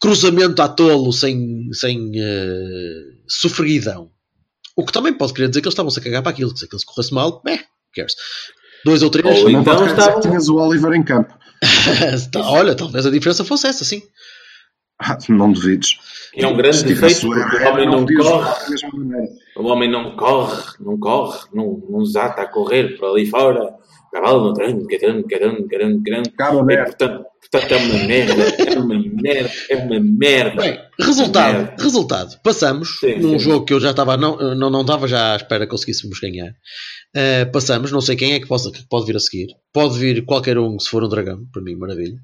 cruzamento 0.00 0.60
à 0.62 0.68
tolo, 0.68 1.12
sem, 1.12 1.68
sem 1.72 2.12
eh, 2.16 3.02
sofreguidão. 3.26 4.10
O 4.76 4.84
que 4.84 4.92
também 4.92 5.12
pode 5.12 5.32
querer 5.32 5.48
dizer 5.48 5.60
que 5.60 5.66
eles 5.66 5.72
estavam-se 5.72 5.98
a 5.98 6.02
cagar 6.02 6.22
para 6.22 6.30
aquilo, 6.32 6.52
que 6.52 6.58
se 6.58 6.64
aquilo 6.66 6.78
se 6.80 6.86
corresse 6.86 7.14
mal, 7.14 7.40
beh, 7.44 7.60
cares. 7.94 8.14
Dois 8.84 9.02
ou 9.02 9.10
três, 9.10 9.26
Ou 9.42 9.50
então 9.50 9.86
estavam- 9.86 10.20
que 10.20 10.28
tinhas 10.28 10.48
o 10.48 10.56
Oliver 10.56 10.92
em 10.92 11.02
campo. 11.02 11.34
Tá, 12.30 12.40
olha, 12.50 12.74
talvez 12.74 13.06
a 13.06 13.10
diferença 13.10 13.44
fosse 13.44 13.66
essa, 13.66 13.84
sim. 13.84 14.02
Ah, 15.00 15.18
não 15.28 15.52
duvides. 15.52 15.98
É 16.34 16.46
um 16.46 16.56
grande 16.56 16.84
defeito, 16.84 17.28
o 17.28 17.34
porque 17.34 17.56
o 17.56 17.68
homem 17.68 17.86
não 17.86 18.06
corre. 18.06 18.54
O 19.56 19.64
homem 19.66 19.90
não 19.90 20.16
corre, 20.16 20.62
não 20.80 20.98
corre, 20.98 21.38
não, 21.52 21.82
não 21.88 22.02
desata 22.02 22.42
a 22.42 22.46
correr 22.46 22.96
por 22.98 23.10
ali 23.10 23.26
fora. 23.26 23.74
Cavalo 24.16 24.54
treino, 24.54 24.86
caramba, 24.86 25.28
caramba, 25.28 25.68
caramba, 25.68 26.02
caramba. 26.04 26.30
Cabo 26.38 26.60
aberto. 26.60 26.96
portanto, 26.96 27.26
Portanto, 27.50 27.72
é 27.72 27.76
uma 27.76 28.06
merda, 28.06 28.42
é 28.66 28.78
uma 28.78 28.98
merda, 28.98 29.50
é 29.70 29.76
uma 29.76 30.00
merda. 30.00 30.62
Bem, 30.62 30.80
resultado, 30.98 31.58
Merda. 31.58 31.82
resultado. 31.82 32.40
Passamos 32.42 32.98
Sim, 32.98 33.18
num 33.20 33.38
sim. 33.38 33.38
jogo 33.38 33.64
que 33.64 33.72
eu 33.72 33.78
já 33.78 33.90
estava, 33.90 34.16
não, 34.16 34.36
não, 34.56 34.68
não 34.68 34.80
estava 34.80 35.06
já 35.06 35.34
à 35.34 35.36
espera 35.36 35.64
que 35.64 35.70
conseguíssemos 35.70 36.18
ganhar. 36.18 36.52
Eh, 37.14 37.44
passamos, 37.44 37.92
não 37.92 38.00
sei 38.00 38.16
quem 38.16 38.32
é 38.32 38.40
que, 38.40 38.48
possa, 38.48 38.72
que 38.72 38.82
pode 38.88 39.06
vir 39.06 39.16
a 39.16 39.20
seguir. 39.20 39.46
Pode 39.72 39.96
vir 39.96 40.24
qualquer 40.24 40.58
um, 40.58 40.76
se 40.80 40.88
for 40.88 41.04
um 41.04 41.08
dragão, 41.08 41.46
para 41.52 41.62
mim, 41.62 41.76
maravilha. 41.76 42.18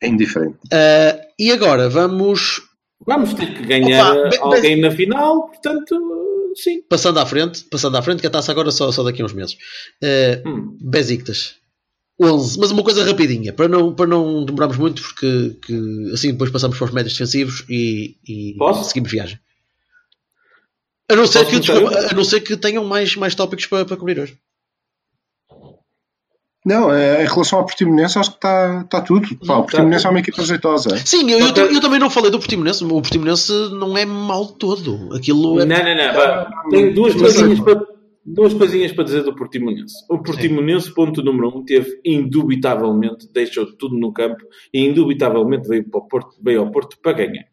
É 0.00 0.06
indiferente. 0.06 0.58
Eh, 0.72 1.20
e 1.38 1.50
agora 1.50 1.88
vamos 1.88 2.60
Vamos 3.06 3.34
ter 3.34 3.52
que 3.54 3.66
ganhar 3.66 4.16
Opa, 4.16 4.38
alguém 4.40 4.80
na 4.80 4.90
final, 4.90 5.48
portanto, 5.48 5.96
sim. 6.54 6.82
passando 6.88 7.18
à 7.18 7.26
frente, 7.26 7.64
passando 7.64 7.96
à 7.96 8.02
frente, 8.02 8.20
que 8.20 8.26
a 8.26 8.30
taça 8.30 8.50
agora 8.52 8.70
só, 8.70 8.90
só 8.92 9.02
daqui 9.02 9.22
a 9.22 9.24
uns 9.24 9.32
meses. 9.32 9.56
Eh, 10.02 10.42
Hum. 10.46 10.76
Besiktas. 10.80 11.56
11, 12.20 12.60
mas 12.60 12.70
uma 12.70 12.84
coisa 12.84 13.04
rapidinha, 13.04 13.52
para 13.52 13.66
não, 13.66 13.92
para 13.92 14.06
não 14.06 14.44
demorarmos 14.44 14.76
muito, 14.76 15.02
porque 15.02 15.56
que, 15.66 16.10
assim 16.12 16.30
depois 16.30 16.48
passamos 16.50 16.78
para 16.78 16.84
os 16.84 16.92
médios 16.92 17.14
defensivos 17.14 17.64
e, 17.68 18.16
e 18.26 18.54
Posso? 18.56 18.88
seguimos 18.88 19.10
viagem. 19.10 19.38
A 21.10 21.16
não, 21.16 21.26
ser 21.26 21.40
Posso 21.40 21.50
que, 21.50 21.60
desculpa, 21.60 21.98
a 21.98 22.14
não 22.14 22.24
ser 22.24 22.40
que 22.40 22.56
tenham 22.56 22.84
mais, 22.84 23.16
mais 23.16 23.34
tópicos 23.34 23.66
para, 23.66 23.84
para 23.84 23.96
cobrir 23.96 24.20
hoje. 24.20 24.38
Não, 26.64 26.90
é, 26.92 27.22
em 27.22 27.26
relação 27.26 27.58
ao 27.58 27.66
Portimonense, 27.66 28.18
acho 28.18 28.30
que 28.30 28.36
está 28.36 28.84
tá 28.84 29.00
tudo. 29.02 29.36
Pá, 29.46 29.58
o 29.58 29.62
Portimonense 29.64 30.06
é 30.06 30.10
uma 30.10 30.20
equipa 30.20 30.42
jeitosa. 30.42 30.96
Sim, 31.04 31.30
eu, 31.30 31.38
eu, 31.38 31.72
eu 31.74 31.80
também 31.80 31.98
não 31.98 32.08
falei 32.08 32.30
do 32.30 32.38
Portimonense. 32.38 32.82
O 32.82 32.88
Portimonense 32.88 33.52
não 33.72 33.98
é 33.98 34.06
mau 34.06 34.46
todo. 34.46 35.14
Aquilo 35.14 35.60
é. 35.60 35.66
Não, 35.66 35.76
não, 35.76 35.94
não. 35.94 36.70
Tenho 36.70 36.94
duas 36.94 37.12
Sim, 37.12 37.18
coisinhas 37.18 37.58
sim. 37.58 37.64
para, 37.64 37.86
duas 38.24 38.54
coisinhas 38.54 38.92
para 38.92 39.04
dizer 39.04 39.22
do 39.22 39.34
Portimonense. 39.34 39.94
O 40.08 40.18
Portimonense, 40.22 40.92
ponto 40.94 41.22
número 41.22 41.48
um, 41.48 41.62
teve 41.62 42.00
indubitavelmente, 42.02 43.28
deixou 43.30 43.66
tudo 43.76 43.98
no 43.98 44.10
campo 44.12 44.42
e 44.72 44.86
indubitavelmente 44.86 45.68
veio, 45.68 45.88
para 45.90 46.00
o 46.00 46.08
Porto, 46.08 46.36
veio 46.42 46.60
ao 46.60 46.70
Porto 46.70 46.96
para 47.02 47.12
ganhar. 47.12 47.44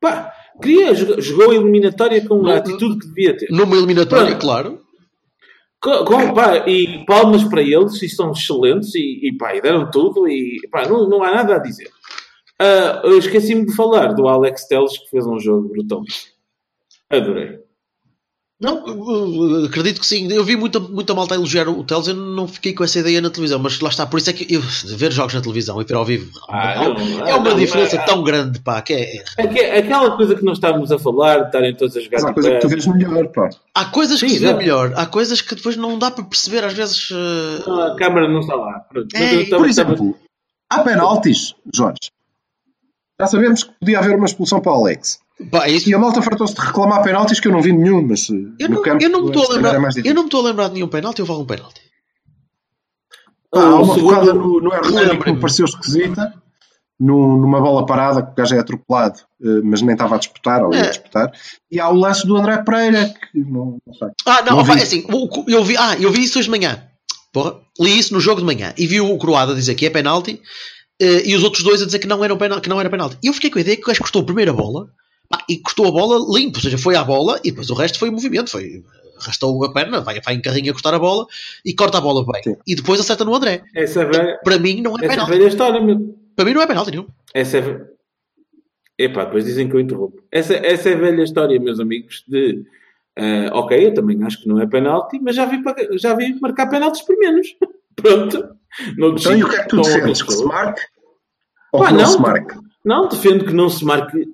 Pá, 0.00 0.32
queria, 0.62 0.94
jogou, 0.94 1.50
a 1.50 1.54
eliminatória 1.54 2.24
com 2.26 2.46
a 2.46 2.56
atitude 2.56 2.98
que 2.98 3.08
devia 3.08 3.36
ter. 3.36 3.48
Numa 3.50 3.76
eliminatória, 3.76 4.28
Pronto. 4.28 4.40
claro. 4.40 4.87
Com, 5.80 6.34
pá, 6.34 6.68
e 6.68 7.04
palmas 7.06 7.44
para 7.44 7.62
eles, 7.62 8.02
e 8.02 8.08
são 8.08 8.32
excelentes, 8.32 8.94
e, 8.94 9.28
e 9.28 9.36
pá, 9.36 9.54
e 9.54 9.60
deram 9.60 9.90
tudo, 9.90 10.28
e 10.28 10.60
pá, 10.70 10.88
não, 10.88 11.08
não 11.08 11.22
há 11.22 11.30
nada 11.30 11.54
a 11.54 11.58
dizer. 11.58 11.88
Ah, 12.58 13.02
eu 13.04 13.18
esqueci-me 13.18 13.66
de 13.66 13.76
falar 13.76 14.14
do 14.14 14.26
Alex 14.26 14.66
Teles, 14.66 14.98
que 14.98 15.10
fez 15.10 15.26
um 15.26 15.38
jogo 15.38 15.68
brutal. 15.68 16.02
Adorei. 17.08 17.67
Não, 18.60 19.64
acredito 19.66 20.00
que 20.00 20.06
sim. 20.06 20.26
Eu 20.32 20.42
vi 20.44 20.56
muita, 20.56 20.80
muita 20.80 21.14
malta 21.14 21.32
a 21.34 21.36
elogiar 21.36 21.68
o 21.68 21.84
Teles. 21.84 22.08
Eu 22.08 22.14
não 22.16 22.48
fiquei 22.48 22.74
com 22.74 22.82
essa 22.82 22.98
ideia 22.98 23.20
na 23.20 23.30
televisão, 23.30 23.60
mas 23.60 23.78
lá 23.78 23.88
está. 23.88 24.04
Por 24.04 24.18
isso 24.18 24.30
é 24.30 24.32
que 24.32 24.52
eu, 24.52 24.60
ver 24.96 25.12
jogos 25.12 25.32
na 25.34 25.40
televisão 25.40 25.80
e 25.80 25.84
ver 25.84 25.94
ao 25.94 26.04
vivo 26.04 26.28
Ah, 26.48 26.74
não, 26.88 27.26
é 27.28 27.34
uma 27.36 27.50
não, 27.50 27.56
diferença 27.56 27.94
é- 27.94 28.04
tão 28.04 28.24
grande, 28.24 28.58
pá, 28.58 28.82
que 28.82 28.94
é, 28.94 29.16
é- 29.18 29.24
Aque- 29.38 29.60
Aquela 29.60 30.16
coisa 30.16 30.34
que 30.34 30.44
nós 30.44 30.56
estávamos 30.58 30.90
a 30.90 30.98
falar, 30.98 31.38
de 31.42 31.46
estarem 31.46 31.76
todos 31.76 31.96
a 31.96 32.00
jogar 32.00 32.18
há 32.18 32.26
de 32.28 32.34
coisa 32.34 32.50
que 32.50 32.58
tu 32.58 32.68
vês 32.68 32.86
melhor, 32.88 33.28
pá. 33.28 33.48
Há 33.72 33.84
coisas 33.84 34.20
que 34.20 34.28
Sim, 34.28 34.34
se 34.34 34.40
vê 34.40 34.52
melhor, 34.52 34.92
há 34.96 35.06
coisas 35.06 35.40
que 35.40 35.54
depois 35.54 35.76
não 35.76 35.96
dá 35.96 36.10
para 36.10 36.24
perceber, 36.24 36.64
às 36.64 36.72
vezes. 36.72 37.10
eh, 37.12 37.92
A 37.92 37.94
câmara 37.96 38.26
não 38.28 38.40
está 38.40 38.56
lá. 38.56 38.80
Pronto. 38.90 39.14
É, 39.14 39.34
estava- 39.42 39.62
Por 39.62 39.68
estava- 39.70 39.92
exemplo, 39.92 40.18
há 40.68 40.80
penaltis, 40.80 41.54
Jorge. 41.72 42.10
Já 43.20 43.26
sabemos 43.28 43.62
que 43.62 43.70
podia 43.78 44.00
haver 44.00 44.16
uma 44.16 44.26
expulsão 44.26 44.60
para 44.60 44.72
o 44.72 44.74
Alex. 44.84 45.20
Pá, 45.50 45.66
é 45.66 45.70
isso. 45.72 45.88
E 45.88 45.94
a 45.94 45.98
malta 45.98 46.20
fartou-se 46.22 46.54
de 46.54 46.60
reclamar 46.60 47.02
penaltis 47.02 47.40
que 47.40 47.48
eu 47.48 47.52
não 47.52 47.60
vi 47.62 47.72
nenhum, 47.72 48.06
mas 48.06 48.28
eh, 48.30 48.34
Eu 48.58 48.68
não, 48.68 48.82
campo 48.82 49.02
eu 49.02 49.08
não 49.10 49.22
me 49.22 49.28
estou 49.28 49.44
a 49.50 49.54
lembrar, 49.54 49.74
é 49.74 50.00
eu 50.04 50.14
não 50.14 50.22
me 50.22 50.28
estou 50.28 50.40
a 50.44 50.48
lembrar 50.50 50.68
de 50.68 50.74
nenhum 50.74 50.88
penalti, 50.88 51.20
houve 51.20 51.32
algum 51.32 51.44
penalti. 51.46 51.80
Pá, 53.50 53.62
há 53.62 53.74
uma 53.76 53.94
segundo- 53.94 54.10
focada 54.14 54.34
no, 54.34 54.60
no 54.60 54.72
Hernani 54.74 55.18
que 55.18 55.32
me 55.32 55.40
pareceu 55.40 55.64
esquisita, 55.64 56.34
no- 57.00 57.36
numa 57.38 57.60
bola 57.60 57.86
parada, 57.86 58.22
que 58.22 58.32
o 58.32 58.34
gajo 58.34 58.54
é 58.54 58.58
atropelado, 58.58 59.20
eh, 59.42 59.60
mas 59.64 59.80
nem 59.80 59.92
estava 59.94 60.16
a 60.16 60.18
disputar, 60.18 60.62
ou 60.64 60.72
ia 60.74 60.80
É. 60.80 60.88
disputar. 60.90 61.32
E 61.70 61.80
há 61.80 61.88
o 61.88 61.94
lance 61.94 62.26
do 62.26 62.36
André 62.36 62.58
Pereira, 62.62 63.06
que 63.32 63.38
não, 63.38 63.78
não 63.86 63.94
sei. 63.94 64.08
Ah, 64.26 64.42
não, 64.42 64.56
Não 64.58 64.64
vi. 64.64 64.72
é 64.72 64.82
assim, 64.82 65.04
eu 65.46 65.64
vi, 65.64 65.76
ah, 65.76 65.96
eu 65.98 66.10
vi 66.12 66.24
isso 66.24 66.38
hoje 66.38 66.46
de 66.46 66.50
manhã. 66.50 66.82
Porra, 67.32 67.56
li 67.78 67.98
isso 67.98 68.12
no 68.12 68.20
jogo 68.20 68.40
de 68.40 68.46
manhã 68.46 68.74
e 68.76 68.86
vi 68.86 69.00
o 69.00 69.16
Croada 69.18 69.54
dizer 69.54 69.74
que 69.74 69.86
é 69.86 69.90
penalti 69.90 70.40
eh, 71.00 71.22
e 71.28 71.36
os 71.36 71.44
outros 71.44 71.62
dois 71.62 71.80
a 71.80 71.86
dizer 71.86 71.98
que 72.00 72.06
não 72.08 72.24
era, 72.24 72.34
penalti, 72.36 72.62
que 72.62 72.68
não 72.68 72.80
era 72.80 72.90
penalti. 72.90 73.16
E 73.22 73.28
eu 73.28 73.32
fiquei 73.32 73.50
com 73.50 73.58
a 73.58 73.60
ideia 73.60 73.76
que 73.76 73.82
o 73.82 73.86
gajo 73.86 74.00
cortou 74.00 74.22
a 74.22 74.24
primeira 74.26 74.52
bola 74.52 74.88
e 75.48 75.58
cortou 75.58 75.86
a 75.88 75.90
bola 75.90 76.38
limpo, 76.38 76.58
ou 76.58 76.62
seja, 76.62 76.78
foi 76.78 76.96
à 76.96 77.04
bola 77.04 77.38
e 77.44 77.50
depois 77.50 77.68
o 77.70 77.74
resto 77.74 77.98
foi 77.98 78.10
movimento, 78.10 78.50
foi 78.50 78.82
arrastou 79.20 79.64
a 79.64 79.72
perna, 79.72 80.00
vai, 80.00 80.20
vai 80.20 80.34
em 80.34 80.40
carrinho 80.40 80.70
a 80.70 80.72
cortar 80.74 80.94
a 80.94 80.98
bola 80.98 81.26
e 81.64 81.74
corta 81.74 81.98
a 81.98 82.00
bola 82.00 82.24
bem. 82.32 82.42
Sim. 82.42 82.56
E 82.66 82.74
depois 82.76 83.00
acerta 83.00 83.24
no 83.24 83.34
André. 83.34 83.62
Essa 83.74 84.02
é 84.02 84.04
velha, 84.04 84.40
Para 84.44 84.58
mim 84.58 84.80
não 84.80 84.92
é 84.92 84.94
essa 84.96 85.04
é 85.04 85.08
penalti. 85.08 85.30
velha 85.30 85.48
história, 85.48 85.80
meu. 85.80 86.16
Para 86.36 86.44
mim 86.44 86.54
não 86.54 86.62
é 86.62 86.66
penalti 86.66 86.90
nenhum. 86.92 87.06
Essa 87.34 87.58
é. 87.58 87.80
Epá, 88.96 89.24
depois 89.24 89.44
dizem 89.44 89.68
que 89.68 89.74
eu 89.76 89.80
interrompo. 89.80 90.22
Essa, 90.30 90.54
essa 90.54 90.88
é 90.90 90.94
a 90.94 90.98
velha 90.98 91.22
história, 91.22 91.58
meus 91.60 91.78
amigos, 91.80 92.24
de. 92.26 92.64
ah, 93.16 93.50
ok, 93.58 93.86
eu 93.86 93.94
também 93.94 94.22
acho 94.24 94.40
que 94.42 94.48
não 94.48 94.60
é 94.60 94.66
penalti, 94.66 95.18
mas 95.20 95.36
já 95.36 95.46
vi, 95.46 95.60
já 95.98 96.14
vi 96.14 96.38
marcar 96.40 96.68
penaltis 96.68 97.02
por 97.02 97.16
menos. 97.18 97.48
Pronto. 97.96 98.56
Noutros 98.96 99.26
Então, 99.26 99.38
e 99.38 99.44
o 99.44 99.48
que 99.48 99.56
é 99.56 99.62
que 99.62 99.68
tu 99.68 99.80
defendes? 99.80 100.22
Que 100.22 100.32
se 100.32 100.44
marque? 100.44 100.82
Ou 101.72 101.80
Pá, 101.80 101.88
que 101.88 101.92
não, 101.94 102.00
não. 102.02 102.06
se 102.08 102.20
marque? 102.20 102.54
Não, 102.84 103.08
defendo 103.08 103.44
que 103.44 103.52
não 103.52 103.68
se 103.68 103.84
marque 103.84 104.28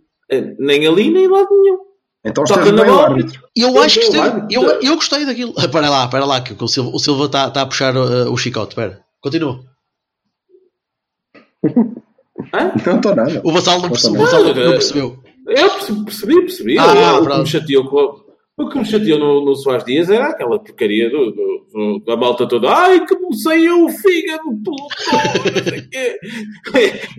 nem 0.58 0.86
ali 0.86 1.10
nem 1.10 1.24
em 1.24 1.28
lado 1.28 1.48
nenhum. 1.50 1.78
Então 2.26 2.42
Toca 2.44 2.60
estás 2.60 2.72
na 2.76 2.82
bem 2.84 2.90
o 2.90 2.94
bola. 2.96 3.08
árbitro. 3.08 3.42
E 3.56 3.60
eu 3.62 3.68
Eu 3.70 3.82
acho 3.82 3.98
que 4.00 4.06
esteve- 4.06 4.46
eu, 4.50 4.62
eu 4.80 4.94
gostei 4.94 5.26
daquilo. 5.26 5.52
Ah, 5.58 5.68
Para 5.68 5.90
lá, 5.90 6.08
para 6.08 6.24
lá, 6.24 6.40
que 6.40 6.54
o 6.62 6.68
Silva, 6.68 6.90
o 6.94 6.98
Silva 6.98 7.26
está 7.26 7.48
está 7.48 7.60
a 7.62 7.66
puxar 7.66 7.94
uh, 7.96 8.32
o 8.32 8.36
chicote. 8.36 8.70
Espera, 8.70 9.00
continua. 9.20 9.60
Hã? 12.52 12.72
Não 12.86 12.96
estou 12.96 13.14
nada. 13.14 13.40
O 13.44 13.52
Vassal 13.52 13.78
não, 13.80 13.88
o 13.88 13.88
Não, 13.88 13.90
Vassal 13.90 14.42
não 14.44 14.54
não, 14.54 14.72
percebeu. 14.72 15.22
Eu 15.46 15.70
percebi, 16.04 16.40
percebi. 16.40 16.78
Ah, 16.78 16.94
Eu- 17.16 17.22
pronto. 17.22 17.40
me 17.42 17.46
chateou 17.46 17.84
com, 17.88 18.23
o 18.56 18.68
que 18.68 18.78
me 18.78 18.84
chateou 18.84 19.18
no, 19.18 19.44
no 19.44 19.54
Soares 19.56 19.84
Dias 19.84 20.08
era 20.10 20.28
aquela 20.28 20.58
porcaria 20.58 21.10
do, 21.10 21.32
do- 21.32 21.66
do- 21.72 22.04
da 22.06 22.16
malta 22.16 22.46
toda. 22.46 22.70
Ai, 22.70 23.04
que 23.04 23.16
me 23.18 23.36
saiu 23.36 23.84
o 23.84 23.88
fígado 23.88 24.42
pelo 24.62 24.76
cu", 24.76 25.50
não 25.54 25.64
sei 25.64 25.78
o 25.80 25.90
quê. 25.90 26.20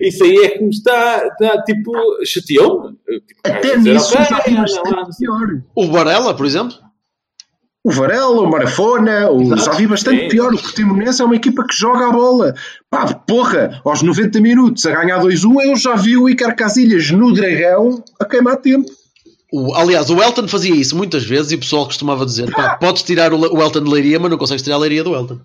Isso 0.00 0.24
aí 0.24 0.36
é 0.38 0.48
que 0.50 0.62
me 0.64 0.70
está, 0.70 1.26
está 1.26 1.62
tipo, 1.62 1.92
chateou-me. 2.24 2.96
Eu, 3.06 3.20
Tipo, 3.20 3.40
Até 3.44 3.76
nisso 3.76 4.12
sei. 4.16 4.54
pior. 5.18 5.62
O 5.74 5.86
Varela, 5.90 6.34
por 6.34 6.46
exemplo. 6.46 6.74
O 7.84 7.90
Varela, 7.92 8.40
o 8.40 8.50
Marafona, 8.50 9.30
o... 9.30 9.42
Exato. 9.42 9.64
já 9.66 9.72
vi 9.72 9.86
bastante 9.86 10.22
Sim. 10.22 10.28
pior. 10.28 10.52
O 10.52 10.58
Portimonense 10.60 11.22
é 11.22 11.24
uma 11.24 11.36
equipa 11.36 11.64
que 11.64 11.74
joga 11.76 12.08
a 12.08 12.10
bola. 12.10 12.52
Pá, 12.90 13.14
porra, 13.14 13.80
aos 13.84 14.02
90 14.02 14.40
minutos 14.40 14.84
a 14.86 14.90
ganhar 14.92 15.20
2-1, 15.22 15.64
eu 15.66 15.76
já 15.76 15.94
vi 15.94 16.16
o 16.16 16.28
Icar 16.28 16.56
Casilhas 16.56 17.10
no 17.12 17.32
Dragão 17.32 18.02
a 18.18 18.24
queimar 18.24 18.56
tempo. 18.56 18.90
O- 19.52 19.74
aliás, 19.74 20.10
o 20.10 20.20
Elton 20.22 20.48
fazia 20.48 20.74
isso 20.74 20.96
muitas 20.96 21.24
vezes 21.24 21.52
e 21.52 21.54
o 21.54 21.58
pessoal 21.60 21.84
costumava 21.86 22.24
dizer: 22.26 22.50
pá, 22.52 22.76
podes 22.80 23.02
tirar 23.02 23.32
o, 23.32 23.38
o 23.38 23.62
Elton 23.62 23.82
de 23.84 23.90
Leiria, 23.90 24.18
mas 24.18 24.30
não 24.30 24.38
consegues 24.38 24.62
tirar 24.62 24.76
a 24.76 24.80
Leiria 24.80 25.04
do 25.04 25.14
Elton. 25.14 25.38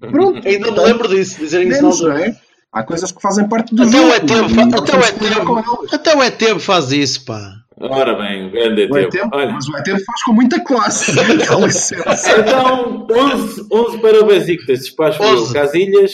Pronto, 0.00 0.46
Ainda 0.46 0.70
me 0.70 0.78
lembro 0.80 1.08
disso, 1.08 1.38
dizerem 1.40 1.68
isso 1.68 2.06
não 2.06 2.12
é? 2.16 2.36
Há 2.72 2.82
coisas 2.82 3.10
que 3.12 3.22
fazem 3.22 3.48
parte 3.48 3.74
do 3.74 3.82
Até 3.84 3.92
jogo. 3.92 4.08
o 4.08 4.14
ETB, 4.14 4.32
e 4.32 4.54
fa- 4.54 4.66
nós 4.66 4.74
até 4.80 4.96
o 4.96 5.44
com 5.44 5.58
ETB, 5.58 5.94
até 5.94 6.16
o 6.16 6.22
ETB 6.22 6.60
faz 6.60 6.92
isso, 6.92 7.24
pá. 7.24 7.52
Ora 7.80 8.14
bem, 8.14 8.46
o 8.46 8.50
grande 8.50 8.82
O 8.90 8.96
ETB, 8.98 9.08
tempo. 9.10 9.30
Olha, 9.32 9.52
mas 9.52 9.66
o 9.68 9.76
ETB 9.76 10.04
faz 10.04 10.22
com 10.24 10.32
muita 10.32 10.60
classe. 10.60 11.14
Dá 11.14 11.22
licença. 11.56 12.40
Então, 12.40 13.06
11, 13.10 13.66
11 13.72 13.98
para 13.98 14.20
o 14.22 14.26
Besiktas, 14.26 14.80
despacho 14.80 15.22
11. 15.22 15.52
Casilhas, 15.54 16.12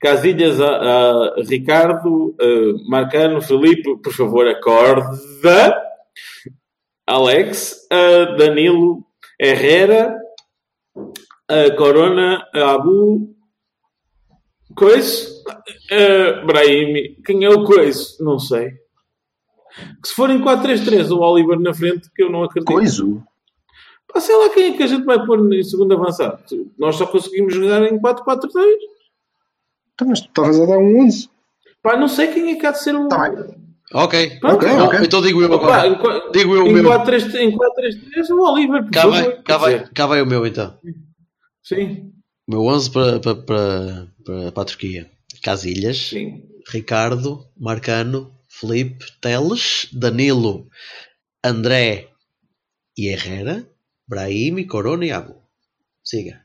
Casilhas 0.00 0.60
a, 0.60 0.68
a 0.68 1.34
Ricardo, 1.48 2.34
a 2.40 2.88
Marcano, 2.90 3.42
Felipe, 3.42 3.96
por 4.02 4.12
favor, 4.12 4.46
acorda. 4.46 5.76
Alex, 7.08 7.86
a 7.90 8.36
Danilo, 8.36 9.02
Herrera, 9.40 10.14
a 11.48 11.74
Corona, 11.74 12.46
a 12.54 12.72
Abu, 12.72 13.34
Coiso, 14.76 15.42
a 15.90 16.44
Brahimi. 16.44 17.16
Quem 17.24 17.44
é 17.44 17.48
o 17.48 17.64
Coiso? 17.64 18.22
Não 18.22 18.38
sei. 18.38 18.72
Que 20.02 20.08
se 20.08 20.14
forem 20.14 20.42
4-3-3, 20.42 21.10
o 21.10 21.20
Oliver 21.20 21.58
na 21.58 21.72
frente, 21.72 22.10
que 22.14 22.22
eu 22.22 22.30
não 22.30 22.44
acredito. 22.44 22.70
Coiso. 22.70 23.22
Pá, 24.06 24.20
sei 24.20 24.36
lá 24.36 24.50
quem 24.50 24.74
é 24.74 24.76
que 24.76 24.82
a 24.82 24.86
gente 24.86 25.04
vai 25.04 25.24
pôr 25.24 25.52
em 25.52 25.62
segundo 25.62 25.94
avançado. 25.94 26.42
Nós 26.78 26.96
só 26.96 27.06
conseguimos 27.06 27.54
jogar 27.54 27.90
em 27.90 27.98
4-4-2. 27.98 28.48
Então, 29.94 30.08
mas 30.08 30.20
tu 30.20 30.28
estavas 30.28 30.60
a 30.60 30.66
dar 30.66 30.78
um 30.78 31.06
11. 31.06 31.30
Pá, 31.82 31.96
não 31.96 32.08
sei 32.08 32.28
quem 32.28 32.50
é 32.50 32.56
que 32.56 32.66
há 32.66 32.72
de 32.72 32.82
ser 32.82 32.94
o. 32.94 33.08
Tá 33.08 33.30
bem. 33.30 33.67
Ok, 33.94 34.38
Pronto. 34.40 34.56
Ok, 34.56 34.68
Bom, 34.68 34.84
ok. 34.84 34.98
então 35.02 35.22
digo 35.22 35.40
eu 35.42 35.52
agora. 35.54 35.86
em 35.86 35.94
qua- 35.98 36.30
Digo 36.30 36.54
eu 36.54 36.66
em 36.66 36.72
meu. 36.74 36.84
4-3-3 36.84 37.34
em 37.36 37.56
4-3-3, 37.56 38.30
o 38.30 38.40
Oliver. 38.52 38.90
Cá 38.90 39.06
vai, 39.06 39.42
cá, 39.42 39.56
vai, 39.56 39.88
cá 39.94 40.06
vai 40.06 40.20
o 40.22 40.26
meu 40.26 40.46
então. 40.46 40.78
Sim, 41.62 42.12
O 42.46 42.50
meu 42.52 42.62
11 42.64 42.90
para, 42.90 43.20
para, 43.20 43.34
para, 43.34 44.08
para, 44.24 44.52
para 44.52 44.62
a 44.62 44.66
Turquia: 44.66 45.10
Casilhas, 45.42 45.96
sim. 46.08 46.42
Ricardo, 46.70 47.46
Marcano, 47.58 48.34
Felipe, 48.46 49.06
Teles, 49.22 49.88
Danilo, 49.92 50.66
André 51.42 52.08
e 52.96 53.08
Herrera, 53.08 53.66
Brahimi, 54.06 54.66
Corona 54.66 55.06
e 55.06 55.12
Abu. 55.12 55.36
Siga. 56.04 56.42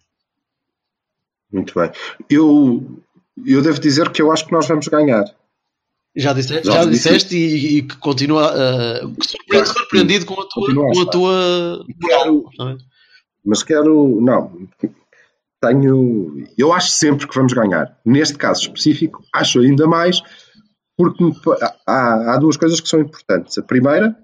Muito 1.52 1.74
bem. 1.78 1.92
Eu, 2.30 3.02
eu 3.46 3.62
devo 3.62 3.80
dizer 3.80 4.10
que 4.12 4.22
eu 4.22 4.32
acho 4.32 4.46
que 4.46 4.52
nós 4.54 4.68
vamos 4.68 4.88
ganhar. 4.88 5.24
Já, 6.16 6.32
disse, 6.34 6.50
Já 6.50 6.62
já 6.62 6.80
disse. 6.86 6.92
disseste 6.92 7.36
e, 7.36 7.78
e 7.78 7.82
que 7.84 7.98
continua 7.98 8.52
uh, 8.54 9.16
surpre- 9.24 9.66
surpreendido 9.66 10.26
com 10.26 10.40
a 10.40 10.46
tua. 10.48 10.74
Com 10.94 11.02
a 11.02 11.06
tua 11.10 11.86
Quero- 12.02 12.50
é? 12.62 12.78
Mas 13.44 13.64
quero. 13.64 14.22
Não. 14.22 14.68
Tenho. 15.62 16.46
Eu 16.58 16.74
acho 16.74 16.90
sempre 16.90 17.28
que 17.28 17.36
vamos 17.36 17.54
ganhar. 17.54 17.98
Neste 18.06 18.38
caso 18.38 18.62
específico, 18.64 19.24
acho 19.34 19.60
ainda 19.60 19.88
mais, 19.88 20.22
porque 20.98 21.24
há, 21.88 22.34
há 22.34 22.38
duas 22.38 22.58
coisas 22.58 22.80
que 22.80 22.90
são 22.90 23.00
importantes. 23.00 23.58
A 23.58 23.64
primeira 23.64 24.16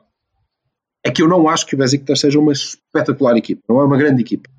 é 1.03 1.09
que 1.11 1.21
eu 1.21 1.27
não 1.27 1.47
acho 1.47 1.65
que 1.65 1.75
o 1.75 1.77
Besiktas 1.77 2.19
seja 2.19 2.37
uma 2.39 2.51
espetacular 2.51 3.35
equipa. 3.37 3.61
Não 3.69 3.79
é 3.81 3.85
uma 3.85 3.97
grande 3.97 4.21
equipa. 4.21 4.49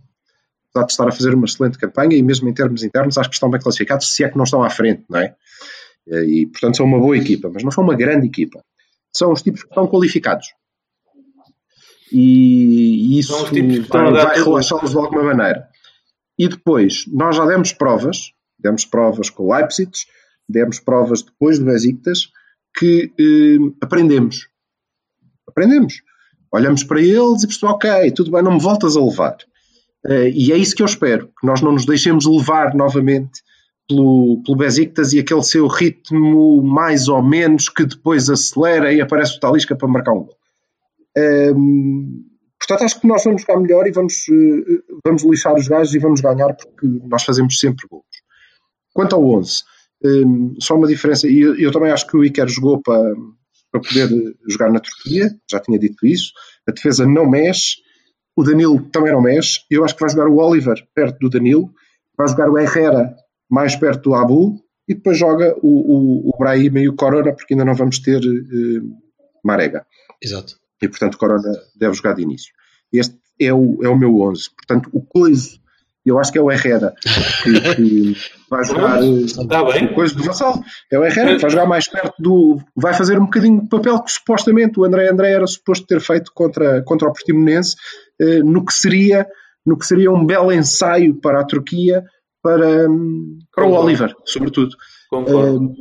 Apesar 0.75 0.87
de 0.87 0.93
estar 0.93 1.09
a 1.09 1.13
fazer 1.13 1.35
uma 1.35 1.45
excelente 1.47 1.79
campanha 1.79 2.17
e 2.17 2.23
mesmo 2.23 2.49
em 2.49 2.55
termos 2.55 2.83
internos 2.83 3.19
acho 3.19 3.29
que 3.29 3.35
estão 3.37 3.51
bem 3.51 3.61
classificados, 3.61 4.09
se 4.15 4.25
é 4.25 4.29
que 4.29 4.37
não 4.37 4.45
estão 4.45 4.63
à 4.63 4.71
frente, 4.71 5.05
não 5.11 5.19
é? 5.21 5.35
E 6.07 6.47
portanto 6.47 6.77
são 6.77 6.87
uma 6.87 6.99
boa 6.99 7.17
equipa, 7.17 7.51
mas 7.53 7.63
não 7.63 7.71
são 7.71 7.85
uma 7.85 7.95
grande 7.95 8.27
equipa. 8.27 8.63
São 9.13 9.33
os 9.33 9.43
tipos 9.43 9.63
que 9.63 9.69
estão 9.69 9.87
qualificados. 9.87 10.47
E 12.13 13.19
isso 13.19 13.33
São 13.33 13.45
os 13.45 13.51
tipos 13.51 13.77
que 13.77 13.83
estão 13.83 14.13
vai, 14.13 14.25
vai 14.25 14.43
relaxá-los 14.43 14.91
de 14.91 14.97
alguma 14.97 15.23
maneira. 15.23 15.69
E 16.39 16.49
depois, 16.49 17.05
nós 17.07 17.37
já 17.37 17.47
demos 17.47 17.73
provas, 17.73 18.33
demos 18.59 18.85
provas 18.85 19.31
com 19.31 19.45
o 19.45 19.55
Leipzig, 19.55 19.91
demos 20.49 20.81
provas 20.81 21.23
depois 21.23 21.59
do 21.59 21.67
Besiktas, 21.67 22.29
que 22.77 23.13
eh, 23.19 23.75
aprendemos. 23.81 24.49
Aprendemos. 25.47 26.03
Olhamos 26.53 26.83
para 26.83 27.01
eles 27.01 27.43
e 27.43 27.47
percebemos, 27.47 27.77
ok, 27.77 28.11
tudo 28.13 28.31
bem, 28.31 28.43
não 28.43 28.55
me 28.55 28.61
voltas 28.61 28.97
a 28.97 29.05
levar. 29.05 29.37
Eh, 30.07 30.31
e 30.31 30.53
é 30.53 30.57
isso 30.57 30.75
que 30.75 30.83
eu 30.83 30.87
espero, 30.87 31.29
que 31.39 31.47
nós 31.47 31.61
não 31.61 31.73
nos 31.73 31.85
deixemos 31.85 32.27
levar 32.27 32.75
novamente 32.75 33.43
pelo, 33.91 34.41
pelo 34.45 34.57
Besiktas 34.57 35.13
e 35.13 35.19
aquele 35.19 35.43
seu 35.43 35.67
ritmo 35.67 36.63
mais 36.63 37.09
ou 37.09 37.21
menos 37.21 37.69
que 37.69 37.85
depois 37.85 38.31
acelera 38.31 38.93
e 38.93 39.01
aparece 39.01 39.37
o 39.37 39.41
Talisca 39.41 39.75
para 39.75 39.89
marcar 39.89 40.13
um 40.13 40.25
gol. 40.25 40.37
Ehm, 41.17 42.23
portanto, 42.59 42.85
acho 42.85 43.01
que 43.01 43.09
nós 43.09 43.25
vamos 43.25 43.43
jogar 43.43 43.59
melhor 43.61 43.87
e 43.89 43.91
vamos, 43.91 44.15
eh, 44.29 44.83
vamos 45.05 45.25
lixar 45.25 45.55
os 45.57 45.67
gajos 45.67 45.93
e 45.93 45.99
vamos 45.99 46.21
ganhar 46.21 46.55
porque 46.55 46.87
nós 47.09 47.25
fazemos 47.25 47.59
sempre 47.59 47.87
gols. 47.91 48.05
Quanto 48.95 49.17
ao 49.17 49.25
11, 49.25 49.65
ehm, 50.05 50.55
só 50.61 50.77
uma 50.77 50.87
diferença, 50.87 51.27
e 51.27 51.41
eu, 51.41 51.59
eu 51.59 51.73
também 51.73 51.91
acho 51.91 52.07
que 52.07 52.17
o 52.17 52.25
Iker 52.25 52.47
jogou 52.49 52.81
para, 52.81 53.13
para 53.73 53.81
poder 53.81 54.09
jogar 54.49 54.71
na 54.71 54.79
Turquia, 54.79 55.35
já 55.51 55.59
tinha 55.59 55.79
dito 55.79 56.07
isso, 56.07 56.33
a 56.69 56.71
defesa 56.71 57.05
não 57.05 57.29
mexe, 57.29 57.79
o 58.37 58.45
Danilo 58.45 58.81
também 58.93 59.13
não 59.13 59.21
mexe, 59.21 59.61
eu 59.69 59.85
acho 59.85 59.95
que 59.95 60.01
vai 60.01 60.11
jogar 60.11 60.29
o 60.29 60.37
Oliver 60.37 60.77
perto 60.95 61.19
do 61.19 61.29
Danilo, 61.29 61.73
vai 62.17 62.29
jogar 62.29 62.49
o 62.49 62.59
Herrera 62.59 63.17
mais 63.51 63.75
perto 63.77 64.11
do 64.11 64.15
Abu 64.15 64.57
e 64.89 64.95
depois 64.95 65.19
joga 65.19 65.55
o, 65.63 66.29
o, 66.29 66.31
o 66.31 66.39
Brahim 66.39 66.79
e 66.79 66.89
o 66.89 66.95
Corona 66.97 67.33
porque 67.33 67.55
ainda 67.55 67.65
não 67.65 67.75
vamos 67.75 67.99
ter 67.99 68.21
eh, 68.23 68.81
Marega 69.45 69.85
Exato. 70.23 70.55
e 70.83 70.89
portanto 70.89 71.19
Corona 71.19 71.53
deve 71.77 71.95
jogar 71.95 72.15
de 72.15 72.23
início. 72.23 72.53
Este 72.93 73.17
é 73.41 73.53
o, 73.53 73.79
é 73.83 73.89
o 73.89 73.97
meu 73.97 74.21
11. 74.21 74.51
Portanto, 74.57 74.91
o 74.93 75.01
Coiso, 75.01 75.59
eu 76.05 76.19
acho 76.19 76.33
que 76.33 76.39
é 76.39 76.43
o 76.43 76.51
Herrera 76.51 76.95
que, 77.43 77.75
que 77.75 78.17
vai 78.51 78.65
jogar. 78.65 79.03
eh, 79.03 79.07
Está 79.25 79.65
bem. 79.65 79.87
O 79.87 79.95
Coiso 79.95 80.17
do 80.17 80.25
Vassal. 80.25 80.63
É 80.91 80.99
o 80.99 81.05
Herrera 81.05 81.37
que 81.37 81.43
vai 81.43 81.51
jogar 81.51 81.67
mais 81.67 81.89
perto 81.89 82.15
do. 82.19 82.59
Vai 82.77 82.93
fazer 82.95 83.19
um 83.19 83.25
bocadinho 83.25 83.63
de 83.63 83.69
papel 83.69 84.03
que 84.03 84.11
supostamente 84.13 84.79
o 84.79 84.85
André 84.85 85.09
André 85.09 85.33
era 85.33 85.47
suposto 85.47 85.87
ter 85.87 86.01
feito 86.01 86.33
contra, 86.35 86.83
contra 86.83 87.09
o 87.09 87.13
Portimonense, 87.13 87.77
eh, 88.21 88.43
no, 88.43 88.65
que 88.65 88.75
seria, 88.75 89.27
no 89.65 89.79
que 89.79 89.87
seria 89.87 90.11
um 90.11 90.27
belo 90.27 90.53
ensaio 90.53 91.15
para 91.21 91.41
a 91.41 91.45
Turquia, 91.45 92.05
para, 92.43 92.87
para 93.55 93.67
o. 93.67 93.73
Oliver, 93.73 94.15
sobretudo. 94.25 94.77
Concordo. 95.09 95.75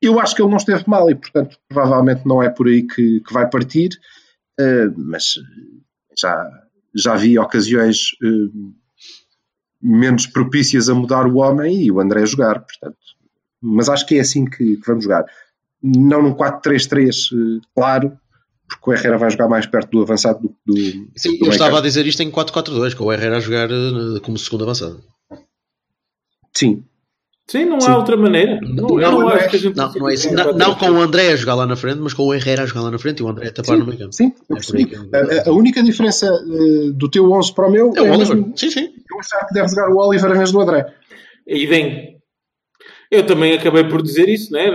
Eu 0.00 0.20
acho 0.20 0.34
que 0.34 0.42
ele 0.42 0.50
não 0.50 0.58
esteve 0.58 0.84
mal 0.86 1.10
e, 1.10 1.14
portanto, 1.14 1.56
provavelmente 1.68 2.26
não 2.26 2.42
é 2.42 2.50
por 2.50 2.68
aí 2.68 2.82
que, 2.82 3.20
que 3.20 3.32
vai 3.32 3.48
partir, 3.48 3.90
uh, 4.60 4.92
mas 4.96 5.36
já, 6.18 6.46
já 6.94 7.14
vi 7.16 7.38
ocasiões 7.38 8.10
uh, 8.22 8.74
menos 9.80 10.26
propícias 10.26 10.88
a 10.88 10.94
mudar 10.94 11.26
o 11.26 11.36
homem 11.36 11.82
e 11.82 11.90
o 11.90 12.00
André 12.00 12.26
jogar, 12.26 12.60
portanto. 12.60 12.98
Mas 13.62 13.88
acho 13.88 14.06
que 14.06 14.16
é 14.16 14.20
assim 14.20 14.44
que, 14.44 14.76
que 14.76 14.86
vamos 14.86 15.04
jogar. 15.04 15.24
Não 15.82 16.22
num 16.22 16.34
4-3-3, 16.34 17.32
uh, 17.32 17.60
claro, 17.74 18.18
porque 18.68 18.90
o 18.90 18.92
Herrera 18.92 19.18
vai 19.18 19.30
jogar 19.30 19.48
mais 19.48 19.66
perto 19.66 19.90
do 19.90 20.02
avançado 20.02 20.40
do, 20.40 20.56
do, 20.66 20.76
Sim, 21.16 21.38
do 21.38 21.46
eu 21.46 21.50
estava 21.50 21.78
a 21.78 21.82
dizer 21.82 22.06
isto 22.06 22.22
em 22.22 22.30
4-4-2, 22.30 22.94
com 22.94 23.04
o 23.04 23.12
Herrera 23.12 23.36
a 23.36 23.40
jogar 23.40 23.70
eh, 23.70 24.20
como 24.22 24.38
segundo 24.38 24.64
avançado. 24.64 25.02
Sim, 26.56 26.84
Sim, 27.46 27.66
não 27.66 27.78
Sim. 27.78 27.90
há 27.90 27.96
outra 27.98 28.16
maneira. 28.16 28.58
Não, 28.62 28.88
não 28.88 28.96
não 28.96 29.30
é. 29.30 29.34
acho 29.34 29.50
que 29.50 29.56
a 29.56 29.58
gente 29.58 29.76
Não, 29.76 29.92
não 29.92 30.08
é 30.08 30.14
isso. 30.14 30.28
consiga 30.28 30.44
Não, 30.52 30.52
não 30.56 30.74
com 30.76 30.90
o 30.90 31.00
André 31.02 31.28
a 31.32 31.36
jogar 31.36 31.54
lá 31.56 31.66
na 31.66 31.76
frente, 31.76 31.98
mas 32.00 32.14
com 32.14 32.22
o 32.22 32.32
Herrera 32.32 32.62
a 32.62 32.66
jogar 32.66 32.80
lá 32.82 32.90
na 32.90 32.98
frente 32.98 33.20
e 33.20 33.22
o 33.22 33.28
André 33.28 33.48
a 33.48 33.52
tapar 33.52 33.76
no 33.76 33.84
meio 33.84 33.98
campo. 33.98 34.14
sim, 34.14 34.28
É 34.28 34.30
por 34.30 34.56
aí 34.76 34.86
percebi. 34.86 34.86
que- 34.86 34.96
A, 34.96 35.50
a- 35.50 35.52
única 35.52 35.82
diferença 35.82 36.32
uh, 36.32 36.92
do 36.94 37.10
teu 37.10 37.30
11 37.30 37.52
para 37.54 37.68
o 37.68 37.70
meu 37.70 37.92
É 37.94 38.00
o 38.00 38.04
Oliver. 38.14 38.34
mesmo 38.36 38.52
Sim, 38.56 38.70
sim. 38.70 38.88
eu 39.10 39.18
achar 39.20 39.46
que 39.46 39.52
deve 39.52 39.68
jogar 39.68 39.90
o 39.90 39.98
Oliver 39.98 40.30
em 40.30 40.38
vez 40.38 40.52
do 40.52 40.60
André. 40.60 40.86
E 41.46 41.66
vem. 41.66 42.14
Eu 43.10 43.26
também 43.26 43.52
acabei 43.52 43.84
por 43.84 44.00
dizer 44.02 44.26
isso, 44.28 44.50
né? 44.50 44.66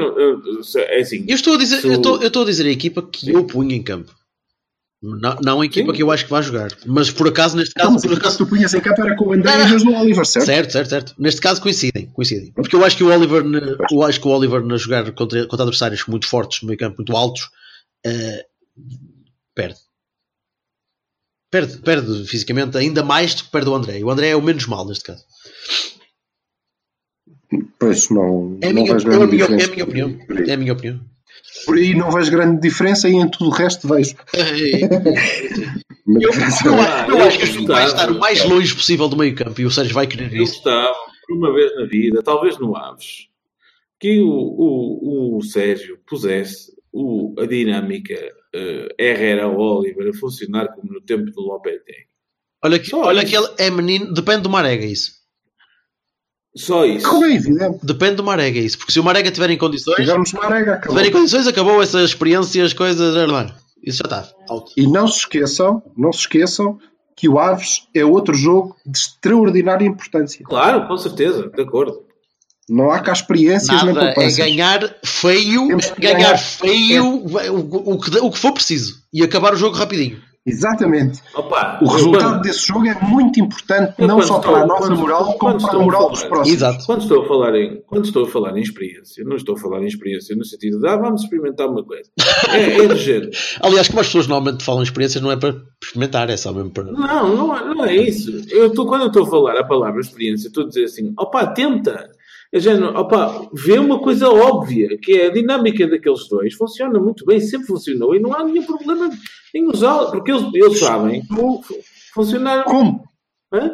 É 0.90 1.00
assim. 1.02 1.26
Eu 1.28 1.36
estou 1.36 1.56
a 1.56 1.58
dizer, 1.58 1.78
Se 1.82 1.88
eu 1.88 1.94
estou, 1.94 2.22
eu 2.22 2.28
estou 2.28 2.44
a 2.44 2.46
dizer 2.46 2.68
a 2.68 2.72
equipa 2.72 3.02
que 3.02 3.32
eu 3.32 3.44
punho 3.46 3.72
em 3.72 3.82
campo. 3.82 4.14
Não, 5.02 5.38
não 5.42 5.62
a 5.62 5.66
equipa 5.66 5.92
Sim. 5.92 5.96
que 5.96 6.04
eu 6.04 6.12
acho 6.12 6.26
que 6.26 6.30
vai 6.30 6.44
jogar. 6.44 6.72
Mas 6.86 7.10
por 7.10 7.28
acaso, 7.30 7.56
neste 7.56 7.74
caso, 7.74 7.94
mas 7.94 8.02
por 8.02 8.08
o 8.08 8.16
caso 8.16 8.22
acaso 8.22 8.38
tu 8.38 8.48
punhas 8.48 8.74
em 8.74 8.82
campo 8.82 9.02
era 9.02 9.16
com 9.16 9.28
o 9.28 9.34
André 9.34 9.58
Não, 9.58 9.70
vez 9.70 9.84
do 9.84 9.94
Oliver, 9.94 10.26
certo? 10.26 10.46
Certo, 10.46 10.72
certo, 10.74 10.90
certo. 10.90 11.16
Neste 11.18 11.40
caso 11.40 11.62
coincidem, 11.62 12.08
coincidem. 12.08 12.52
Porque 12.52 12.76
eu 12.76 12.84
acho 12.84 12.98
que 12.98 13.04
o 13.04 13.08
Oliver, 13.08 13.44
eu 13.92 14.04
acho 14.04 14.20
que 14.20 14.28
o 14.28 14.32
Oliver 14.32 14.62
na 14.62 14.76
jogar 14.76 15.10
contra, 15.14 15.48
contra 15.48 15.64
adversários 15.64 16.06
muito 16.06 16.28
fortes 16.28 16.62
no 16.62 16.68
meio 16.68 16.78
campo, 16.78 16.98
muito 16.98 17.16
altos, 17.16 17.50
eh, 18.06 18.46
perde. 19.56 19.80
Perde, 21.50 21.78
perde 21.78 22.26
fisicamente 22.26 22.78
ainda 22.78 23.02
mais 23.02 23.34
do 23.34 23.46
que 23.46 23.52
perde 23.52 23.70
o 23.70 23.76
André. 23.76 24.00
E 24.00 24.04
o 24.04 24.12
André 24.12 24.30
é 24.30 24.36
o 24.36 24.42
menos 24.42 24.66
mal 24.68 24.86
neste 24.86 25.06
caso. 25.06 25.24
Pois 27.80 28.10
não, 28.10 28.60
É 28.62 28.68
a 28.68 28.74
não 28.74 28.84
minha, 28.84 28.92
é 28.92 28.96
a 28.96 29.28
minha, 29.28 29.44
é 29.46 29.64
a 29.64 29.68
minha 29.70 29.84
opinião. 29.86 30.20
É 30.46 30.54
a 30.54 30.58
minha 30.58 30.74
opinião. 30.74 31.00
Por 31.66 31.78
aí 31.78 31.94
não 31.96 32.12
vejo 32.12 32.32
grande 32.32 32.62
diferença 32.62 33.08
e 33.10 33.14
em 33.14 33.28
tudo 33.30 33.48
o 33.48 33.54
resto 33.54 33.88
vejo. 33.88 34.16
Eu, 36.08 36.32
diferença. 36.32 36.68
eu, 36.68 36.74
Ah, 36.76 37.06
eu 37.08 37.18
eu 37.18 37.24
acho 37.24 37.38
que 37.38 37.44
este 37.44 37.66
vai 37.68 37.86
estar 37.86 38.10
o 38.12 38.18
mais 38.20 38.44
longe 38.44 38.74
possível 38.74 39.08
do 39.08 39.16
meio 39.18 39.36
campo 39.36 39.62
e 39.62 39.66
o 39.66 39.70
Sérgio 39.72 39.94
vai 39.94 40.08
querer 40.08 40.34
Eu 40.34 40.44
isso. 40.44 40.54
gostava, 40.56 40.96
por 41.28 41.38
uma 41.38 41.54
vez 41.54 41.76
na 41.76 41.86
vida, 41.86 42.24
talvez 42.24 42.58
no 42.58 42.76
Aves, 42.76 43.28
que 44.00 44.20
o, 44.20 44.28
o, 44.28 45.38
o 45.38 45.44
Sérgio 45.44 46.00
pusesse 46.08 46.72
o, 46.92 47.36
a 47.40 47.46
dinâmica 47.46 48.16
eh, 48.56 48.88
Herrera-Oliver 48.98 50.10
a 50.10 50.14
funcionar 50.18 50.70
como 50.74 50.92
no 50.92 51.02
tempo 51.02 51.26
do 51.32 51.42
Lopetegui. 51.42 52.08
Olha 52.64 52.80
que, 52.80 52.88
Só 52.90 53.04
olha 53.04 53.20
isso. 53.24 53.30
que 53.32 53.38
ele 53.38 53.48
é 53.60 53.70
menino, 53.70 54.12
depende 54.12 54.42
do 54.42 54.50
Marega 54.50 54.86
isso. 54.86 55.12
Só 56.56 56.86
isso. 56.86 57.08
Como 57.08 57.26
é 57.26 57.34
evidente. 57.36 57.80
Depende 57.84 58.16
do 58.16 58.24
Marega 58.24 58.60
isso. 58.60 58.78
Porque 58.78 58.92
se 58.92 59.00
o 59.00 59.04
Marega 59.04 59.32
tiver 59.32 59.50
em 59.50 59.54
Se 59.54 59.60
condições, 59.60 59.96
tivermos 59.96 60.34
Marega, 60.34 60.66
Se 60.66 60.72
acabou. 60.72 60.90
tiverem 60.96 61.12
condições, 61.12 61.48
acabou 61.48 61.82
essa 61.82 62.02
experiência, 62.04 62.64
as 62.64 62.74
coisas. 62.74 63.14
blá. 63.28 63.56
Isso 63.84 64.00
já 64.00 64.04
está. 64.06 64.30
Out. 64.50 64.72
E 64.76 64.86
não 64.88 65.08
se 65.08 65.20
esqueçam, 65.20 65.82
não 65.96 66.12
se 66.12 66.20
esqueçam 66.22 66.78
que 67.16 67.30
o 67.30 67.38
Aves 67.40 67.88
é 67.94 68.04
outro 68.04 68.34
jogo 68.34 68.76
de 68.86 68.98
extraordinária 68.98 69.86
importância. 69.86 70.44
Claro, 70.44 70.88
com 70.88 70.98
certeza, 70.98 71.50
de 71.50 71.62
acordo. 71.62 72.02
Não 72.68 72.92
há 72.92 73.00
cá 73.00 73.14
experiências 73.14 73.82
nem 73.84 73.94
Nada 73.94 74.08
é 74.10 74.14
poupanças. 74.14 74.38
ganhar 74.38 74.96
feio, 75.04 75.68
ganhar 75.98 76.14
ganhar. 76.18 76.38
feio, 76.38 77.04
o, 77.06 77.94
o, 77.94 78.00
que, 78.00 78.18
o 78.20 78.30
que 78.32 78.38
for 78.38 78.52
preciso 78.54 79.02
e 79.12 79.24
acabar 79.24 79.54
o 79.54 79.58
jogo 79.58 79.76
rapidinho. 79.76 80.22
Exatamente. 80.46 81.20
Opa, 81.36 81.80
O 81.82 81.88
resultado 81.88 82.24
quando- 82.36 82.42
desse 82.42 82.66
jogo 82.68 82.88
é 82.88 82.98
muito 83.02 83.40
importante, 83.40 83.94
Eu 84.00 84.08
não 84.08 84.16
quando 84.16 84.28
só 84.28 84.38
estou- 84.38 84.52
para 84.54 84.62
a 84.64 84.66
nossa 84.66 84.88
quando- 84.88 84.98
moral, 85.00 85.26
quando 85.38 85.38
como 85.38 85.60
para 85.68 85.80
a 85.80 85.84
moral 85.84 86.10
dos 86.10 86.24
próximos. 86.24 86.58
Exato. 86.58 86.86
Quando 86.86 87.02
estou 87.02 87.24
a 87.24 87.28
falar 87.28 87.56
em, 87.56 87.82
quando 87.86 88.06
estou 88.06 88.24
a 88.24 88.28
falar 88.28 88.58
em 88.58 88.62
experiência, 88.62 89.24
não 89.26 89.36
estou 89.36 89.56
a 89.56 89.60
falar 89.60 89.82
em 89.84 89.88
experiência 89.88 90.36
no 90.36 90.46
sentido 90.46 90.80
de 90.80 90.88
ah, 90.88 90.96
vamos 90.98 91.24
experimentar 91.24 91.68
uma 91.70 91.84
coisa. 91.84 92.10
É, 92.50 92.80
é 92.84 92.88
do 92.88 92.96
género. 92.96 93.30
Aliás, 93.62 93.88
como 93.90 94.00
as 94.00 94.08
pessoas 94.08 94.28
normalmente 94.28 94.64
falam 94.64 94.82
experiências, 94.82 95.22
não 95.22 95.32
é 95.32 95.36
para 95.36 95.56
experimentar, 95.84 96.30
é 96.30 96.38
só 96.38 96.52
mesmo 96.54 96.72
para. 96.72 96.86
Não, 96.86 97.36
não 97.36 97.56
é, 97.58 97.66
não 97.76 97.86
é 97.86 97.96
isso. 97.96 98.32
Eu 98.50 98.68
estou, 98.68 98.88
quando 98.88 99.02
eu 99.02 99.08
estou 99.08 99.24
a 99.24 99.30
falar 99.30 99.58
a 99.60 99.64
palavra 99.64 100.00
experiência, 100.02 100.48
estou 100.48 100.64
a 100.64 100.68
dizer 100.68 100.86
assim, 100.86 101.14
opá, 101.20 101.46
tenta. 101.48 102.10
É 102.52 102.60
género, 102.60 102.98
opá, 102.98 103.48
vê 103.54 103.78
uma 103.78 104.00
coisa 104.00 104.28
óbvia, 104.28 104.98
que 105.00 105.12
é 105.12 105.28
a 105.28 105.32
dinâmica 105.32 105.88
daqueles 105.88 106.28
dois. 106.28 106.56
Funciona 106.56 107.00
muito 107.00 107.24
bem, 107.24 107.40
sempre 107.40 107.68
funcionou 107.68 108.16
e 108.16 108.20
não 108.20 108.34
há 108.34 108.44
nenhum 108.44 108.64
problema 108.66 109.08
em 109.56 109.68
usá-la, 109.68 110.12
porque 110.12 110.32
eles, 110.32 110.44
eles 110.54 110.80
sabem 110.80 111.24
fu- 111.26 111.62
funcionar. 112.14 112.64
Como? 112.66 113.04
Hã? 113.54 113.72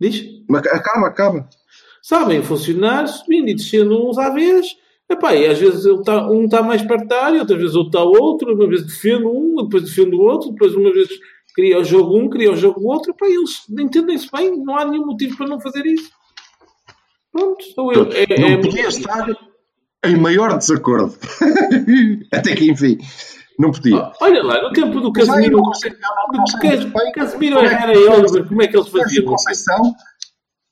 Diz? 0.00 0.24
Mas 0.48 0.66
Acaba, 0.66 1.06
acaba. 1.06 1.48
sabem 2.02 2.42
funcionar 2.42 3.06
subindo 3.06 3.48
e 3.48 3.54
descendo 3.54 4.08
uns 4.08 4.18
à 4.18 4.30
vez. 4.30 4.66
Epá, 5.10 5.34
e 5.34 5.46
às 5.46 5.58
vezes 5.58 5.84
ele 5.84 6.02
tá, 6.02 6.26
um 6.30 6.44
está 6.44 6.62
mais 6.62 6.80
perto 6.82 7.06
da 7.06 7.24
área, 7.26 7.40
outras 7.40 7.58
vezes 7.60 7.74
outro 7.76 7.88
está 7.90 8.02
outro, 8.02 8.54
uma 8.54 8.66
vez 8.66 8.84
defende 8.86 9.26
um, 9.26 9.56
depois 9.62 9.84
defende 9.84 10.16
o 10.16 10.20
outro, 10.20 10.50
depois 10.52 10.74
uma 10.74 10.90
vez 10.92 11.08
cria 11.54 11.78
o 11.78 11.84
jogo 11.84 12.16
um, 12.18 12.30
cria 12.30 12.50
o 12.50 12.56
jogo 12.56 12.80
outro. 12.90 13.10
Epá, 13.12 13.26
eles 13.26 13.62
entendem-se 13.70 14.28
bem, 14.32 14.56
não 14.64 14.76
há 14.76 14.84
nenhum 14.86 15.06
motivo 15.06 15.36
para 15.36 15.46
não 15.48 15.60
fazer 15.60 15.84
isso. 15.86 16.10
Pronto, 17.30 17.62
sou 17.74 17.92
eu. 17.92 18.08
É, 18.12 18.24
é, 18.28 18.50
não 18.56 18.60
podia 18.62 18.88
estar, 18.88 19.26
em 20.04 20.16
maior 20.16 20.56
desacordo. 20.56 21.14
Até 22.32 22.54
que, 22.54 22.70
enfim, 22.70 22.98
não 23.62 23.70
podia. 23.70 24.12
Olha 24.20 24.42
lá, 24.42 24.62
no 24.62 24.72
campo 24.72 25.00
do 25.00 25.12
Mas 25.14 25.26
Casemiro, 25.26 25.58
não 25.58 25.64
não 25.64 26.46
sei 26.46 26.76
bem 26.76 27.12
Casemiro, 27.12 27.56
como 27.56 27.66
é 27.66 27.68
que 27.68 27.74
Herrera 27.74 27.98
e 27.98 28.08
Oliver, 28.08 28.48
como 28.48 28.62
é 28.62 28.66
que 28.66 28.76
eles 28.76 28.88
Sérgio 28.88 29.02
faziam? 29.04 29.24
Conceição 29.26 29.94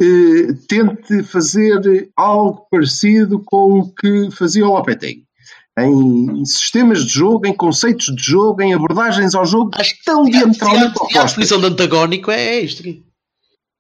eh, 0.03 0.55
tente 0.67 1.23
fazer 1.23 2.11
algo 2.17 2.67
parecido 2.71 3.43
com 3.45 3.81
o 3.81 3.95
que 3.95 4.31
fazia 4.33 4.67
o 4.67 4.73
Lopetegui. 4.73 5.25
Em 5.79 6.45
sistemas 6.45 7.05
de 7.05 7.13
jogo, 7.13 7.47
em 7.47 7.55
conceitos 7.55 8.15
de 8.15 8.23
jogo, 8.23 8.61
em 8.61 8.75
abordagens 8.75 9.35
ao 9.35 9.47
jogo 9.47 9.71
que 9.71 10.05
tão 10.05 10.25
diametralmente 10.25 10.59
se 10.59 10.65
há 10.65 10.81
a 10.83 11.05
opostas. 11.05 11.31
definição 11.31 11.61
de 11.61 11.67
antagónico 11.67 12.31
é, 12.31 12.57
é 12.57 12.61
isto 12.61 12.81
aqui. 12.81 13.05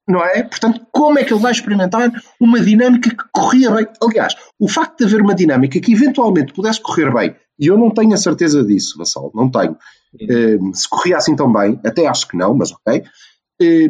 não 0.08 0.24
é? 0.24 0.42
Portanto, 0.42 0.86
como 0.92 1.18
é 1.18 1.24
que 1.24 1.32
ele 1.32 1.42
vai 1.42 1.52
experimentar 1.52 2.10
uma 2.38 2.60
dinâmica 2.60 3.10
que 3.10 3.24
corria 3.32 3.70
bem? 3.72 3.86
Aliás, 4.02 4.34
o 4.58 4.68
facto 4.68 4.98
de 4.98 5.04
haver 5.04 5.20
uma 5.20 5.34
dinâmica 5.34 5.80
que 5.80 5.92
eventualmente 5.92 6.52
pudesse 6.52 6.80
correr 6.80 7.12
bem, 7.12 7.34
e 7.60 7.66
eu 7.66 7.76
não 7.76 7.90
tenho 7.90 8.14
a 8.14 8.16
certeza 8.16 8.64
disso, 8.64 8.96
Vassal, 8.96 9.30
não 9.34 9.50
tenho. 9.50 9.76
Eh, 10.18 10.58
se 10.72 10.88
corria 10.88 11.18
assim 11.18 11.36
tão 11.36 11.52
bem, 11.52 11.78
até 11.84 12.06
acho 12.06 12.26
que 12.26 12.36
não, 12.36 12.54
mas 12.54 12.72
ok. 12.72 13.04
Eh, 13.60 13.88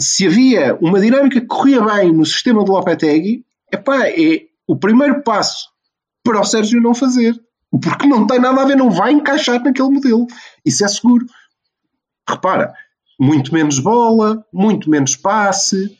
se 0.00 0.26
havia 0.26 0.76
uma 0.80 1.00
dinâmica 1.00 1.40
que 1.40 1.46
corria 1.46 1.80
bem 1.80 2.12
no 2.12 2.26
sistema 2.26 2.64
do 2.64 2.72
Lopetegui, 2.72 3.44
epá, 3.72 4.08
é 4.08 4.42
o 4.66 4.76
primeiro 4.76 5.22
passo 5.22 5.68
para 6.22 6.40
o 6.40 6.44
Sérgio 6.44 6.80
não 6.80 6.94
fazer. 6.94 7.40
Porque 7.70 8.06
não 8.06 8.26
tem 8.26 8.40
nada 8.40 8.62
a 8.62 8.64
ver, 8.64 8.76
não 8.76 8.90
vai 8.90 9.12
encaixar 9.12 9.62
naquele 9.62 9.90
modelo. 9.90 10.26
Isso 10.64 10.84
é 10.84 10.88
seguro. 10.88 11.26
Repara, 12.28 12.74
muito 13.20 13.52
menos 13.52 13.78
bola, 13.78 14.44
muito 14.52 14.88
menos 14.90 15.16
passe. 15.16 15.96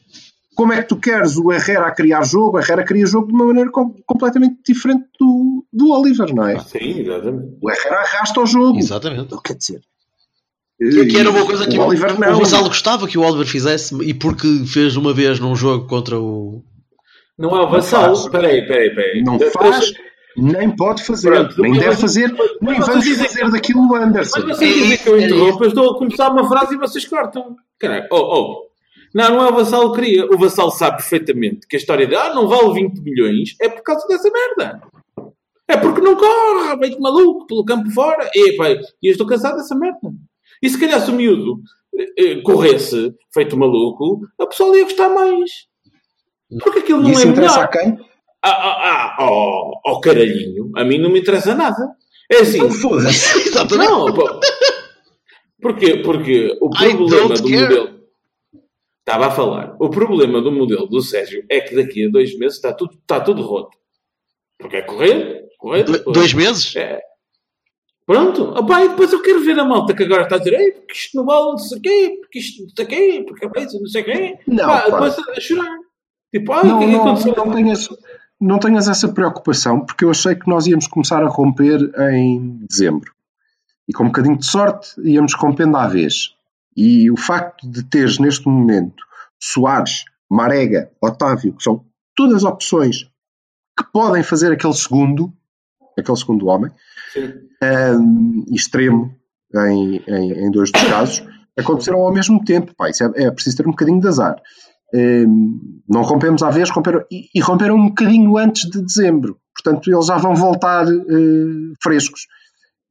Como 0.59 0.73
é 0.73 0.83
que 0.83 0.89
tu 0.89 0.97
queres 0.97 1.37
o 1.37 1.53
Herrera 1.53 1.87
a 1.87 1.93
criar 1.95 2.25
jogo? 2.25 2.57
O 2.57 2.61
Herrera 2.61 2.83
cria 2.85 3.07
jogo 3.07 3.29
de 3.29 3.33
uma 3.33 3.45
maneira 3.45 3.71
com- 3.71 3.95
completamente 4.05 4.57
diferente 4.67 5.05
do, 5.17 5.65
do 5.73 5.93
Oliver, 5.93 6.35
não 6.35 6.49
é? 6.49 6.59
Sim, 6.59 6.99
exatamente. 7.01 7.57
O 7.63 7.71
Herrera 7.71 8.01
arrasta 8.01 8.41
o 8.41 8.47
jogo. 8.47 8.77
Exatamente. 8.77 9.37
Quer 9.45 9.55
dizer, 9.55 9.81
Que, 10.81 11.07
que 11.07 11.17
era 11.17 11.31
uma 11.31 11.47
coisa 11.47 11.65
que 11.69 11.79
o 11.79 11.83
o, 11.83 11.87
Oliver 11.87 12.17
o 12.17 12.21
não. 12.21 12.39
Vassalo 12.41 12.67
gostava 12.67 13.07
que 13.07 13.17
o 13.17 13.23
Oliver 13.23 13.47
fizesse 13.47 13.95
e 14.03 14.13
porque 14.13 14.49
fez 14.67 14.97
uma 14.97 15.15
vez 15.15 15.39
num 15.39 15.55
jogo 15.55 15.87
contra 15.87 16.19
o. 16.19 16.65
Não 17.39 17.51
é 17.57 17.63
o 17.63 17.69
Vassal. 17.71 18.13
Espera 18.15 18.49
aí, 18.49 18.59
espera 18.61 18.81
aí, 18.81 18.89
espera 18.89 19.13
aí. 19.13 19.23
Não 19.23 19.39
faz, 19.53 19.93
nem 20.37 20.75
pode 20.75 21.05
fazer, 21.05 21.31
Pronto, 21.31 21.63
nem 21.63 21.71
mas- 21.71 21.81
deve 21.81 21.97
fazer, 21.97 22.33
mas 22.33 22.49
nem 22.61 22.75
vocês 22.81 22.87
vamos 22.89 23.05
dizem- 23.05 23.29
fazer 23.29 23.51
daquilo 23.53 23.89
o 23.89 23.95
Anderson. 23.95 24.41
Mas 24.45 24.57
vocês 24.59 24.75
dizem 24.75 24.99
que 24.99 25.09
eu 25.09 25.21
interrompo, 25.21 25.63
eu 25.65 25.69
estou 25.69 25.91
a 25.93 25.99
começar 25.99 26.31
uma 26.33 26.49
frase 26.49 26.75
e 26.75 26.79
vocês 26.79 27.05
cortam. 27.07 27.55
Caralho, 27.79 28.09
oh, 28.11 28.17
oh. 28.17 28.68
Não, 29.15 29.31
não 29.31 29.47
é 29.47 29.51
o 29.51 29.55
Vassal 29.55 29.93
que 29.93 30.01
queria. 30.01 30.27
O 30.27 30.39
Vassal 30.39 30.71
sabe 30.71 30.99
perfeitamente 30.99 31.67
que 31.67 31.77
a 31.77 31.79
história 31.79 32.07
de 32.07 32.15
ah, 32.15 32.35
não 32.35 32.49
vale 32.49 32.75
20 32.75 33.01
milhões 33.01 33.55
é 33.61 33.69
por 33.69 33.83
causa 33.83 34.07
dessa 34.07 34.31
merda. 34.31 34.81
É 35.67 35.77
porque 35.77 36.01
não 36.01 36.17
corre, 36.17 36.77
meio 36.77 37.01
maluco, 37.01 37.47
pelo 37.47 37.65
campo 37.65 37.91
fora. 37.91 38.31
E, 38.35 38.57
pá, 38.57 38.71
e 38.71 38.79
eu 39.03 39.13
estou 39.13 39.27
cansado 39.27 39.57
dessa 39.57 39.75
merda. 39.75 40.13
E 40.63 40.69
se 40.69 40.79
calhar 40.81 41.01
se 41.01 41.11
o 41.11 41.15
miúdo 41.15 41.61
eh, 41.95 42.13
eh, 42.17 42.43
corresse 42.43 43.15
feito 43.33 43.57
maluco, 43.57 44.21
a 44.41 44.47
pessoa 44.47 44.77
ia 44.77 44.85
gostar 44.85 45.11
mais. 45.11 45.67
Porque 46.63 46.79
aquilo 46.81 47.03
não 47.03 47.11
E 47.11 47.13
isso 47.13 47.27
é 47.27 47.31
interessa 47.31 47.55
melhor. 47.57 47.65
a 47.67 47.69
quem? 47.69 47.99
Ah, 48.43 48.51
ah, 48.51 49.17
ah, 49.19 49.27
oh, 49.27 49.73
oh, 49.85 50.01
caralhinho, 50.01 50.71
a 50.77 50.85
mim 50.85 50.99
não 50.99 51.11
me 51.11 51.21
interessa 51.21 51.55
nada. 51.55 51.91
É 52.31 52.39
assim, 52.39 52.59
Não 52.59 52.71
foda-se. 52.71 53.49
Exatamente. 53.49 53.89
não, 53.91 54.13
pô. 54.13 54.41
Porquê? 55.61 55.97
Porque 55.99 56.57
o 56.61 56.71
problema 56.71 57.35
do 57.37 57.43
modelo. 57.43 57.97
Estava 59.09 59.27
a 59.29 59.31
falar. 59.31 59.75
O 59.81 59.89
problema 59.89 60.43
do 60.43 60.53
modelo 60.53 60.87
do 60.87 61.01
Sérgio 61.01 61.43
é 61.49 61.61
que 61.63 61.75
daqui 61.75 62.05
a 62.07 62.11
dois 62.11 62.37
meses 62.39 62.57
está 62.57 62.75
tudo, 62.75 62.93
está 63.01 63.19
tudo 63.21 63.41
roto. 63.41 63.75
Porque 64.59 64.77
é 64.77 64.83
correr, 64.83 65.45
correr. 65.59 65.85
Do- 65.85 66.05
correr. 66.05 66.13
dois 66.15 66.35
meses? 66.35 66.77
É. 66.77 67.01
Pronto. 68.05 68.43
Opa, 68.51 68.85
e 68.85 68.89
depois 68.91 69.11
eu 69.13 69.23
quero 69.23 69.41
ver 69.41 69.59
a 69.59 69.65
malta 69.65 69.95
que 69.95 70.03
agora 70.03 70.25
está 70.25 70.37
a 70.37 70.39
dizer 70.39 70.61
Ei, 70.61 70.73
porque 70.73 70.93
isto 70.93 71.17
não 71.17 71.25
vale 71.25 71.51
não 71.53 71.59
sei 71.59 71.79
o 71.79 71.81
quê, 71.81 72.17
porque 72.21 72.39
isto 72.39 72.63
não 72.63 72.69
sei 72.69 72.85
o 72.85 72.89
quê, 72.89 73.25
porque 73.27 73.47
a 73.47 73.51
coisa 73.51 73.79
não 73.81 73.87
sei 73.87 74.03
o 74.03 74.05
quê. 74.05 74.39
Não, 74.47 74.67
Pá, 74.67 74.85
depois 74.85 75.17
a 75.19 75.41
chorar. 75.41 75.77
Tipo, 76.31 76.53
o 76.53 76.65
Não, 76.67 76.79
que 76.79 76.85
é 76.85 76.87
que 76.89 76.93
não, 76.93 77.01
aconteceu? 77.01 77.35
não, 77.37 77.55
tenhas, 77.55 77.89
não 78.39 78.59
tenhas 78.59 78.89
essa 78.89 79.09
preocupação, 79.09 79.87
porque 79.87 80.05
eu 80.05 80.11
achei 80.11 80.35
que 80.35 80.49
nós 80.49 80.67
íamos 80.67 80.87
começar 80.87 81.23
a 81.23 81.29
romper 81.29 81.81
em 82.13 82.59
dezembro. 82.69 83.11
E 83.89 83.93
com 83.95 84.05
um 84.05 84.09
bocadinho 84.09 84.37
de 84.37 84.45
sorte 84.45 84.91
íamos 85.03 85.33
rompendo 85.33 85.79
à 85.79 85.87
vez. 85.87 86.35
E 86.77 87.11
o 87.11 87.16
facto 87.16 87.69
de 87.69 87.83
teres 87.83 88.19
neste 88.19 88.47
momento 88.47 89.05
Soares, 89.41 90.05
Marega, 90.31 90.91
Otávio, 91.01 91.55
que 91.55 91.62
são 91.62 91.85
todas 92.14 92.45
opções 92.45 93.05
que 93.77 93.85
podem 93.93 94.23
fazer 94.23 94.53
aquele 94.53 94.75
segundo, 94.75 95.33
aquele 95.97 96.19
segundo 96.19 96.47
homem, 96.47 96.71
um, 98.01 98.45
extremo 98.53 99.14
em, 99.55 100.03
em, 100.07 100.33
em 100.47 100.51
dois 100.51 100.71
dos 100.71 100.83
casos, 100.83 101.25
aconteceram 101.57 102.01
ao 102.01 102.12
mesmo 102.12 102.45
tempo. 102.45 102.75
Pá, 102.77 102.89
é, 102.89 103.25
é 103.25 103.31
preciso 103.31 103.57
ter 103.57 103.66
um 103.66 103.71
bocadinho 103.71 104.01
de 104.01 104.09
azar. 104.09 104.41
Um, 104.95 105.83
não 105.89 106.03
rompemos 106.03 106.43
à 106.43 106.51
vez, 106.51 106.71
romperam, 106.71 107.05
e, 107.11 107.29
e 107.35 107.41
romperam 107.41 107.77
um 107.77 107.89
bocadinho 107.89 108.37
antes 108.37 108.69
de 108.69 108.83
dezembro. 108.83 109.39
Portanto, 109.55 109.91
eles 109.91 110.07
já 110.07 110.16
vão 110.16 110.35
voltar 110.35 110.87
eh, 110.87 111.73
frescos. 111.83 112.27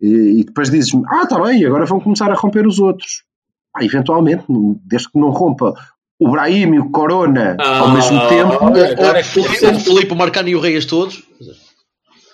E, 0.02 0.42
e 0.42 0.44
depois 0.44 0.70
dizes-me, 0.70 1.04
ah, 1.08 1.24
está 1.24 1.42
bem, 1.42 1.66
agora 1.66 1.86
vão 1.86 2.00
começar 2.00 2.30
a 2.30 2.36
romper 2.36 2.68
os 2.68 2.78
outros. 2.78 3.24
Ah, 3.80 3.86
eventualmente, 3.86 4.44
desde 4.86 5.12
que 5.12 5.20
não 5.20 5.30
rompa 5.30 5.74
o 6.20 6.32
Brahim 6.32 6.74
e 6.74 6.80
o 6.80 6.90
Corona 6.90 7.56
ao 7.60 7.86
Ah, 7.88 7.94
mesmo 7.94 8.28
tempo, 8.28 8.58
olha, 8.66 8.92
agora 8.92 9.20
é 9.20 9.24
que 9.24 9.40
O 9.40 9.44
Filipe- 9.80 10.14
o 10.14 10.16
Marcano 10.18 10.50
e 10.50 10.56
o 10.56 10.60
Reis 10.60 10.86
todos. 10.86 11.24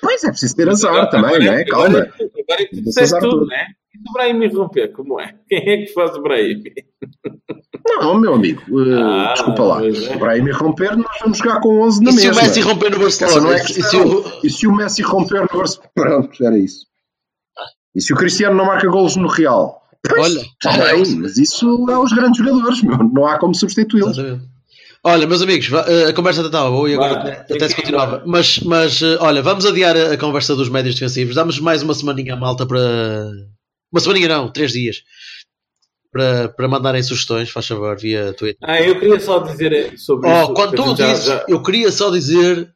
pois 0.01 0.23
é 0.23 0.29
preciso 0.29 0.55
ter 0.55 0.69
azar 0.69 1.09
também, 1.09 1.25
Agora 1.35 1.43
não 1.45 1.53
é 1.53 1.61
é? 1.61 1.65
Calma. 1.65 1.85
Agora 1.87 1.99
é 1.99 2.11
que- 2.17 2.41
agora 2.41 2.61
é 2.63 2.65
tu 2.67 2.81
disseste 2.83 3.19
tudo, 3.19 3.29
todo. 3.31 3.45
não 3.47 3.55
é? 3.55 3.65
E 3.93 3.97
se 3.99 4.09
o 4.09 4.13
Brahim 4.13 4.47
romper, 4.47 4.91
como 4.93 5.19
é? 5.19 5.35
Quem 5.49 5.59
é 5.69 5.77
que 5.85 5.87
faz 5.93 6.15
o 6.17 6.21
Brahim? 6.21 6.63
Não, 7.85 8.17
meu 8.19 8.33
amigo, 8.33 8.61
eh, 8.81 9.01
Ah, 9.01 9.33
desculpa 9.33 9.63
lá. 9.63 9.81
é. 9.85 10.15
O 10.15 10.19
Brahim 10.19 10.49
romper, 10.51 10.95
nós 10.97 11.17
vamos 11.21 11.37
jogar 11.37 11.59
com 11.59 11.81
11 11.81 12.01
na 12.03 12.09
E 12.09 12.13
se 12.13 12.21
o 12.21 12.29
mesma. 12.29 12.41
Messi 12.43 12.61
romper 12.61 12.89
no 12.91 12.99
Barcelona? 12.99 13.41
não 13.41 13.51
é 13.51 13.55
E 13.57 13.67
se 13.83 13.97
o- 13.97 14.23
E 14.45 14.49
se 14.49 14.67
o 14.67 14.73
Messi 14.75 15.01
romper 15.01 15.41
no 15.41 15.57
Barcelona? 15.57 15.91
Pronto, 15.93 16.43
era 16.45 16.57
isso. 16.57 16.85
E 17.95 18.01
se 18.01 18.13
o 18.13 18.15
Cristiano 18.15 18.55
não 18.55 18.65
marca 18.65 18.87
golos 18.89 19.15
no 19.17 19.27
Real? 19.27 19.82
Pois, 20.07 20.21
Olha. 20.35 20.41
está 20.41 20.71
bem, 20.93 21.15
mas 21.15 21.37
isso 21.37 21.89
é 21.89 21.97
os 21.97 22.11
grandes 22.11 22.37
jogadores, 22.45 22.81
meu. 22.81 22.97
não 22.97 23.25
há 23.25 23.37
como 23.39 23.55
substituí-los. 23.55 24.17
Olha, 25.05 25.27
meus 25.27 25.41
amigos, 25.41 25.69
eh, 25.87 26.09
a 26.09 26.13
conversa 26.13 26.39
até 26.41 26.47
estava 26.47 26.69
boa 26.69 26.89
e 26.89 26.93
agora 26.93 27.13
Vai, 27.21 27.31
até, 27.33 27.67
se 27.67 27.75
continuava. 27.75 28.23
Mas, 28.25 28.59
mas 28.59 29.01
eh, 29.01 29.17
olha, 29.19 29.41
vamos 29.41 29.65
adiar 29.65 29.95
a, 29.97 30.17
conversa 30.17 30.55
dos 30.55 30.69
médios 30.69 30.95
defensivos. 30.95 31.35
Damos 31.35 31.59
mais 31.59 31.81
uma 31.83 31.93
semaninha 31.93 32.35
à 32.35 32.37
malta 32.37 32.65
para. 32.65 32.79
Uma 33.91 33.99
semaninha 33.99 34.29
não, 34.29 34.49
três 34.51 34.71
dias. 34.71 35.03
Para, 36.11 36.47
para 36.49 36.67
mandarem 36.69 37.01
sugestões, 37.03 37.49
faz 37.49 37.67
favor, 37.67 37.97
via 37.99 38.31
Twitter. 38.33 38.57
Ah, 38.63 38.79
eu 38.81 38.97
queria 38.99 39.19
só 39.19 39.39
dizer 39.39 39.97
sobre 39.97 40.29
isso. 40.29 40.43
Oh, 40.51 40.53
quando 40.53 40.73
que 40.75 40.81
a 40.81 40.83
tu 40.85 40.95
já- 40.95 41.07
dizes, 41.11 41.25
já- 41.25 41.45
eu 41.49 41.61
queria 41.63 41.91
só 41.91 42.09
dizer. 42.09 42.73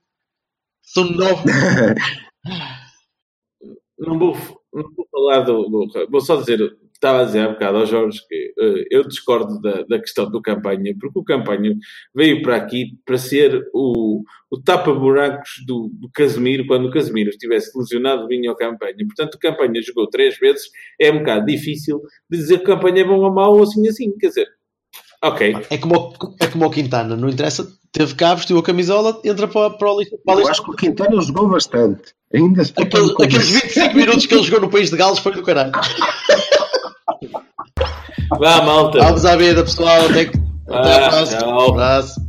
São 0.83 1.03
nove. 1.11 1.43
Não 3.99 4.17
vou, 4.19 4.33
não 4.73 4.83
vou 4.95 5.07
falar 5.11 5.41
do, 5.41 5.63
do- 5.69 6.07
Vou 6.09 6.21
só 6.21 6.35
dizer, 6.37 6.59
estava 6.97 7.21
a 7.21 7.25
dizer 7.25 7.39
há 7.41 7.49
bocado 7.49 7.77
ao 7.77 7.85
Jorge 7.85 8.19
que 8.27 8.53
eh, 8.59 8.83
eu 8.91 9.07
discordo 9.07 9.59
da, 9.61 9.83
da 9.83 9.99
questão 9.99 10.29
do 10.29 10.41
campanha, 10.41 10.93
porque 10.99 11.19
o 11.19 11.23
campanha 11.23 11.73
veio 12.13 12.41
para 12.41 12.55
aqui 12.57 12.91
para 13.05 13.17
ser 13.17 13.65
o, 13.73 14.23
o 14.51 14.61
tapa-buracos 14.61 15.63
do, 15.65 15.89
do 15.93 16.09
Casemiro, 16.13 16.65
quando 16.67 16.87
o 16.87 16.91
Casemiro 16.91 17.29
estivesse 17.29 17.77
lesionado, 17.77 18.27
vinha 18.27 18.49
ao 18.49 18.55
campanha. 18.55 18.95
Portanto, 19.05 19.35
o 19.35 19.39
campanha 19.39 19.81
jogou 19.81 20.07
três 20.09 20.37
vezes, 20.37 20.63
é 20.99 21.11
um 21.11 21.19
bocado 21.19 21.45
difícil 21.45 22.01
de 22.29 22.37
dizer 22.37 22.57
que 22.59 22.63
o 22.63 22.75
campanha 22.75 23.01
é 23.01 23.05
bom 23.05 23.19
ou 23.19 23.33
mau, 23.33 23.55
ou 23.55 23.63
assim 23.63 23.87
assim. 23.87 24.11
Quer 24.17 24.27
dizer, 24.29 24.47
ok. 25.23 25.55
É 25.69 25.77
como, 25.77 25.95
o- 25.95 26.35
é 26.39 26.47
como 26.47 26.65
o 26.65 26.71
Quintana, 26.71 27.15
não 27.15 27.29
interessa. 27.29 27.67
Teve 27.91 28.13
cá, 28.15 28.35
vestiu 28.35 28.57
a 28.59 28.63
camisola, 28.63 29.19
entra 29.23 29.47
para, 29.47 29.69
para 29.71 29.91
o 29.91 29.99
lixo. 29.99 30.15
Eu 30.27 30.47
acho 30.49 30.63
que 30.63 30.71
o 30.71 30.75
Quintana 30.75 31.21
jogou 31.21 31.47
bastante. 31.49 32.13
Ainda 32.33 32.61
com- 32.75 33.23
aqueles 33.23 33.49
25 33.49 33.95
minutos 33.95 34.25
que 34.25 34.35
ele 34.35 34.43
jogou 34.43 34.61
no 34.61 34.69
país 34.69 34.89
de 34.89 34.97
Gales 34.97 35.19
foi 35.19 35.31
do 35.31 35.41
caralho. 35.43 35.71
Vá, 38.31 38.61
malta. 38.61 38.99
Vamos 38.99 39.25
à 39.25 39.35
vida, 39.35 39.63
pessoal. 39.63 40.01
Até, 40.09 40.25
que- 40.25 40.37
até 40.69 40.93
Ah, 40.93 41.05
à 41.05 41.09
próxima. 41.09 41.39
tchau. 41.41 41.49
Um 41.49 41.69
abraço. 41.71 42.26